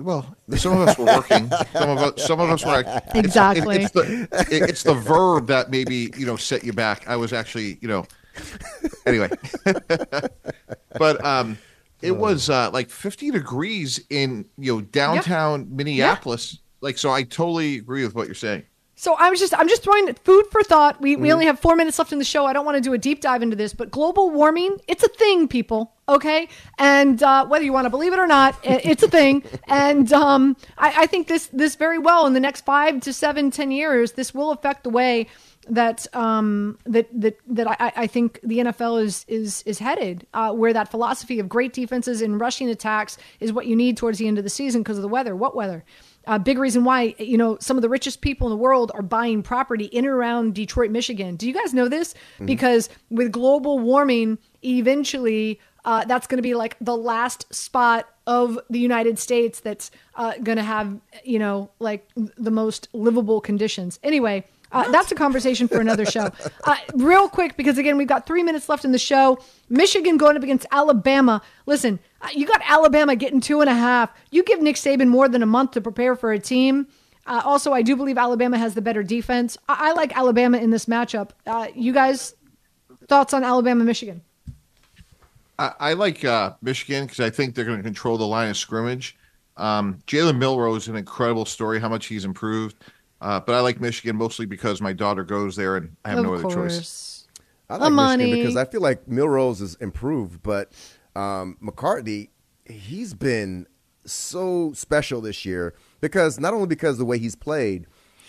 Well, 0.00 0.34
some 0.56 0.80
of 0.80 0.88
us 0.88 0.98
were 0.98 1.04
working. 1.04 1.50
Some 1.72 1.90
of 1.90 1.98
us, 1.98 2.26
some 2.26 2.40
of 2.40 2.50
us 2.50 2.64
were. 2.64 2.80
it's- 2.80 3.02
Exactly. 3.14 3.76
It's, 3.82 3.90
the 3.92 4.28
it- 4.50 4.70
it's 4.70 4.82
the 4.82 4.94
verb 4.94 5.46
that 5.48 5.70
maybe 5.70 6.10
you 6.16 6.24
know 6.26 6.36
set 6.36 6.64
you 6.64 6.72
back. 6.72 7.06
I 7.08 7.16
was 7.16 7.32
actually 7.32 7.78
you 7.80 7.88
know. 7.88 8.06
Anyway, 9.06 9.28
but 10.98 11.24
um, 11.24 11.58
it 12.02 12.12
was 12.16 12.48
uh, 12.50 12.70
like 12.72 12.90
50 12.90 13.30
degrees 13.30 14.00
in 14.10 14.46
you 14.58 14.74
know 14.74 14.80
downtown 14.80 15.68
Minneapolis. 15.70 16.58
Like 16.80 16.96
so, 16.98 17.10
I 17.10 17.22
totally 17.22 17.76
agree 17.76 18.04
with 18.04 18.14
what 18.14 18.26
you're 18.26 18.34
saying. 18.34 18.64
So 18.96 19.16
I'm 19.18 19.34
just 19.36 19.58
I'm 19.58 19.68
just 19.68 19.82
throwing 19.82 20.12
food 20.14 20.44
for 20.50 20.62
thought. 20.62 21.00
We 21.00 21.14
Mm-hmm. 21.14 21.22
we 21.22 21.32
only 21.32 21.46
have 21.46 21.58
four 21.58 21.76
minutes 21.76 21.98
left 21.98 22.12
in 22.12 22.18
the 22.18 22.24
show. 22.24 22.46
I 22.46 22.52
don't 22.52 22.64
want 22.64 22.76
to 22.76 22.80
do 22.82 22.92
a 22.92 22.98
deep 22.98 23.20
dive 23.20 23.42
into 23.42 23.56
this, 23.56 23.72
but 23.74 23.90
global 23.90 24.30
warming 24.30 24.78
it's 24.88 25.02
a 25.02 25.08
thing, 25.08 25.48
people. 25.48 25.92
Okay, 26.10 26.48
and 26.76 27.22
uh, 27.22 27.46
whether 27.46 27.64
you 27.64 27.72
want 27.72 27.84
to 27.86 27.90
believe 27.90 28.12
it 28.12 28.18
or 28.18 28.26
not, 28.26 28.58
it's 28.64 29.04
a 29.04 29.08
thing. 29.08 29.44
And 29.68 30.12
um, 30.12 30.56
I, 30.76 31.02
I 31.02 31.06
think 31.06 31.28
this 31.28 31.46
this 31.52 31.76
very 31.76 31.98
well 31.98 32.26
in 32.26 32.32
the 32.32 32.40
next 32.40 32.64
five 32.64 33.00
to 33.02 33.12
seven, 33.12 33.52
ten 33.52 33.70
years, 33.70 34.12
this 34.12 34.34
will 34.34 34.50
affect 34.50 34.82
the 34.82 34.90
way 34.90 35.28
that 35.68 36.12
um, 36.16 36.78
that 36.84 37.08
that 37.20 37.38
that 37.46 37.68
I, 37.68 37.92
I 37.96 38.06
think 38.08 38.40
the 38.42 38.58
NFL 38.58 39.04
is 39.04 39.24
is 39.28 39.62
is 39.66 39.78
headed, 39.78 40.26
uh, 40.34 40.52
where 40.52 40.72
that 40.72 40.90
philosophy 40.90 41.38
of 41.38 41.48
great 41.48 41.72
defenses 41.72 42.22
and 42.22 42.40
rushing 42.40 42.68
attacks 42.68 43.16
is 43.38 43.52
what 43.52 43.66
you 43.66 43.76
need 43.76 43.96
towards 43.96 44.18
the 44.18 44.26
end 44.26 44.38
of 44.38 44.44
the 44.44 44.50
season 44.50 44.82
because 44.82 44.98
of 44.98 45.02
the 45.02 45.08
weather. 45.08 45.36
What 45.36 45.54
weather? 45.54 45.84
A 46.26 46.38
big 46.38 46.58
reason 46.58 46.84
why 46.84 47.14
you 47.18 47.38
know 47.38 47.56
some 47.60 47.78
of 47.78 47.82
the 47.82 47.88
richest 47.88 48.20
people 48.20 48.46
in 48.48 48.50
the 48.50 48.56
world 48.56 48.90
are 48.94 49.02
buying 49.02 49.42
property 49.42 49.84
in 49.84 50.04
and 50.04 50.12
around 50.12 50.54
Detroit, 50.54 50.90
Michigan. 50.90 51.36
Do 51.36 51.46
you 51.46 51.54
guys 51.54 51.72
know 51.72 51.88
this? 51.88 52.14
Because 52.46 52.88
with 53.10 53.30
global 53.30 53.78
warming 53.78 54.38
eventually 54.64 55.60
uh, 55.84 56.04
that's 56.04 56.26
going 56.26 56.38
to 56.38 56.42
be 56.42 56.54
like 56.54 56.76
the 56.80 56.96
last 56.96 57.52
spot 57.54 58.08
of 58.26 58.58
the 58.68 58.78
United 58.78 59.18
States 59.18 59.60
that's 59.60 59.90
uh, 60.14 60.34
going 60.42 60.56
to 60.56 60.62
have, 60.62 60.98
you 61.24 61.38
know, 61.38 61.70
like 61.78 62.06
the 62.14 62.50
most 62.50 62.88
livable 62.92 63.40
conditions. 63.40 63.98
Anyway, 64.02 64.44
uh, 64.72 64.90
that's 64.90 65.10
a 65.10 65.14
conversation 65.14 65.66
for 65.68 65.80
another 65.80 66.04
show. 66.04 66.30
Uh, 66.64 66.76
real 66.94 67.28
quick, 67.28 67.56
because 67.56 67.78
again, 67.78 67.96
we've 67.96 68.06
got 68.06 68.26
three 68.26 68.42
minutes 68.42 68.68
left 68.68 68.84
in 68.84 68.92
the 68.92 68.98
show. 68.98 69.38
Michigan 69.70 70.18
going 70.18 70.36
up 70.36 70.42
against 70.42 70.66
Alabama. 70.70 71.40
Listen, 71.64 71.98
uh, 72.20 72.28
you 72.34 72.46
got 72.46 72.60
Alabama 72.68 73.16
getting 73.16 73.40
two 73.40 73.62
and 73.62 73.70
a 73.70 73.74
half. 73.74 74.10
You 74.30 74.44
give 74.44 74.60
Nick 74.60 74.76
Saban 74.76 75.08
more 75.08 75.26
than 75.26 75.42
a 75.42 75.46
month 75.46 75.72
to 75.72 75.80
prepare 75.80 76.14
for 76.14 76.32
a 76.32 76.38
team. 76.38 76.86
Uh, 77.26 77.40
also, 77.44 77.72
I 77.72 77.80
do 77.80 77.96
believe 77.96 78.18
Alabama 78.18 78.58
has 78.58 78.74
the 78.74 78.82
better 78.82 79.02
defense. 79.02 79.56
I, 79.68 79.90
I 79.90 79.92
like 79.92 80.14
Alabama 80.16 80.58
in 80.58 80.70
this 80.70 80.84
matchup. 80.84 81.30
Uh, 81.46 81.68
you 81.74 81.92
guys, 81.94 82.34
thoughts 83.08 83.32
on 83.32 83.42
Alabama, 83.42 83.84
Michigan? 83.84 84.22
I, 85.60 85.90
I 85.90 85.92
like 85.92 86.24
uh, 86.24 86.54
Michigan 86.62 87.04
because 87.04 87.20
I 87.20 87.28
think 87.28 87.54
they're 87.54 87.66
going 87.66 87.76
to 87.76 87.82
control 87.82 88.16
the 88.16 88.26
line 88.26 88.48
of 88.48 88.56
scrimmage. 88.56 89.16
Um, 89.58 89.98
Jalen 90.06 90.38
Milroe 90.38 90.74
is 90.74 90.88
an 90.88 90.96
incredible 90.96 91.44
story, 91.44 91.78
how 91.78 91.88
much 91.90 92.06
he's 92.06 92.24
improved. 92.24 92.76
Uh, 93.20 93.40
but 93.40 93.54
I 93.54 93.60
like 93.60 93.78
Michigan 93.78 94.16
mostly 94.16 94.46
because 94.46 94.80
my 94.80 94.94
daughter 94.94 95.22
goes 95.22 95.56
there 95.56 95.76
and 95.76 95.94
I 96.02 96.10
have 96.10 96.18
of 96.20 96.24
no 96.24 96.34
other 96.34 96.42
course. 96.44 96.78
choice. 96.78 97.28
I 97.68 97.74
like 97.74 97.82
Amani. 97.88 98.24
Michigan 98.24 98.42
because 98.42 98.56
I 98.56 98.64
feel 98.64 98.80
like 98.80 99.06
Milroe's 99.06 99.60
is 99.60 99.74
improved, 99.76 100.42
but 100.42 100.72
um, 101.14 101.58
McCarthy, 101.60 102.30
he's 102.64 103.12
been 103.12 103.66
so 104.06 104.72
special 104.72 105.20
this 105.20 105.44
year 105.44 105.74
because 106.00 106.40
not 106.40 106.54
only 106.54 106.68
because 106.68 106.92
of 106.94 107.00
the 107.00 107.04
way 107.04 107.18
he's 107.18 107.36
played, 107.36 107.86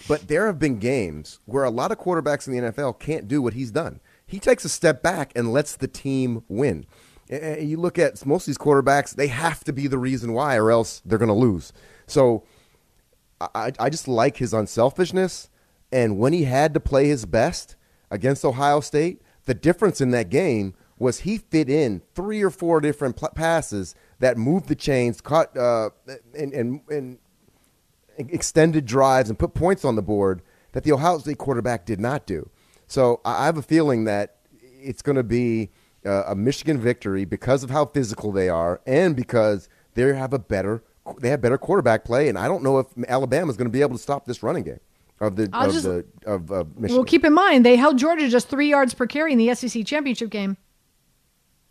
but 0.10 0.28
there 0.28 0.48
have 0.48 0.60
been 0.60 0.80
games 0.80 1.40
where 1.46 1.64
a 1.64 1.70
lot 1.70 1.94
of 1.94 1.98
quarterbacks 1.98 2.46
in 2.46 2.54
the 2.54 2.72
NFL 2.72 3.00
can't 3.00 3.30
do 3.30 3.42
what 3.42 3.54
he's 3.54 3.72
done. 3.72 4.02
He 4.26 4.40
takes 4.40 4.66
a 4.66 4.70
step 4.70 5.02
back 5.02 5.32
and 5.34 5.54
lets 5.54 5.78
the 5.78 5.88
team 5.88 6.44
win. 6.50 6.86
And- 7.32 7.68
you 7.68 7.78
look 7.78 7.98
at 7.98 8.24
most 8.26 8.44
of 8.44 8.48
these 8.48 8.58
quarterbacks, 8.58 9.16
they 9.16 9.28
have 9.28 9.64
to 9.64 9.74
be 9.74 9.88
the 9.88 9.98
reason 9.98 10.34
why, 10.34 10.58
or 10.58 10.70
else 10.70 11.02
they're 11.06 11.18
going 11.18 11.30
to 11.30 11.34
lose. 11.34 11.74
So 12.06 12.44
I, 13.40 13.72
I 13.80 13.90
just 13.90 14.08
like 14.08 14.38
his 14.38 14.54
unselfishness. 14.54 15.50
And 15.92 16.20
when 16.20 16.34
he 16.34 16.44
had 16.44 16.74
to 16.74 16.80
play 16.80 17.08
his 17.08 17.26
best 17.26 17.76
against 18.10 18.46
Ohio 18.46 18.82
State, 18.82 19.22
the 19.46 19.54
difference 19.54 20.02
in 20.02 20.12
that 20.12 20.30
game 20.30 20.74
was 21.00 21.22
he 21.22 21.38
fit 21.38 21.70
in 21.70 22.02
three 22.14 22.44
or 22.44 22.52
four 22.52 22.80
different 22.80 23.16
pl- 23.16 23.30
passes 23.34 23.96
that 24.20 24.38
moved 24.38 24.68
the 24.68 24.76
chains, 24.76 25.20
caught 25.20 25.58
uh, 25.58 25.90
and, 26.38 26.54
and, 26.54 26.82
and 26.90 27.18
extended 28.18 28.86
drives, 28.86 29.30
and 29.30 29.40
put 29.40 29.56
points 29.56 29.84
on 29.84 29.96
the 29.96 30.02
board 30.02 30.44
that 30.74 30.84
the 30.84 30.92
Ohio 30.92 31.18
State 31.18 31.40
quarterback 31.40 31.86
did 31.86 32.00
not 32.00 32.28
do. 32.28 32.50
So 32.88 33.20
I 33.26 33.46
have 33.46 33.58
a 33.58 33.64
feeling 33.64 34.04
that 34.04 34.36
it's 34.62 35.02
going 35.02 35.16
to 35.16 35.24
be 35.24 35.72
uh, 36.06 36.24
a 36.28 36.36
Michigan 36.36 36.80
victory 36.80 37.26
because 37.26 37.64
of 37.64 37.70
how 37.70 37.86
physical 37.86 38.32
they 38.32 38.50
are 38.50 38.82
and 38.86 39.16
because 39.16 39.70
they 39.94 40.02
have 40.14 40.34
a 40.34 40.40
better 40.40 40.84
they 41.20 41.30
have 41.30 41.42
better 41.42 41.58
quarterback 41.58 42.06
play. 42.06 42.30
And 42.30 42.38
I 42.38 42.48
don't 42.48 42.64
know 42.64 42.80
if 42.80 42.88
Alabama 43.08 43.50
is 43.50 43.58
going 43.58 43.68
to 43.68 43.72
be 43.72 43.82
able 43.82 43.98
to 43.98 44.02
stop 44.02 44.26
this 44.26 44.44
running 44.44 44.64
game 44.64 44.80
of 45.20 45.36
the 45.36 45.50
I'll 45.54 45.68
of 45.68 45.74
just- 45.74 45.86
the 45.86 46.06
of 46.26 46.52
uh, 46.52 46.64
Michigan. 46.76 46.98
Well, 46.98 47.06
keep 47.06 47.26
in 47.26 47.34
mind 47.34 47.66
they 47.66 47.76
held 47.76 47.98
Georgia 47.98 48.30
just 48.30 48.50
three 48.50 48.70
yards 48.70 48.94
per 48.94 49.08
carry 49.08 49.32
in 49.34 49.38
the 49.38 49.54
SEC 49.56 49.86
championship 49.86 50.30
game. 50.30 50.58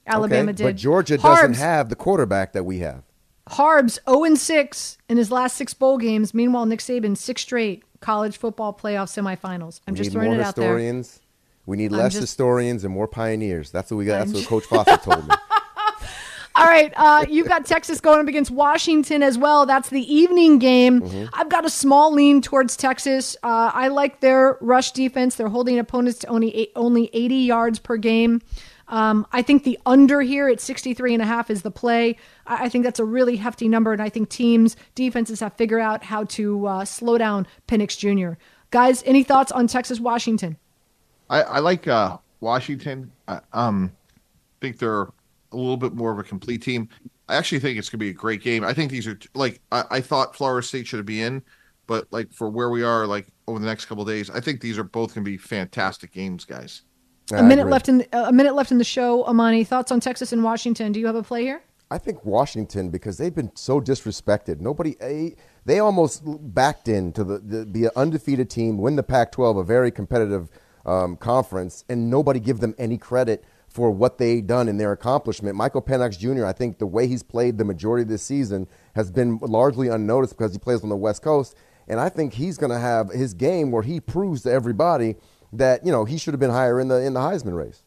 Alabama 0.07 0.51
Okay, 0.51 0.57
did, 0.57 0.65
but 0.65 0.77
Georgia 0.77 1.19
doesn't 1.19 1.55
have 1.55 1.89
the 1.89 1.97
quarterback 1.97 2.53
that 2.53 2.65
we 2.65 2.79
have. 2.79 3.05
Harbs 3.49 3.99
0 4.09 4.25
and 4.25 4.39
6 4.39 4.99
in 5.09 5.17
his 5.17 5.31
last 5.31 5.57
six 5.57 5.75
bowl 5.75 5.99
games. 5.99 6.33
Meanwhile, 6.33 6.67
Nick 6.67 6.81
Saban 6.81 7.17
six 7.17 7.43
straight 7.43 7.85
college 8.01 8.37
football 8.37 8.73
playoff 8.73 9.09
semifinals. 9.09 9.81
I'm 9.87 9.95
we 9.95 9.99
just 9.99 10.13
throwing 10.13 10.33
it 10.33 10.41
out 10.41 10.57
there. 10.57 10.77
historians. 10.79 11.21
We 11.67 11.77
need 11.77 11.93
I'm 11.93 11.99
less 11.99 12.13
just- 12.13 12.23
historians 12.23 12.85
and 12.85 12.93
more 12.93 13.07
pioneers. 13.09 13.71
That's 13.71 13.91
what 13.91 13.99
we 13.99 14.05
got. 14.05 14.19
That's 14.19 14.31
I'm 14.31 14.35
what 14.35 14.39
just- 14.41 14.49
Coach 14.49 14.65
Fawcett 14.65 15.03
told 15.03 15.29
me. 15.29 15.35
All 16.57 16.67
right, 16.67 16.93
uh, 16.97 17.25
you've 17.29 17.47
got 17.49 17.65
Texas 17.65 18.01
going 18.01 18.21
up 18.21 18.27
against 18.27 18.51
Washington 18.51 19.23
as 19.23 19.39
well. 19.39 19.65
That's 19.67 19.89
the 19.89 20.03
evening 20.13 20.59
game. 20.59 21.01
Mm-hmm. 21.01 21.27
I've 21.33 21.49
got 21.49 21.65
a 21.65 21.71
small 21.71 22.13
lean 22.13 22.43
towards 22.43 22.77
Texas. 22.77 23.35
Uh, 23.43 23.71
I 23.73 23.89
like 23.89 24.21
their 24.21 24.59
rush 24.61 24.91
defense. 24.91 25.37
They're 25.37 25.49
holding 25.49 25.79
opponents 25.79 26.19
to 26.19 26.27
only 26.27 26.55
eight, 26.55 26.73
only 26.77 27.09
80 27.15 27.35
yards 27.37 27.79
per 27.79 27.97
game. 27.97 28.43
Um, 28.89 29.27
I 29.33 29.41
think 29.43 29.63
the 29.63 29.79
under 29.87 30.21
here 30.21 30.49
at 30.49 30.61
63 30.61 31.15
and 31.15 31.23
a 31.23 31.27
half 31.27 31.49
is 31.51 31.63
the 31.63 31.71
play. 31.71 32.17
I, 32.47 32.65
I 32.65 32.69
think 32.69 32.85
that's 32.85 32.99
a 33.01 33.05
really 33.05 33.37
hefty 33.37 33.69
number, 33.69 33.93
and 33.93 34.03
I 34.03 34.09
think 34.09 34.29
teams, 34.29 34.77
defenses 34.97 35.41
have 35.41 35.55
figured 35.55 35.81
out 35.81 36.03
how 36.03 36.25
to 36.25 36.67
uh, 36.67 36.85
slow 36.85 37.17
down 37.17 37.47
Penix 37.69 37.97
Jr. 37.97 38.37
Guys, 38.71 39.03
any 39.07 39.23
thoughts 39.23 39.53
on 39.53 39.67
Texas 39.69 40.01
Washington? 40.01 40.59
I, 41.31 41.43
I 41.43 41.59
like 41.61 41.89
uh, 41.89 42.19
Washington. 42.41 43.11
I 43.29 43.41
um, 43.53 43.93
think 44.61 44.79
they're 44.79 45.05
a 45.05 45.57
little 45.57 45.77
bit 45.77 45.95
more 45.95 46.13
of 46.13 46.19
a 46.19 46.23
complete 46.23 46.61
team. 46.61 46.89
I 47.29 47.37
actually 47.37 47.61
think 47.61 47.79
it's 47.79 47.89
going 47.89 48.01
to 48.01 48.05
be 48.05 48.11
a 48.11 48.13
great 48.13 48.43
game. 48.43 48.65
I 48.65 48.75
think 48.75 48.91
these 48.91 49.07
are 49.07 49.19
like 49.35 49.61
I, 49.71 49.85
I 49.91 50.01
thought 50.01 50.35
Florida 50.37 50.67
State 50.67 50.89
should 50.89 51.07
be 51.07 51.23
in, 51.23 51.43
but 51.87 52.09
like 52.11 52.33
for 52.33 52.51
where 52.51 52.71
we 52.71 52.83
are, 52.83 53.07
like 53.07 53.29
over 53.47 53.61
the 53.61 53.67
next 53.67 53.87
couple 53.87 54.03
of 54.03 54.09
days, 54.09 54.29
I 54.29 54.41
think 54.41 54.61
these 54.61 54.77
are 54.77 54.85
both 54.85 55.15
going 55.15 55.25
to 55.25 55.31
be 55.31 55.39
fantastic 55.39 56.13
games, 56.13 56.45
guys. 56.45 56.83
A 57.33 57.45
minute 57.45 57.69
left 57.69 57.89
in 57.89 57.99
the, 57.99 58.29
a 58.29 58.33
minute 58.33 58.57
left 58.57 58.73
in 58.73 58.79
the 58.79 58.85
show. 58.85 59.25
Amani, 59.25 59.63
thoughts 59.63 59.93
on 59.93 60.01
Texas 60.01 60.33
and 60.33 60.43
Washington? 60.43 60.91
Do 60.91 60.99
you 60.99 61.07
have 61.07 61.15
a 61.15 61.23
play 61.23 61.43
here? 61.43 61.63
I 61.93 61.99
think 61.99 62.25
Washington 62.25 62.91
because 62.91 63.19
they've 63.19 63.35
been 63.35 63.53
so 63.55 63.81
disrespected. 63.81 64.61
Nobody 64.61 64.97
they, 64.99 65.37
they 65.65 65.79
almost 65.79 66.23
backed 66.25 66.89
into 66.89 67.23
the, 67.23 67.39
the 67.39 67.67
be 67.67 67.85
an 67.85 67.91
undefeated 67.95 68.51
team, 68.51 68.79
win 68.79 68.97
the 68.97 69.05
Pac-12, 69.05 69.61
a 69.61 69.65
very 69.65 69.93
competitive 69.93 70.51
um, 70.87 71.17
conference, 71.17 71.85
and 71.89 72.11
nobody 72.11 72.41
give 72.41 72.61
them 72.61 72.75
any 72.79 72.99
credit 72.99 73.45
for 73.69 73.91
what 73.91 74.19
they 74.19 74.41
done 74.41 74.69
in 74.69 74.79
their 74.79 74.93
accomplishment. 74.93 75.57
Michael 75.57 75.83
Penix 75.83 76.19
Jr. 76.19 76.45
I 76.45 76.53
think 76.53 76.79
the 76.79 76.87
way 76.87 77.07
he's 77.07 77.23
played 77.23 77.57
the 77.57 77.65
majority 77.65 78.03
of 78.03 78.09
this 78.09 78.23
season 78.23 78.67
has 78.97 79.11
been 79.11 79.39
largely 79.39 79.89
unnoticed 79.89 80.37
because 80.37 80.53
he 80.53 80.59
plays 80.59 80.83
on 80.83 80.89
the 80.89 80.97
West 80.97 81.23
Coast, 81.23 81.55
and 81.87 82.01
I 82.01 82.09
think 82.09 82.35
he's 82.35 82.59
going 82.59 82.73
to 82.73 82.79
have 82.79 83.11
his 83.11 83.35
game 83.35 83.71
where 83.71 83.83
he 83.83 84.01
proves 84.01 84.43
to 84.43 84.51
everybody 84.51 85.17
that 85.53 85.85
you 85.85 85.93
know 85.93 86.05
he 86.05 86.19
should 86.19 86.35
have 86.35 86.41
been 86.41 86.51
higher 86.51 86.81
in 86.81 86.89
the 86.89 87.01
in 87.01 87.15
the 87.15 87.21
Heisman 87.21 87.57
race. 87.57 87.83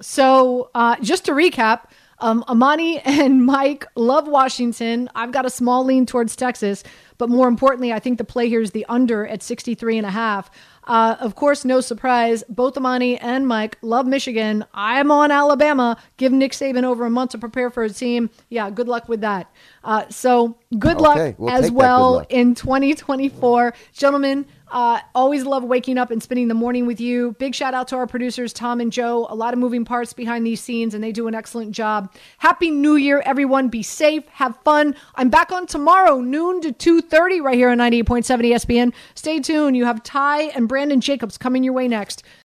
So, 0.00 0.70
uh, 0.74 0.96
just 1.00 1.24
to 1.24 1.32
recap, 1.32 1.88
um, 2.18 2.44
Amani 2.48 2.98
and 3.04 3.44
Mike 3.44 3.86
love 3.94 4.28
Washington. 4.28 5.08
I've 5.14 5.32
got 5.32 5.46
a 5.46 5.50
small 5.50 5.84
lean 5.84 6.06
towards 6.06 6.36
Texas, 6.36 6.82
but 7.18 7.28
more 7.28 7.48
importantly, 7.48 7.92
I 7.92 7.98
think 7.98 8.18
the 8.18 8.24
play 8.24 8.48
here 8.48 8.60
is 8.60 8.70
the 8.70 8.86
under 8.88 9.26
at 9.26 9.42
63 9.42 9.98
and 9.98 10.06
a 10.06 10.10
half. 10.10 10.50
Uh, 10.86 11.16
of 11.18 11.34
course, 11.34 11.64
no 11.64 11.80
surprise, 11.80 12.44
both 12.48 12.76
Amani 12.76 13.18
and 13.18 13.48
Mike 13.48 13.76
love 13.82 14.06
Michigan. 14.06 14.64
I'm 14.72 15.10
on 15.10 15.32
Alabama. 15.32 15.96
Give 16.16 16.30
Nick 16.30 16.52
Saban 16.52 16.84
over 16.84 17.04
a 17.04 17.10
month 17.10 17.32
to 17.32 17.38
prepare 17.38 17.70
for 17.70 17.82
his 17.82 17.98
team. 17.98 18.30
Yeah, 18.50 18.70
good 18.70 18.86
luck 18.86 19.08
with 19.08 19.22
that. 19.22 19.50
Uh, 19.82 20.08
so, 20.10 20.56
good 20.78 21.00
luck 21.00 21.16
we'll 21.38 21.50
as 21.50 21.62
take 21.62 21.62
that 21.62 21.70
good 21.70 21.74
well 21.74 22.12
luck. 22.12 22.26
in 22.30 22.54
2024. 22.54 23.74
Gentlemen, 23.92 24.46
uh, 24.68 25.00
always 25.14 25.44
love 25.44 25.62
waking 25.62 25.96
up 25.96 26.10
and 26.10 26.22
spending 26.22 26.48
the 26.48 26.54
morning 26.54 26.86
with 26.86 27.00
you. 27.00 27.36
Big 27.38 27.54
shout 27.54 27.74
out 27.74 27.88
to 27.88 27.96
our 27.96 28.06
producers, 28.06 28.52
Tom 28.52 28.80
and 28.80 28.92
Joe. 28.92 29.26
A 29.30 29.34
lot 29.34 29.52
of 29.52 29.60
moving 29.60 29.84
parts 29.84 30.12
behind 30.12 30.46
these 30.46 30.60
scenes, 30.60 30.94
and 30.94 31.02
they 31.04 31.12
do 31.12 31.28
an 31.28 31.34
excellent 31.34 31.72
job. 31.72 32.12
Happy 32.38 32.70
New 32.70 32.96
Year, 32.96 33.22
everyone. 33.24 33.68
Be 33.68 33.82
safe, 33.82 34.26
have 34.28 34.58
fun. 34.64 34.96
I'm 35.14 35.30
back 35.30 35.52
on 35.52 35.66
tomorrow, 35.66 36.20
noon 36.20 36.60
to 36.62 36.72
2.30 36.72 37.42
right 37.42 37.56
here 37.56 37.70
on 37.70 37.78
98.7 37.78 38.52
ESPN. 38.52 38.92
Stay 39.14 39.38
tuned. 39.38 39.76
You 39.76 39.84
have 39.84 40.02
Ty 40.02 40.42
and 40.42 40.68
Brandon 40.68 41.00
Jacobs 41.00 41.38
coming 41.38 41.62
your 41.62 41.72
way 41.72 41.86
next. 41.86 42.24